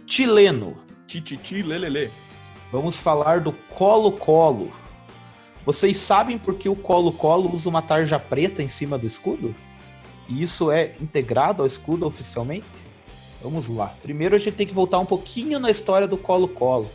chileno. 0.06 0.74
Tititi, 1.06 1.62
lelele. 1.62 2.10
Vamos 2.72 2.96
falar 2.96 3.40
do 3.40 3.52
Colo-Colo. 3.52 4.72
Vocês 5.66 5.98
sabem 5.98 6.38
por 6.38 6.54
que 6.54 6.66
o 6.66 6.74
Colo-Colo 6.74 7.54
usa 7.54 7.68
uma 7.68 7.82
tarja 7.82 8.18
preta 8.18 8.62
em 8.62 8.68
cima 8.68 8.96
do 8.96 9.06
escudo? 9.06 9.54
E 10.30 10.42
isso 10.42 10.70
é 10.70 10.94
integrado 10.98 11.60
ao 11.60 11.66
escudo 11.66 12.06
oficialmente? 12.06 12.81
Vamos 13.42 13.68
lá. 13.68 13.94
Primeiro 14.02 14.36
a 14.36 14.38
gente 14.38 14.54
tem 14.54 14.66
que 14.66 14.74
voltar 14.74 14.98
um 14.98 15.06
pouquinho 15.06 15.58
na 15.58 15.70
história 15.70 16.06
do 16.06 16.16
Colo-Colo. 16.16 16.88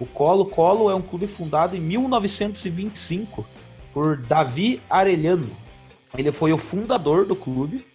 O 0.00 0.06
Colo-Colo 0.06 0.90
é 0.90 0.94
um 0.94 1.02
clube 1.02 1.26
fundado 1.26 1.76
em 1.76 1.80
1925 1.80 3.46
por 3.92 4.16
Davi 4.16 4.80
Arellano. 4.88 5.50
Ele 6.16 6.32
foi 6.32 6.52
o 6.52 6.58
fundador 6.58 7.26
do 7.26 7.36
clube. 7.36 7.86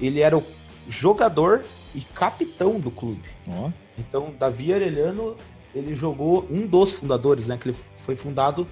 Ele 0.00 0.20
era 0.20 0.36
o 0.36 0.44
jogador 0.88 1.64
e 1.94 2.00
capitão 2.00 2.80
do 2.80 2.90
clube. 2.90 3.28
Oh. 3.46 3.70
Então, 3.98 4.34
Davi 4.38 4.72
Arellano, 4.72 5.36
ele 5.74 5.94
jogou 5.94 6.46
um 6.50 6.66
dos 6.66 6.94
fundadores, 6.94 7.46
né? 7.46 7.56
Que 7.56 7.68
ele 7.68 7.76
foi 8.04 8.16
fundado 8.16 8.66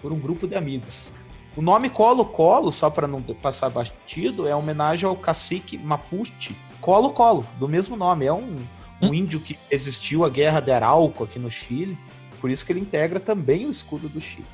por 0.00 0.12
um 0.12 0.18
grupo 0.18 0.46
de 0.46 0.54
amigos. 0.54 1.10
O 1.56 1.62
nome 1.62 1.90
Colo-Colo, 1.90 2.70
só 2.70 2.88
para 2.88 3.08
não 3.08 3.20
passar 3.22 3.70
batido, 3.70 4.46
é 4.46 4.54
homenagem 4.54 5.08
ao 5.08 5.16
cacique 5.16 5.76
Mapuche 5.76 6.54
Colo-Colo, 6.80 7.46
do 7.58 7.68
mesmo 7.68 7.96
nome. 7.96 8.26
É 8.26 8.32
um, 8.32 8.56
um 9.00 9.08
hum? 9.08 9.14
índio 9.14 9.40
que 9.40 9.58
existiu 9.70 10.24
a 10.24 10.28
Guerra 10.28 10.60
de 10.60 10.70
Arauco 10.70 11.24
aqui 11.24 11.38
no 11.38 11.50
Chile, 11.50 11.96
por 12.40 12.50
isso 12.50 12.64
que 12.64 12.72
ele 12.72 12.80
integra 12.80 13.20
também 13.20 13.66
o 13.66 13.70
escudo 13.70 14.08
do 14.08 14.20
Chile. 14.20 14.46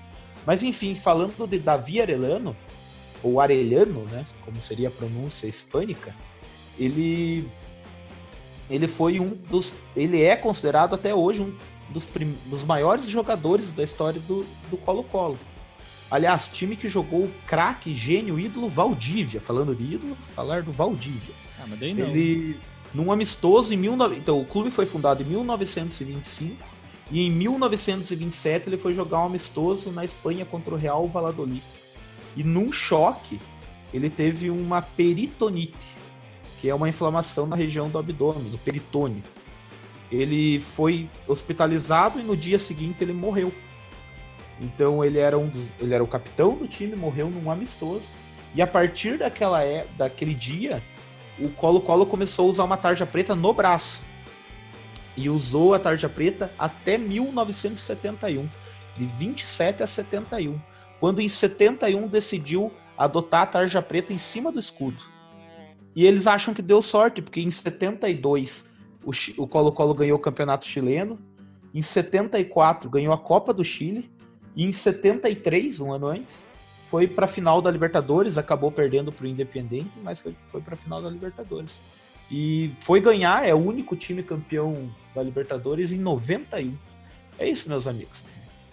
Mas 0.44 0.62
enfim, 0.62 0.94
falando 0.94 1.46
de 1.48 1.58
Davi 1.58 2.00
Arellano, 2.00 2.56
ou 3.22 3.40
Arellano, 3.40 4.04
né, 4.04 4.26
como 4.44 4.60
seria 4.60 4.88
a 4.88 4.90
pronúncia 4.90 5.46
hispânica, 5.46 6.14
ele 6.78 7.48
ele 8.68 8.88
foi 8.88 9.20
um 9.20 9.30
dos 9.30 9.74
ele 9.96 10.22
é 10.22 10.34
considerado 10.36 10.94
até 10.94 11.14
hoje 11.14 11.40
um 11.40 11.54
dos, 11.88 12.04
prim, 12.04 12.36
dos 12.46 12.64
maiores 12.64 13.06
jogadores 13.06 13.72
da 13.72 13.82
história 13.82 14.20
do 14.20 14.76
Colo-Colo. 14.84 15.38
Aliás, 16.10 16.48
time 16.48 16.76
que 16.76 16.88
jogou 16.88 17.24
o 17.24 17.32
craque, 17.46 17.94
gênio, 17.94 18.38
ídolo 18.38 18.68
Valdívia. 18.68 19.40
Falando 19.40 19.74
de 19.74 19.94
ídolo, 19.94 20.16
falar 20.34 20.62
do 20.62 20.72
Valdívia. 20.72 21.34
Ah, 21.60 21.64
mas 21.68 21.78
daí 21.78 21.94
não. 21.94 22.06
Ele, 22.06 22.58
num 22.94 23.10
amistoso 23.10 23.74
em 23.74 23.80
19... 23.80 24.16
Então, 24.16 24.40
o 24.40 24.44
clube 24.44 24.70
foi 24.70 24.86
fundado 24.86 25.22
em 25.22 25.26
1925 25.26 26.56
e 27.10 27.20
em 27.20 27.30
1927 27.30 28.68
ele 28.68 28.78
foi 28.78 28.92
jogar 28.92 29.20
um 29.20 29.26
amistoso 29.26 29.90
na 29.90 30.04
Espanha 30.04 30.44
contra 30.44 30.74
o 30.74 30.76
Real 30.76 31.06
Valladolid. 31.08 31.62
E 32.36 32.44
num 32.44 32.70
choque, 32.70 33.40
ele 33.92 34.10
teve 34.10 34.50
uma 34.50 34.82
peritonite 34.82 35.96
que 36.60 36.70
é 36.70 36.74
uma 36.74 36.88
inflamação 36.88 37.46
na 37.46 37.54
região 37.54 37.88
do 37.88 37.98
abdômen, 37.98 38.50
do 38.50 38.58
peritônio. 38.58 39.22
Ele 40.10 40.58
foi 40.74 41.08
hospitalizado 41.26 42.18
e 42.20 42.22
no 42.22 42.36
dia 42.36 42.58
seguinte 42.58 43.02
ele 43.02 43.12
morreu. 43.12 43.52
Então 44.60 45.04
ele 45.04 45.18
era 45.18 45.38
um 45.38 45.48
dos, 45.48 45.68
ele 45.80 45.94
era 45.94 46.02
o 46.02 46.06
capitão 46.06 46.56
do 46.56 46.66
time, 46.66 46.96
morreu 46.96 47.28
num 47.28 47.50
amistoso. 47.50 48.04
E 48.54 48.62
a 48.62 48.66
partir 48.66 49.18
daquela 49.18 49.62
é, 49.62 49.86
daquele 49.98 50.34
dia, 50.34 50.82
o 51.38 51.50
Colo-Colo 51.50 52.06
começou 52.06 52.46
a 52.46 52.50
usar 52.50 52.64
uma 52.64 52.76
tarja 52.76 53.04
preta 53.04 53.34
no 53.34 53.52
braço. 53.52 54.02
E 55.16 55.28
usou 55.28 55.74
a 55.74 55.78
tarja 55.78 56.08
preta 56.08 56.50
até 56.58 56.96
1971, 56.96 58.48
de 58.96 59.06
27 59.18 59.82
a 59.82 59.86
71, 59.86 60.58
quando 61.00 61.20
em 61.20 61.28
71 61.28 62.08
decidiu 62.08 62.72
adotar 62.96 63.42
a 63.42 63.46
tarja 63.46 63.82
preta 63.82 64.12
em 64.12 64.18
cima 64.18 64.50
do 64.50 64.58
escudo. 64.58 65.02
E 65.94 66.06
eles 66.06 66.26
acham 66.26 66.52
que 66.52 66.62
deu 66.62 66.82
sorte, 66.82 67.22
porque 67.22 67.40
em 67.40 67.50
72 67.50 68.68
o 69.36 69.46
Colo-Colo 69.46 69.94
ganhou 69.94 70.18
o 70.18 70.20
campeonato 70.20 70.66
chileno, 70.66 71.18
em 71.72 71.80
74 71.80 72.88
ganhou 72.90 73.12
a 73.12 73.18
Copa 73.18 73.52
do 73.52 73.62
Chile, 73.62 74.10
e 74.56 74.64
em 74.64 74.72
73, 74.72 75.80
um 75.80 75.92
ano 75.92 76.06
antes, 76.06 76.46
foi 76.90 77.06
para 77.06 77.26
a 77.26 77.28
final 77.28 77.60
da 77.60 77.70
Libertadores, 77.70 78.38
acabou 78.38 78.72
perdendo 78.72 79.12
para 79.12 79.24
o 79.24 79.28
Independente, 79.28 79.90
mas 80.02 80.18
foi, 80.18 80.34
foi 80.50 80.62
para 80.62 80.74
a 80.74 80.76
final 80.76 81.02
da 81.02 81.10
Libertadores. 81.10 81.78
E 82.30 82.70
foi 82.80 83.00
ganhar, 83.00 83.46
é 83.46 83.54
o 83.54 83.58
único 83.58 83.94
time 83.94 84.22
campeão 84.22 84.90
da 85.14 85.22
Libertadores 85.22 85.92
em 85.92 85.98
91. 85.98 86.74
É 87.38 87.46
isso, 87.48 87.68
meus 87.68 87.86
amigos. 87.86 88.22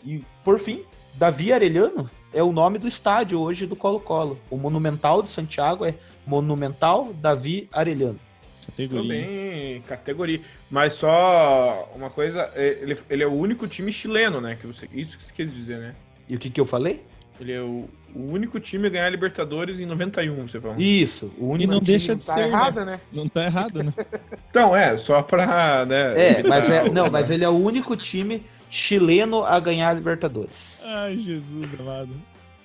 E 0.05 0.23
por 0.43 0.57
fim, 0.57 0.83
Davi 1.15 1.51
Arellano 1.51 2.09
é 2.33 2.41
o 2.41 2.51
nome 2.51 2.79
do 2.79 2.87
estádio 2.87 3.39
hoje 3.39 3.67
do 3.67 3.75
Colo-Colo. 3.75 4.39
O 4.49 4.57
Monumental 4.57 5.21
de 5.21 5.29
Santiago 5.29 5.85
é 5.85 5.95
Monumental 6.25 7.13
Davi 7.13 7.67
Arellano. 7.71 8.19
Categoria. 8.65 9.01
Também, 9.01 9.81
categoria. 9.81 10.41
Mas 10.69 10.93
só 10.93 11.91
uma 11.95 12.09
coisa, 12.09 12.49
é, 12.55 12.79
ele, 12.81 12.97
ele 13.09 13.23
é 13.23 13.27
o 13.27 13.33
único 13.33 13.67
time 13.67 13.91
chileno, 13.91 14.39
né? 14.41 14.57
Que 14.59 14.67
você, 14.67 14.87
isso 14.93 15.17
que 15.17 15.23
você 15.23 15.33
quis 15.33 15.53
dizer, 15.53 15.79
né? 15.79 15.95
E 16.27 16.35
o 16.35 16.39
que, 16.39 16.49
que 16.49 16.59
eu 16.59 16.65
falei? 16.65 17.03
Ele 17.39 17.51
é 17.51 17.61
o, 17.61 17.89
o 18.15 18.31
único 18.31 18.59
time 18.59 18.87
a 18.87 18.89
ganhar 18.89 19.05
a 19.07 19.09
Libertadores 19.09 19.79
em 19.79 19.85
91, 19.85 20.47
você 20.47 20.59
falou. 20.59 20.77
Isso, 20.79 21.33
o 21.37 21.47
único. 21.47 21.71
E 21.71 21.75
não 21.75 21.81
deixa 21.81 22.15
de 22.15 22.25
tá 22.25 22.35
ser 22.35 22.47
errado, 22.47 22.85
né? 22.85 22.93
né? 22.93 22.99
Não 23.11 23.27
tá 23.27 23.43
errado, 23.43 23.83
né? 23.83 23.93
então, 24.49 24.75
é, 24.75 24.95
só 24.97 25.21
pra. 25.21 25.85
Né, 25.85 26.13
é, 26.15 26.43
mas 26.43 26.69
é, 26.69 26.89
não, 26.89 27.09
mas 27.09 27.31
ele 27.31 27.43
é 27.43 27.49
o 27.49 27.57
único 27.57 27.97
time 27.97 28.43
chileno 28.69 29.43
a 29.43 29.59
ganhar 29.59 29.89
a 29.89 29.93
Libertadores. 29.93 30.81
Ai, 30.83 31.17
Jesus 31.17 31.69
amado. 31.79 32.11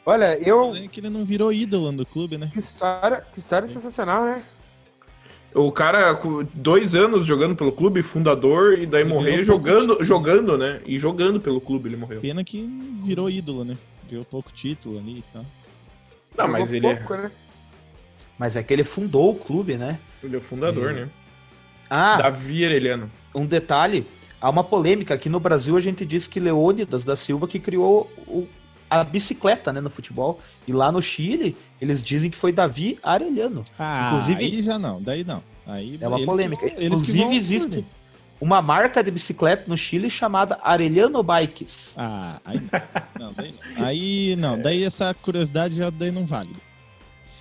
Olha, 0.04 0.38
eu. 0.38 0.74
É 0.74 0.88
que 0.88 1.00
ele 1.00 1.10
não 1.10 1.24
virou 1.24 1.52
ídolo 1.52 1.92
do 1.92 2.06
clube, 2.06 2.38
né? 2.38 2.50
Que 2.52 2.58
história, 2.58 3.22
que 3.32 3.38
história 3.38 3.66
é. 3.66 3.68
sensacional, 3.68 4.24
né? 4.24 4.42
O 5.54 5.72
cara 5.72 6.14
com 6.14 6.46
dois 6.54 6.94
anos 6.94 7.24
jogando 7.24 7.56
pelo 7.56 7.72
clube, 7.72 8.02
fundador, 8.02 8.78
e 8.78 8.86
daí 8.86 9.02
ele 9.02 9.08
morrer 9.08 9.42
jogando, 9.42 9.92
título. 9.92 10.04
jogando, 10.04 10.58
né? 10.58 10.80
E 10.86 10.98
jogando 10.98 11.40
pelo 11.40 11.60
clube 11.60 11.88
ele 11.88 11.96
morreu. 11.96 12.20
Pena 12.20 12.44
que 12.44 12.68
virou 13.04 13.30
ídolo, 13.30 13.64
né? 13.64 13.76
Deu 14.08 14.24
pouco 14.24 14.52
título 14.52 14.98
ali 14.98 15.18
e 15.18 15.24
tal. 15.32 15.44
Não, 16.36 16.48
mas 16.48 16.72
ele. 16.72 16.86
É 16.86 16.94
pouco, 16.96 17.14
é... 17.14 17.16
né? 17.22 17.30
Mas 18.38 18.56
é 18.56 18.62
que 18.62 18.72
ele 18.72 18.84
fundou 18.84 19.30
o 19.30 19.34
clube, 19.34 19.76
né? 19.76 19.98
Ele 20.22 20.36
é 20.36 20.38
o 20.38 20.42
fundador, 20.42 20.92
né? 20.92 21.08
Ah, 21.90 22.18
Davi 22.18 22.64
Arellano. 22.64 23.10
um 23.34 23.46
detalhe. 23.46 24.06
Há 24.40 24.48
uma 24.50 24.62
polêmica. 24.62 25.14
Aqui 25.14 25.28
no 25.28 25.40
Brasil 25.40 25.76
a 25.76 25.80
gente 25.80 26.04
diz 26.06 26.28
que 26.28 26.38
Leônidas 26.38 27.04
da 27.04 27.16
Silva 27.16 27.48
que 27.48 27.58
criou 27.58 28.08
o- 28.26 28.46
a 28.90 29.02
bicicleta 29.04 29.72
né, 29.72 29.80
no 29.80 29.90
futebol. 29.90 30.40
E 30.66 30.72
lá 30.72 30.90
no 30.92 31.00
Chile, 31.02 31.56
eles 31.80 32.02
dizem 32.02 32.30
que 32.30 32.36
foi 32.36 32.52
Davi 32.52 32.98
Arellano. 33.02 33.64
Ah, 33.78 34.10
Inclusive- 34.12 34.44
aí 34.44 34.62
já 34.62 34.78
não, 34.78 35.00
daí 35.02 35.24
não. 35.24 35.42
Aí, 35.66 35.98
É 36.00 36.08
uma 36.08 36.24
polêmica. 36.24 36.66
vão- 36.66 36.82
Inclusive 36.86 37.36
existe 37.36 37.84
uma 38.40 38.62
marca 38.62 39.02
de 39.02 39.10
bicicleta 39.10 39.64
no 39.66 39.76
Chile 39.76 40.08
chamada 40.08 40.58
Arellano 40.62 41.22
Bikes. 41.22 41.94
Ah, 41.96 42.40
aí 42.44 42.60
não. 42.60 43.26
Não, 43.26 43.32
daí 43.34 43.54
não. 43.76 43.84
Aí 43.84 44.36
não, 44.36 44.58
daí 44.62 44.84
essa 44.84 45.12
curiosidade 45.14 45.74
já 45.74 45.90
daí 45.90 46.10
não 46.10 46.24
vale. 46.24 46.54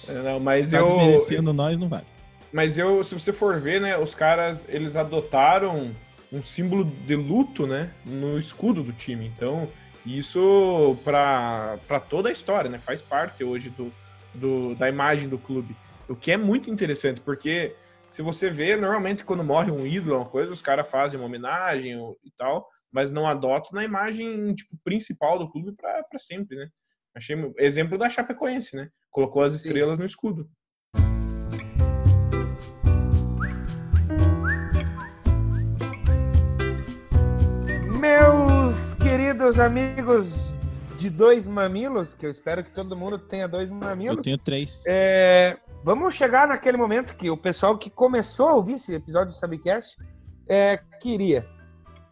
Não, 0.08 0.39
mas 0.39 0.72
Tá 0.72 0.78
eu, 0.78 0.86
desmerecendo 0.88 1.54
nós, 1.54 1.78
não 1.78 1.88
vale. 1.88 2.06
Mas 2.52 2.78
eu, 2.78 3.04
se 3.04 3.14
você 3.14 3.34
for 3.34 3.60
ver, 3.60 3.82
né, 3.82 3.98
os 3.98 4.16
caras, 4.16 4.66
eles 4.70 4.95
adotaram 4.95 5.91
um 6.32 6.41
símbolo 6.41 6.89
de 7.06 7.16
luto, 7.16 7.68
né, 7.68 7.89
no 8.06 8.39
escudo 8.39 8.82
do 8.84 8.91
time. 8.93 9.26
Então, 9.36 9.68
isso 10.08 10.97
para 11.03 11.99
toda 12.10 12.30
a 12.30 12.32
história, 12.32 12.70
né, 12.70 12.80
faz 12.80 13.01
parte 13.01 13.43
hoje 13.43 13.70
do, 13.70 13.91
do, 14.34 14.76
da 14.76 14.88
imagem 14.88 15.28
do 15.28 15.38
clube. 15.38 15.76
O 16.08 16.16
que 16.16 16.32
é 16.32 16.38
muito 16.38 16.70
interessante, 16.70 17.20
porque 17.22 17.76
se 18.10 18.22
você 18.22 18.49
vê, 18.49 18.76
normalmente 18.76 19.26
quando 19.26 19.43
morre 19.43 19.72
um 19.72 19.86
ídolo, 19.86 20.18
uma 20.18 20.26
coisa, 20.26 20.51
os 20.51 20.62
caras 20.62 20.89
fazem 20.89 21.20
uma 21.20 21.26
homenagem 21.26 21.97
e 22.24 22.32
tal, 22.38 22.68
mas 22.91 23.10
não 23.10 23.28
adotam 23.28 23.72
na 23.74 23.84
imagem 23.84 24.53
tipo, 24.55 24.78
principal 24.84 25.38
do 25.38 25.49
clube 25.49 25.74
para 25.74 26.20
sempre, 26.20 26.55
né. 26.55 26.70
Achei 27.16 27.36
exemplo 27.58 27.97
da 27.97 28.10
Chapecoense, 28.10 28.76
né? 28.76 28.89
Colocou 29.10 29.41
as 29.41 29.53
Sim. 29.53 29.58
estrelas 29.58 29.97
no 29.97 30.05
escudo. 30.05 30.47
Queridos 39.38 39.59
amigos 39.59 40.51
de 40.97 41.11
dois 41.11 41.45
mamilos, 41.45 42.15
que 42.15 42.25
eu 42.25 42.31
espero 42.31 42.63
que 42.63 42.71
todo 42.71 42.97
mundo 42.97 43.19
tenha 43.19 43.47
dois 43.47 43.69
Eu 43.69 43.75
mamilos. 43.75 44.23
tenho 44.23 44.38
três. 44.39 44.81
É, 44.88 45.57
vamos 45.83 46.15
chegar 46.15 46.47
naquele 46.47 46.75
momento 46.75 47.15
que 47.15 47.29
o 47.29 47.38
pessoal 47.38 47.77
que 47.77 47.88
começou 47.88 48.47
a 48.47 48.55
ouvir 48.55 48.73
esse 48.73 48.95
episódio 48.95 49.27
do 49.27 49.33
Subcast 49.35 49.95
é, 50.49 50.79
queria. 50.99 51.47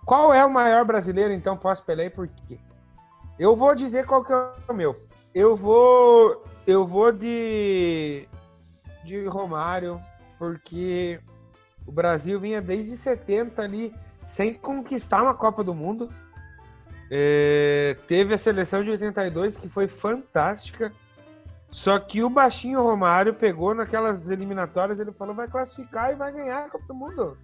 Qual 0.06 0.32
é 0.36 0.46
o 0.46 0.54
maior 0.54 0.86
brasileiro, 0.86 1.34
então, 1.34 1.58
pós-Pelé 1.58 2.06
e 2.06 2.10
por 2.12 2.28
quê? 2.28 2.60
Eu 3.40 3.56
vou 3.56 3.74
dizer 3.74 4.06
qual 4.06 4.24
que 4.24 4.32
é 4.32 4.52
o 4.70 4.74
meu. 4.74 4.96
Eu 5.34 5.56
vou, 5.56 6.46
eu 6.68 6.86
vou 6.86 7.12
de, 7.12 8.28
de 9.04 9.26
Romário, 9.26 10.00
porque 10.38 11.20
o 11.88 11.92
Brasil 11.92 12.40
vinha 12.40 12.62
desde 12.62 12.96
70 12.96 13.64
ali 13.64 13.96
sem 14.28 14.54
conquistar 14.54 15.24
uma 15.24 15.34
Copa 15.34 15.64
do 15.64 15.74
Mundo. 15.74 16.08
É, 17.10 17.96
teve 18.08 18.34
a 18.34 18.38
seleção 18.38 18.84
de 18.84 18.92
82 18.92 19.58
que 19.58 19.70
foi 19.70 19.88
fantástica. 19.88 20.92
Só 21.70 22.00
que 22.00 22.24
o 22.24 22.30
baixinho 22.30 22.82
Romário 22.82 23.34
pegou 23.34 23.76
naquelas 23.76 24.30
eliminatórias, 24.30 25.00
ele 25.00 25.12
falou 25.12 25.36
vai 25.36 25.48
classificar 25.48 26.12
e 26.12 26.16
vai 26.16 26.32
ganhar 26.32 26.66
a 26.66 26.70
Copa 26.70 26.86
do 26.88 26.94
Mundo. 26.94 27.38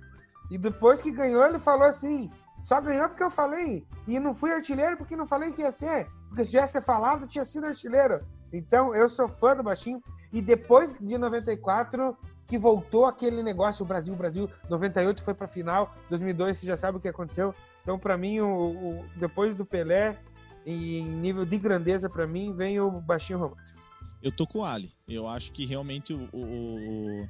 E 0.49 0.57
depois 0.57 1.01
que 1.01 1.12
ganhou, 1.12 1.45
ele 1.45 1.59
falou 1.59 1.86
assim: 1.86 2.32
só 2.64 2.80
ganhou 2.80 3.09
porque 3.09 3.24
eu 3.24 3.30
falei. 3.30 3.86
E 4.07 4.20
não 4.20 4.34
fui 4.34 4.51
artilheiro 4.51 4.97
porque 4.97 5.16
não 5.16 5.28
falei 5.28 5.51
que 5.51 5.62
ia 5.62 5.72
ser. 5.72 6.07
Porque 6.28 6.45
se 6.45 6.51
tivesse 6.51 6.82
falado, 6.82 7.28
tinha 7.28 7.43
sido 7.43 7.68
artilheiro. 7.68 8.20
Então 8.53 8.95
eu 8.95 9.09
sou 9.09 9.28
fã 9.28 9.55
do 9.55 9.64
baixinho. 9.64 10.01
E 10.32 10.41
depois 10.41 10.97
de 10.99 11.18
94, 11.18 12.18
que 12.52 12.58
voltou 12.58 13.06
aquele 13.06 13.41
negócio, 13.41 13.86
Brasil, 13.86 14.14
Brasil, 14.14 14.49
98 14.70 15.24
foi 15.24 15.34
pra 15.34 15.47
final, 15.47 15.95
2002 16.10 16.58
você 16.58 16.68
já 16.68 16.76
sabe 16.76 16.97
o 16.97 16.99
que 16.99 17.08
aconteceu. 17.08 17.56
Então, 17.82 17.97
para 17.97 18.18
mim, 18.18 18.41
o, 18.41 18.47
o- 18.99 19.06
depois 19.16 19.56
do 19.56 19.66
Pelé, 19.66 20.18
em 20.66 21.02
nível 21.02 21.45
de 21.45 21.58
grandeza, 21.58 22.10
para 22.10 22.28
mim, 22.28 22.54
vem 22.54 22.78
o 22.82 22.91
baixinho 22.99 23.39
Romário. 23.39 23.64
Eu 24.22 24.34
tô 24.34 24.45
com 24.45 24.60
o 24.60 24.66
Ali. 24.66 24.91
Eu 25.08 25.30
acho 25.30 25.54
que 25.54 25.66
realmente 25.66 26.12
o- 26.14 26.28
o- 26.34 27.26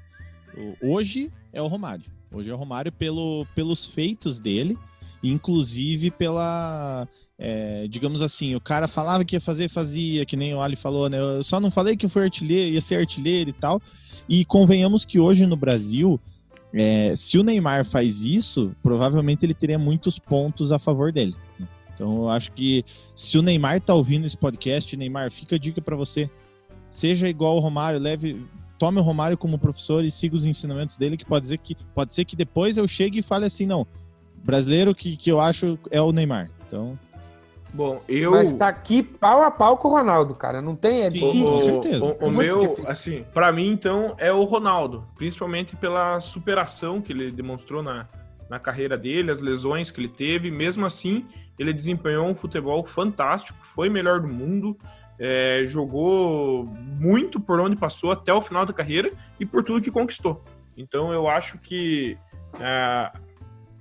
hoje 0.82 1.32
é 1.54 1.62
o 1.62 1.68
Romário. 1.68 2.04
Hoje 2.34 2.50
é 2.50 2.54
o 2.56 2.58
Romário 2.58 2.92
pelo, 2.92 3.46
pelos 3.54 3.86
feitos 3.86 4.40
dele, 4.40 4.76
inclusive 5.22 6.10
pela. 6.10 7.08
é, 7.38 7.88
digamos 7.88 8.22
assim, 8.24 8.56
o 8.56 8.60
cara 8.62 8.88
falava 8.88 9.24
que 9.24 9.36
ia 9.36 9.42
fazer, 9.42 9.70
fazia, 9.70 10.26
que 10.26 10.36
nem 10.36 10.54
o 10.56 10.62
Ali 10.62 10.76
falou, 10.76 11.08
né? 11.10 11.20
Eu 11.20 11.44
só 11.44 11.60
não 11.60 11.70
falei 11.70 11.96
que 11.96 12.08
foi 12.08 12.24
artilheiro, 12.24 12.74
ia 12.74 12.82
ser 12.82 12.96
artilheiro 12.98 13.50
e 13.52 13.54
tal. 13.54 13.80
E 14.32 14.46
convenhamos 14.46 15.04
que 15.04 15.20
hoje 15.20 15.46
no 15.46 15.58
Brasil, 15.58 16.18
é, 16.74 17.14
se 17.18 17.38
o 17.38 17.44
Neymar 17.44 17.84
faz 17.84 18.24
isso, 18.24 18.72
provavelmente 18.82 19.46
ele 19.46 19.54
teria 19.54 19.78
muitos 19.78 20.18
pontos 20.18 20.72
a 20.72 20.80
favor 20.80 21.12
dele. 21.12 21.36
né? 21.60 21.68
Então 21.94 22.16
eu 22.16 22.30
acho 22.30 22.50
que 22.54 22.86
se 23.14 23.38
o 23.38 23.42
Neymar 23.42 23.82
tá 23.82 23.94
ouvindo 23.94 24.26
esse 24.26 24.38
podcast, 24.38 24.96
Neymar, 24.96 25.30
fica 25.30 25.58
a 25.58 25.60
dica 25.60 25.82
para 25.82 25.98
você 25.98 26.30
seja 26.90 27.28
igual 27.28 27.58
o 27.58 27.60
Romário, 27.60 28.00
leve, 28.00 28.42
tome 28.80 29.00
o 29.00 29.04
Romário 29.04 29.38
como 29.38 29.60
professor 29.60 30.04
e 30.06 30.10
siga 30.10 30.34
os 30.34 30.46
ensinamentos 30.46 30.96
dele, 30.96 31.18
que 31.18 31.26
pode 31.26 31.48
ser 31.48 31.58
que 31.58 31.76
pode 31.94 32.14
ser 32.14 32.24
que 32.24 32.36
depois 32.36 32.78
eu 32.78 32.88
chegue 32.88 33.20
e 33.20 33.24
fale 33.24 33.46
assim, 33.46 33.66
não, 33.66 33.86
brasileiro 34.44 34.96
que, 34.96 35.18
que 35.18 35.30
eu 35.30 35.42
acho 35.42 35.78
é 35.90 36.02
o 36.02 36.14
Neymar. 36.14 36.50
Então, 36.66 36.98
Bom, 37.74 38.02
eu. 38.08 38.32
Mas 38.32 38.52
tá 38.52 38.68
aqui 38.68 39.02
pau 39.02 39.42
a 39.44 39.50
pau 39.50 39.78
com 39.78 39.88
o 39.88 39.92
Ronaldo, 39.92 40.36
cara. 40.36 40.62
Não 40.62 40.76
tem, 40.76 41.04
é 41.04 41.12
Sim, 41.12 41.18
difícil. 41.18 41.54
com 41.54 41.62
certeza. 41.62 42.04
O, 42.04 42.08
o 42.08 42.12
É 42.12 42.26
muito 42.26 42.38
meu, 42.38 42.60
difícil. 42.60 42.88
assim, 42.90 43.26
pra 43.34 43.52
mim, 43.52 43.72
então, 43.72 44.14
é 44.18 44.32
o 44.32 44.44
Ronaldo. 44.44 45.06
Principalmente 45.16 45.76
pela 45.78 46.20
superação 46.20 47.00
que 47.02 47.14
ele 47.14 47.32
demonstrou 47.32 47.82
na, 47.82 48.08
na 48.50 48.60
carreira 48.60 48.98
dele, 48.98 49.32
as 49.32 49.42
lesões 49.42 49.90
que 49.90 50.02
ele 50.02 50.10
teve. 50.10 50.52
Mesmo 50.52 50.86
assim, 50.86 51.26
ele 51.58 51.72
desempenhou 51.72 52.28
um 52.28 52.36
futebol 52.36 52.84
fantástico, 52.86 53.58
foi 53.64 53.90
melhor 53.90 54.20
do 54.20 54.28
mundo, 54.28 54.78
é, 55.18 55.64
jogou 55.66 56.66
muito 56.66 57.40
por 57.40 57.60
onde 57.62 57.78
passou 57.78 58.12
até 58.12 58.34
o 58.34 58.42
final 58.42 58.66
da 58.66 58.74
carreira 58.74 59.12
e 59.40 59.46
por 59.46 59.64
tudo 59.64 59.82
que 59.82 59.92
conquistou. 59.92 60.44
Então, 60.78 61.14
eu 61.14 61.28
acho 61.30 61.58
que, 61.60 62.18
é, 62.60 63.12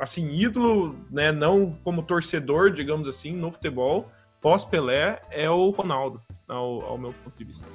assim, 0.01 0.29
ídolo, 0.35 0.97
né, 1.11 1.31
não 1.31 1.77
como 1.85 2.03
torcedor, 2.03 2.71
digamos 2.71 3.07
assim, 3.07 3.33
no 3.33 3.53
futebol, 3.53 4.09
pós-Pelé, 4.41 5.21
é 5.31 5.49
o 5.51 5.71
Ronaldo, 5.71 6.21
ao, 6.49 6.83
ao 6.83 6.99
meu 6.99 7.13
ponto 7.13 7.37
de 7.37 7.45
vista. 7.45 7.67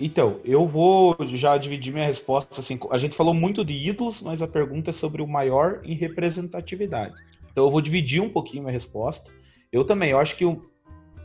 Então, 0.00 0.40
eu 0.44 0.66
vou 0.66 1.14
já 1.26 1.58
dividir 1.58 1.92
minha 1.92 2.06
resposta. 2.06 2.58
Assim, 2.58 2.78
a 2.90 2.96
gente 2.96 3.14
falou 3.14 3.34
muito 3.34 3.64
de 3.64 3.74
ídolos, 3.74 4.22
mas 4.22 4.40
a 4.40 4.48
pergunta 4.48 4.90
é 4.90 4.92
sobre 4.92 5.20
o 5.20 5.26
maior 5.26 5.80
em 5.84 5.94
representatividade. 5.94 7.14
Então, 7.52 7.64
eu 7.64 7.70
vou 7.70 7.82
dividir 7.82 8.20
um 8.20 8.30
pouquinho 8.30 8.62
minha 8.62 8.72
resposta. 8.72 9.30
Eu 9.70 9.84
também, 9.84 10.10
eu 10.10 10.18
acho 10.18 10.36
que 10.36 10.44
o 10.44 10.62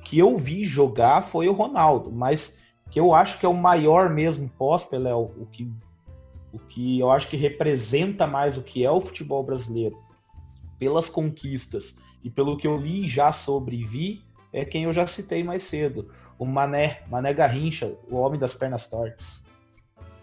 que 0.03 0.19
eu 0.19 0.37
vi 0.37 0.65
jogar 0.65 1.21
foi 1.21 1.47
o 1.47 1.53
Ronaldo, 1.53 2.11
mas 2.11 2.59
que 2.91 2.99
eu 2.99 3.13
acho 3.13 3.39
que 3.39 3.45
é 3.45 3.49
o 3.49 3.53
maior 3.53 4.09
mesmo 4.09 4.49
pós-Pelé, 4.57 5.13
o, 5.13 5.47
que, 5.51 5.71
o 6.53 6.59
que 6.59 6.99
eu 6.99 7.09
acho 7.09 7.29
que 7.29 7.37
representa 7.37 8.27
mais 8.27 8.57
o 8.57 8.61
que 8.61 8.85
é 8.85 8.91
o 8.91 9.01
futebol 9.01 9.41
brasileiro, 9.41 9.97
pelas 10.77 11.09
conquistas 11.09 11.97
e 12.23 12.29
pelo 12.29 12.57
que 12.57 12.67
eu 12.67 12.77
li 12.77 13.07
já 13.07 13.31
sobre 13.31 13.83
vi, 13.83 14.23
é 14.51 14.65
quem 14.65 14.85
eu 14.85 14.93
já 14.93 15.05
citei 15.05 15.43
mais 15.43 15.63
cedo 15.63 16.09
o 16.37 16.45
Mané, 16.45 17.01
Mané 17.09 17.33
Garrincha, 17.33 17.93
o 18.09 18.17
homem 18.17 18.39
das 18.39 18.53
pernas 18.53 18.87
tortas. 18.89 19.43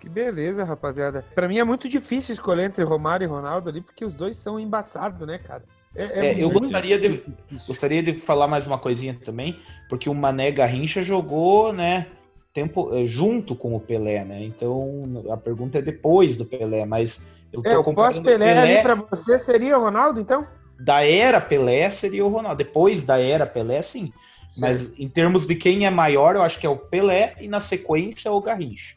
Que 0.01 0.09
beleza, 0.09 0.65
rapaziada. 0.65 1.25
Pra 1.35 1.49
mim 1.49 1.59
é 1.59 1.65
muito 1.65 1.89
difícil 1.89 2.33
escolher 2.33 2.65
entre 2.65 2.83
Romário 2.83 3.25
e 3.25 3.29
Ronaldo 3.29 3.71
ali, 3.71 3.81
porque 3.81 4.05
os 4.05 4.15
dois 4.15 4.37
são 4.37 4.59
embaçados, 4.59 5.27
né, 5.27 5.39
cara? 5.39 5.65
É, 5.95 6.31
É, 6.31 6.33
eu 6.33 6.51
muito 6.51 6.63
gostaria 6.63 6.99
de-. 6.99 7.23
Gostaria 7.67 8.03
de 8.03 8.15
falar 8.15 8.49
mais 8.49 8.67
uma 8.67 8.79
coisinha 8.79 9.15
também, 9.15 9.59
porque 9.89 10.09
o 10.09 10.15
Mané 10.15 10.51
Garrincha 10.51 11.03
jogou, 11.03 11.73
né, 11.73 12.09
tempo 12.53 12.95
eh, 12.95 13.07
junto 13.07 13.55
com 13.55 13.75
o 13.75 13.81
Pelé, 13.81 14.25
né? 14.25 14.43
Então 14.45 15.25
a 15.31 15.37
pergunta 15.37 15.79
é 15.79 15.83
depois 15.83 16.37
do 16.37 16.45
Pelé, 16.45 16.85
mas 16.85 17.25
eu 17.53 17.63
É, 17.65 17.95
pós-Pelé 17.95 18.59
ali 18.59 18.83
pra 18.83 18.95
você 18.95 19.39
seria 19.39 19.79
o 19.79 19.83
Ronaldo, 19.83 20.21
então? 20.21 20.47
da 20.79 21.05
era 21.05 21.41
Pelé 21.41 21.89
seria 21.91 22.25
o 22.25 22.29
Ronaldo. 22.29 22.59
Depois 22.59 23.05
da 23.05 23.19
era 23.19 23.47
Pelé, 23.47 23.83
sim. 23.83 24.13
Mas 24.59 24.93
em 24.99 25.09
termos 25.09 25.47
de 25.47 25.55
quem 25.55 25.87
é 25.87 25.91
maior, 25.91 26.35
eu 26.35 26.43
acho 26.43 26.59
que 26.59 26.67
é 26.67 26.71
o 26.71 26.77
Pelé 26.77 27.35
e 27.41 27.47
na 27.47 27.61
sequência 27.61 28.31
o 28.33 28.41
Garrincha. 28.41 28.97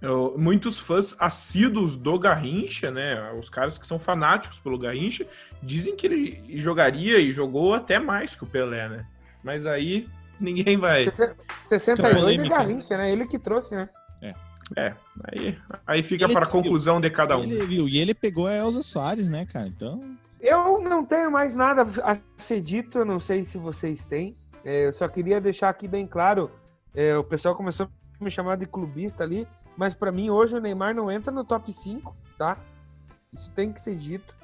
Eu- 0.00 0.34
muitos 0.38 0.78
fãs 0.78 1.14
assíduos 1.18 1.96
do 1.96 2.18
Garrincha, 2.18 2.90
né? 2.90 3.32
Os 3.38 3.50
caras 3.50 3.76
que 3.76 3.86
são 3.86 3.98
fanáticos 3.98 4.58
pelo 4.58 4.78
Garrincha, 4.78 5.26
dizem 5.62 5.94
que 5.94 6.06
ele 6.06 6.58
jogaria 6.58 7.18
e 7.18 7.30
jogou 7.30 7.74
até 7.74 7.98
mais 7.98 8.34
que 8.34 8.42
o 8.44 8.46
Pelé, 8.46 8.88
né? 8.88 9.04
Mas 9.44 9.66
aí 9.66 10.08
ninguém 10.40 10.78
vai. 10.78 11.06
62 11.60 12.14
é 12.14 12.18
polêmica. 12.18 12.48
Garrincha, 12.48 12.96
né? 12.96 13.12
Ele 13.12 13.26
que 13.26 13.38
trouxe, 13.38 13.74
né? 13.74 13.90
É, 14.22 14.32
aí, 14.76 15.58
aí 15.86 16.02
fica 16.02 16.28
para 16.28 16.44
a 16.44 16.48
conclusão 16.48 17.00
de 17.00 17.10
cada 17.10 17.36
um. 17.36 17.42
ele, 17.42 17.64
viu, 17.66 17.88
e 17.88 17.98
ele 17.98 18.14
pegou 18.14 18.46
a 18.46 18.54
Elza 18.54 18.82
Soares, 18.82 19.28
né, 19.28 19.46
cara? 19.46 19.66
Então, 19.66 20.16
Eu 20.40 20.80
não 20.80 21.04
tenho 21.04 21.30
mais 21.30 21.54
nada 21.54 21.86
a 22.02 22.16
ser 22.36 22.60
dito, 22.60 22.98
eu 22.98 23.04
não 23.04 23.20
sei 23.20 23.44
se 23.44 23.58
vocês 23.58 24.06
têm. 24.06 24.36
É, 24.64 24.86
eu 24.86 24.92
só 24.92 25.08
queria 25.08 25.40
deixar 25.40 25.68
aqui 25.68 25.88
bem 25.88 26.06
claro, 26.06 26.50
é, 26.94 27.16
o 27.16 27.24
pessoal 27.24 27.54
começou 27.54 27.86
a 27.86 28.24
me 28.24 28.30
chamar 28.30 28.56
de 28.56 28.66
clubista 28.66 29.24
ali, 29.24 29.46
mas 29.76 29.94
pra 29.94 30.12
mim 30.12 30.30
hoje 30.30 30.56
o 30.56 30.60
Neymar 30.60 30.94
não 30.94 31.10
entra 31.10 31.32
no 31.32 31.44
top 31.44 31.72
5, 31.72 32.14
tá? 32.36 32.56
Isso 33.32 33.50
tem 33.52 33.72
que 33.72 33.80
ser 33.80 33.96
dito. 33.96 34.34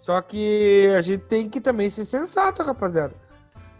Só 0.00 0.20
que 0.20 0.92
a 0.96 1.00
gente 1.00 1.22
tem 1.24 1.48
que 1.48 1.60
também 1.60 1.88
ser 1.90 2.04
sensato, 2.04 2.62
rapaziada. 2.62 3.14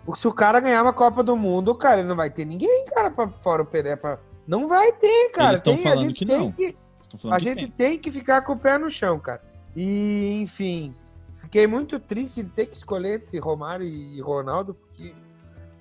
Porque 0.05 0.21
se 0.21 0.29
o 0.29 0.33
cara 0.33 0.61
ganhar 0.61 0.83
uma 0.83 0.93
Copa 0.93 1.23
do 1.23 1.37
Mundo, 1.37 1.75
cara, 1.75 2.01
ele 2.01 2.09
não 2.09 2.17
vai 2.17 2.31
ter 2.31 2.45
ninguém, 2.45 2.85
cara, 2.87 3.11
pra 3.11 3.29
fora 3.29 3.63
o 3.63 3.67
Pelé. 3.67 3.97
Pra... 3.97 4.19
Não 4.47 4.69
vai 4.69 4.93
ter, 4.93 5.31
cara. 5.31 5.51
Eles 5.51 5.61
tão 5.61 5.75
Tem- 5.75 5.83
a 5.87 5.89
falando 5.91 6.01
gente 6.07 6.19
que 6.19 6.27
tem 6.27 6.39
não. 6.39 6.53
que 6.53 6.77
falando 7.21 7.35
a 7.35 7.39
que 7.39 7.45
gente 7.45 7.59
tem. 7.61 7.71
tem 7.71 7.99
que 7.99 8.11
ficar 8.11 8.43
com 8.43 8.53
o 8.53 8.59
pé 8.59 8.77
no 8.79 8.91
chão, 8.91 9.19
cara. 9.19 9.43
E, 9.77 10.39
enfim, 10.43 10.95
fiquei 11.41 11.67
muito 11.67 11.99
triste 11.99 12.43
de 12.43 12.51
ter 12.51 12.67
que 12.67 12.77
escolher 12.77 13.17
entre 13.17 13.39
Romário 13.39 13.87
e 13.87 14.21
Ronaldo, 14.21 14.75
porque. 14.75 15.15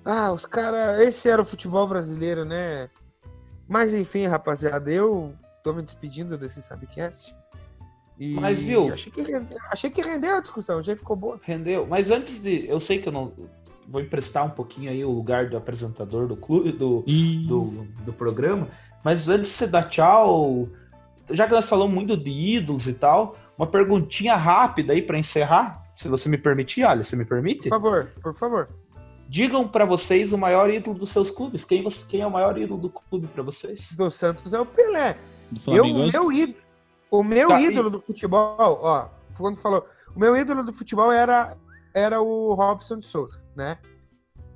Ah, 0.04 0.32
os 0.32 0.44
caras. 0.46 1.00
Esse 1.00 1.28
era 1.28 1.40
o 1.40 1.44
futebol 1.44 1.86
brasileiro, 1.86 2.44
né? 2.44 2.88
Mas, 3.68 3.94
enfim, 3.94 4.26
rapaziada, 4.26 4.90
eu 4.90 5.34
tô 5.62 5.72
me 5.72 5.82
despedindo 5.82 6.36
desse 6.36 6.60
Sabcast. 6.62 7.34
E 8.18 8.34
Mas, 8.34 8.62
viu? 8.62 8.92
Achei 8.92 9.10
que, 9.10 9.22
rende- 9.22 9.56
achei 9.70 9.90
que 9.90 10.00
rendeu 10.02 10.36
a 10.36 10.40
discussão, 10.40 10.80
já 10.82 10.94
ficou 10.96 11.16
boa. 11.16 11.40
Rendeu. 11.42 11.86
Mas 11.86 12.10
antes 12.10 12.40
de. 12.42 12.68
Eu 12.68 12.78
sei 12.78 12.98
que 13.00 13.08
eu 13.08 13.12
não. 13.12 13.32
Vou 13.88 14.00
emprestar 14.00 14.44
um 14.44 14.50
pouquinho 14.50 14.90
aí 14.90 15.04
o 15.04 15.10
lugar 15.10 15.48
do 15.48 15.56
apresentador 15.56 16.26
do 16.26 16.36
clube, 16.36 16.72
do, 16.72 17.04
E... 17.06 17.46
do, 17.46 17.86
do 18.04 18.12
programa. 18.12 18.68
Mas 19.04 19.28
antes 19.28 19.50
de 19.50 19.56
você 19.56 19.66
dar 19.66 19.84
tchau, 19.88 20.68
já 21.30 21.46
que 21.46 21.52
nós 21.52 21.68
falamos 21.68 21.94
muito 21.94 22.16
de 22.16 22.30
ídolos 22.30 22.86
e 22.86 22.94
tal, 22.94 23.36
uma 23.58 23.66
perguntinha 23.66 24.34
rápida 24.36 24.92
aí 24.94 25.02
pra 25.02 25.18
encerrar, 25.18 25.82
se 25.94 26.08
você 26.08 26.28
me 26.28 26.38
permitir, 26.38 26.84
olha, 26.84 27.04
você 27.04 27.14
me 27.14 27.24
permite? 27.24 27.68
Por 27.68 27.80
favor, 27.80 28.10
por 28.22 28.34
favor. 28.34 28.68
Digam 29.28 29.66
pra 29.68 29.84
vocês 29.84 30.32
o 30.32 30.38
maior 30.38 30.70
ídolo 30.70 30.98
dos 30.98 31.10
seus 31.10 31.30
clubes. 31.30 31.64
Quem, 31.64 31.82
você, 31.82 32.04
quem 32.08 32.20
é 32.20 32.26
o 32.26 32.30
maior 32.30 32.56
ídolo 32.58 32.80
do 32.80 32.90
clube 32.90 33.26
pra 33.26 33.42
vocês? 33.42 33.92
Do 33.92 34.10
Santos 34.10 34.52
é 34.54 34.60
o 34.60 34.66
Pelé. 34.66 35.16
Do 35.50 35.74
Eu, 35.76 35.84
o 35.84 36.10
meu 36.10 36.32
ídolo, 36.32 36.58
o 37.10 37.22
meu 37.22 37.48
Tá, 37.48 37.60
e- 37.60 37.66
ídolo 37.66 37.90
do 37.90 38.00
futebol, 38.00 38.56
ó, 38.58 39.08
quando 39.36 39.56
falou, 39.58 39.86
o 40.14 40.18
meu 40.18 40.36
ídolo 40.36 40.62
do 40.62 40.72
futebol 40.72 41.10
era, 41.12 41.56
era 41.94 42.20
o 42.20 42.52
Robson 42.54 42.98
de 42.98 43.06
Souza, 43.06 43.40
né? 43.54 43.78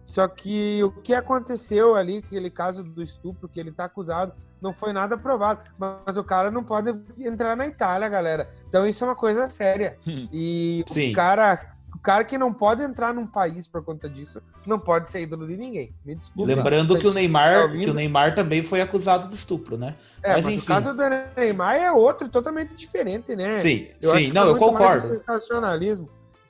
Só 0.04 0.26
que 0.26 0.82
o 0.82 0.90
que 0.90 1.14
aconteceu 1.14 1.94
ali, 1.94 2.18
aquele 2.18 2.50
caso 2.50 2.82
do 2.82 3.02
estupro 3.02 3.48
que 3.48 3.60
ele 3.60 3.70
tá 3.70 3.84
acusado, 3.84 4.32
não 4.60 4.72
foi 4.72 4.92
nada 4.92 5.18
provado. 5.18 5.60
Mas 5.78 6.16
o 6.16 6.24
cara 6.24 6.50
não 6.50 6.64
pode 6.64 6.94
entrar 7.18 7.54
na 7.54 7.66
Itália, 7.66 8.08
galera. 8.08 8.48
Então 8.68 8.86
isso 8.86 9.04
é 9.04 9.06
uma 9.06 9.14
coisa 9.14 9.48
séria. 9.50 9.98
Hum. 10.06 10.26
E 10.32 10.82
Sim. 10.88 11.12
o 11.12 11.14
cara, 11.14 11.60
o 11.94 11.98
cara 11.98 12.24
que 12.24 12.38
não 12.38 12.54
pode 12.54 12.82
entrar 12.82 13.12
num 13.12 13.26
país 13.26 13.68
por 13.68 13.84
conta 13.84 14.08
disso, 14.08 14.42
não 14.66 14.78
pode 14.78 15.10
ser 15.10 15.20
ídolo 15.24 15.46
de 15.46 15.58
ninguém. 15.58 15.94
Me 16.02 16.14
desculpa. 16.14 16.54
Lembrando 16.54 16.98
que 16.98 17.06
o 17.06 17.12
Neymar, 17.12 17.54
tá 17.54 17.62
ouvindo. 17.64 17.84
que 17.84 17.90
o 17.90 17.94
Neymar 17.94 18.34
também 18.34 18.64
foi 18.64 18.80
acusado 18.80 19.28
de 19.28 19.34
estupro, 19.34 19.76
né? 19.76 19.94
É, 20.22 20.32
Mas 20.32 20.46
mas, 20.46 20.54
enfim. 20.54 20.64
o 20.64 20.66
caso 20.66 20.94
do 20.94 21.02
Neymar 21.36 21.76
é 21.76 21.92
outro, 21.92 22.30
totalmente 22.30 22.74
diferente, 22.74 23.36
né? 23.36 23.58
Sim, 23.58 23.88
Eu 24.00 24.12
sim, 24.12 24.32
não, 24.32 24.48
eu 24.48 24.56
concordo. 24.56 25.06
sensacionalismo. 25.06 26.08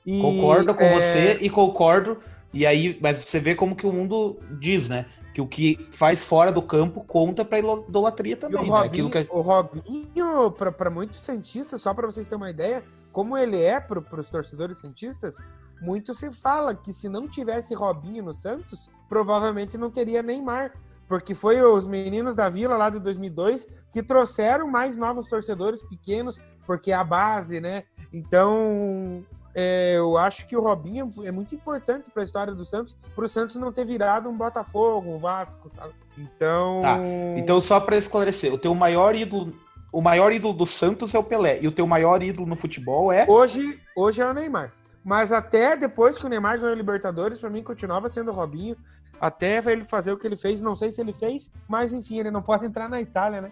E, 0.09 0.19
Concordo 0.21 0.73
com 0.73 0.83
é, 0.83 0.93
você 0.93 1.37
e 1.39 1.49
concordo. 1.51 2.17
E 2.51 2.65
aí, 2.65 2.97
mas 2.99 3.19
você 3.19 3.39
vê 3.39 3.53
como 3.53 3.75
que 3.75 3.85
o 3.85 3.93
mundo 3.93 4.39
diz, 4.59 4.89
né? 4.89 5.05
Que 5.35 5.39
o 5.39 5.45
que 5.45 5.87
faz 5.91 6.23
fora 6.23 6.51
do 6.51 6.63
campo 6.63 7.03
conta 7.05 7.45
pra 7.45 7.59
idolatria 7.59 8.33
E 8.33 8.35
o 8.35 8.39
também. 8.39 8.63
né? 8.63 8.67
Robinho, 8.67 9.09
que 9.11 9.27
o 9.29 9.41
Robinho 9.41 10.51
para 10.51 10.89
muitos 10.89 11.19
cientistas, 11.19 11.79
só 11.81 11.93
para 11.93 12.07
vocês 12.07 12.27
terem 12.27 12.41
uma 12.41 12.49
ideia, 12.49 12.83
como 13.11 13.37
ele 13.37 13.61
é 13.61 13.79
para 13.79 13.99
os 14.19 14.29
torcedores 14.31 14.79
cientistas, 14.79 15.37
muito 15.79 16.15
se 16.15 16.31
fala 16.31 16.73
que 16.73 16.91
se 16.91 17.07
não 17.07 17.27
tivesse 17.27 17.75
Robinho 17.75 18.23
no 18.23 18.33
Santos, 18.33 18.89
provavelmente 19.07 19.77
não 19.77 19.91
teria 19.91 20.23
Neymar. 20.23 20.73
Porque 21.07 21.35
foi 21.35 21.61
os 21.61 21.87
meninos 21.87 22.33
da 22.33 22.49
Vila 22.49 22.77
lá 22.77 22.89
de 22.89 22.99
2002 22.99 23.67
que 23.91 24.01
trouxeram 24.01 24.67
mais 24.67 24.95
novos 24.95 25.27
torcedores 25.27 25.83
pequenos, 25.83 26.41
porque 26.65 26.91
é 26.91 26.95
a 26.95 27.03
base, 27.03 27.59
né? 27.59 27.83
Então, 28.11 29.23
é, 29.55 29.95
eu 29.97 30.17
acho 30.17 30.47
que 30.47 30.55
o 30.55 30.61
Robinho 30.61 31.11
é 31.23 31.31
muito 31.31 31.55
importante 31.55 32.09
para 32.11 32.21
a 32.21 32.25
história 32.25 32.53
do 32.53 32.63
Santos, 32.63 32.95
para 33.15 33.25
o 33.25 33.27
Santos 33.27 33.55
não 33.55 33.71
ter 33.71 33.85
virado 33.85 34.29
um 34.29 34.37
Botafogo, 34.37 35.09
um 35.09 35.17
Vasco, 35.17 35.69
sabe? 35.69 35.93
Então, 36.17 36.81
Tá, 36.81 36.97
Então, 37.37 37.61
só 37.61 37.79
pra 37.79 37.97
esclarecer, 37.97 38.53
o 38.53 38.57
teu 38.57 38.73
maior 38.75 39.15
ídolo, 39.15 39.53
o 39.91 40.01
maior 40.01 40.31
ídolo 40.31 40.53
do 40.53 40.65
Santos 40.65 41.13
é 41.15 41.19
o 41.19 41.23
Pelé. 41.23 41.59
E 41.61 41.67
o 41.67 41.71
teu 41.71 41.87
maior 41.87 42.21
ídolo 42.21 42.47
no 42.47 42.55
futebol 42.55 43.11
é. 43.11 43.25
Hoje, 43.27 43.79
hoje 43.95 44.21
é 44.21 44.27
o 44.27 44.33
Neymar. 44.33 44.71
Mas 45.03 45.31
até 45.31 45.75
depois 45.75 46.17
que 46.17 46.25
o 46.25 46.29
Neymar 46.29 46.59
ganhou 46.59 46.73
a 46.73 46.77
Libertadores, 46.77 47.39
pra 47.39 47.49
mim 47.49 47.63
continuava 47.63 48.09
sendo 48.09 48.31
o 48.31 48.33
Robinho. 48.33 48.75
Até 49.19 49.57
ele 49.65 49.83
fazer 49.85 50.13
o 50.13 50.17
que 50.17 50.27
ele 50.27 50.37
fez, 50.37 50.61
não 50.61 50.75
sei 50.75 50.91
se 50.91 51.01
ele 51.01 51.11
fez, 51.11 51.51
mas 51.67 51.91
enfim, 51.93 52.19
ele 52.19 52.31
não 52.31 52.41
pode 52.43 52.65
entrar 52.65 52.87
na 52.87 53.01
Itália, 53.01 53.41
né? 53.41 53.51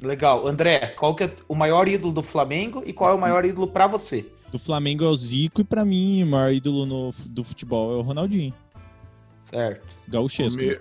Legal. 0.00 0.46
André, 0.46 0.88
qual 0.88 1.14
que 1.14 1.24
é 1.24 1.32
o 1.48 1.54
maior 1.54 1.88
ídolo 1.88 2.12
do 2.12 2.22
Flamengo 2.22 2.82
e 2.84 2.92
qual 2.92 3.10
é 3.10 3.14
o 3.14 3.18
maior 3.18 3.44
ídolo 3.44 3.68
pra 3.68 3.86
você? 3.86 4.30
Do 4.52 4.58
Flamengo 4.58 5.02
é 5.02 5.08
o 5.08 5.16
Zico 5.16 5.62
e 5.62 5.64
pra 5.64 5.82
mim 5.82 6.22
o 6.22 6.26
maior 6.26 6.52
ídolo 6.52 6.84
no, 6.84 7.14
do 7.26 7.42
futebol 7.42 7.94
é 7.94 7.96
o 7.96 8.02
Ronaldinho. 8.02 8.52
Certo. 9.46 9.86
O 10.06 10.10
Gauchesco. 10.10 10.60
meu, 10.60 10.80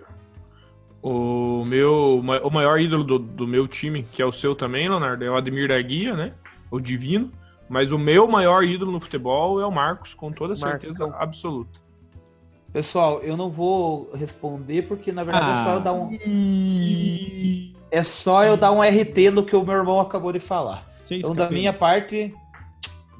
o 1.02 1.66
meu 1.66 2.20
o 2.44 2.52
maior 2.52 2.80
ídolo 2.82 3.04
do, 3.06 3.18
do 3.18 3.48
meu 3.48 3.70
time, 3.70 4.04
que 4.04 4.22
é 4.22 4.26
o 4.26 4.32
seu 4.32 4.54
também, 4.54 4.90
Leonardo, 4.90 5.24
é 5.24 5.30
o 5.30 5.38
Ademir 5.38 5.70
da 5.70 5.82
Guia, 5.82 6.16
né? 6.16 6.34
O 6.70 6.82
Divino. 6.82 7.32
Mas 7.70 7.94
o 7.94 7.98
meu 7.98 8.28
maior 8.28 8.66
ídolo 8.66 8.92
no 8.92 9.00
futebol 9.00 9.62
é 9.62 9.66
o 9.66 9.72
Marcos, 9.72 10.14
com 10.14 10.30
toda 10.34 10.54
certeza 10.54 11.06
Marcão. 11.08 11.22
absoluta. 11.22 11.80
Pessoal, 12.74 13.22
eu 13.22 13.38
não 13.38 13.50
vou 13.50 14.12
responder 14.14 14.82
porque 14.84 15.12
na 15.14 15.24
verdade 15.24 15.60
é 15.60 15.64
só 15.64 15.74
eu 15.76 15.80
dar 15.80 15.94
um. 15.94 16.10
É 17.90 18.04
só 18.04 18.44
eu 18.44 18.58
dar 18.58 18.74
um 18.74 18.82
RT 18.82 19.32
no 19.32 19.46
que 19.46 19.56
o 19.56 19.66
meu 19.66 19.76
irmão 19.76 20.02
acabou 20.02 20.34
de 20.34 20.40
falar. 20.40 20.86
Seis 21.06 21.22
Então, 21.22 21.34
da 21.34 21.50
minha 21.50 21.74
parte, 21.74 22.34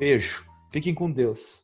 beijo. 0.02 0.44
Fiquem 0.72 0.96
com 0.96 1.12
Deus. 1.12 1.64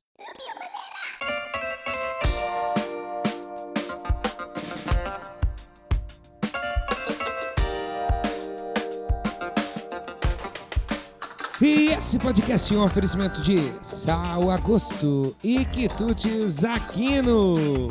E 11.59 11.87
esse 11.87 12.19
podcast 12.19 12.71
é 12.71 12.77
um 12.77 12.83
oferecimento 12.83 13.41
de 13.41 13.73
Sal 13.81 14.51
Agosto 14.51 15.35
e 15.43 15.65
Quitutes 15.65 16.63
Aquino. 16.63 17.87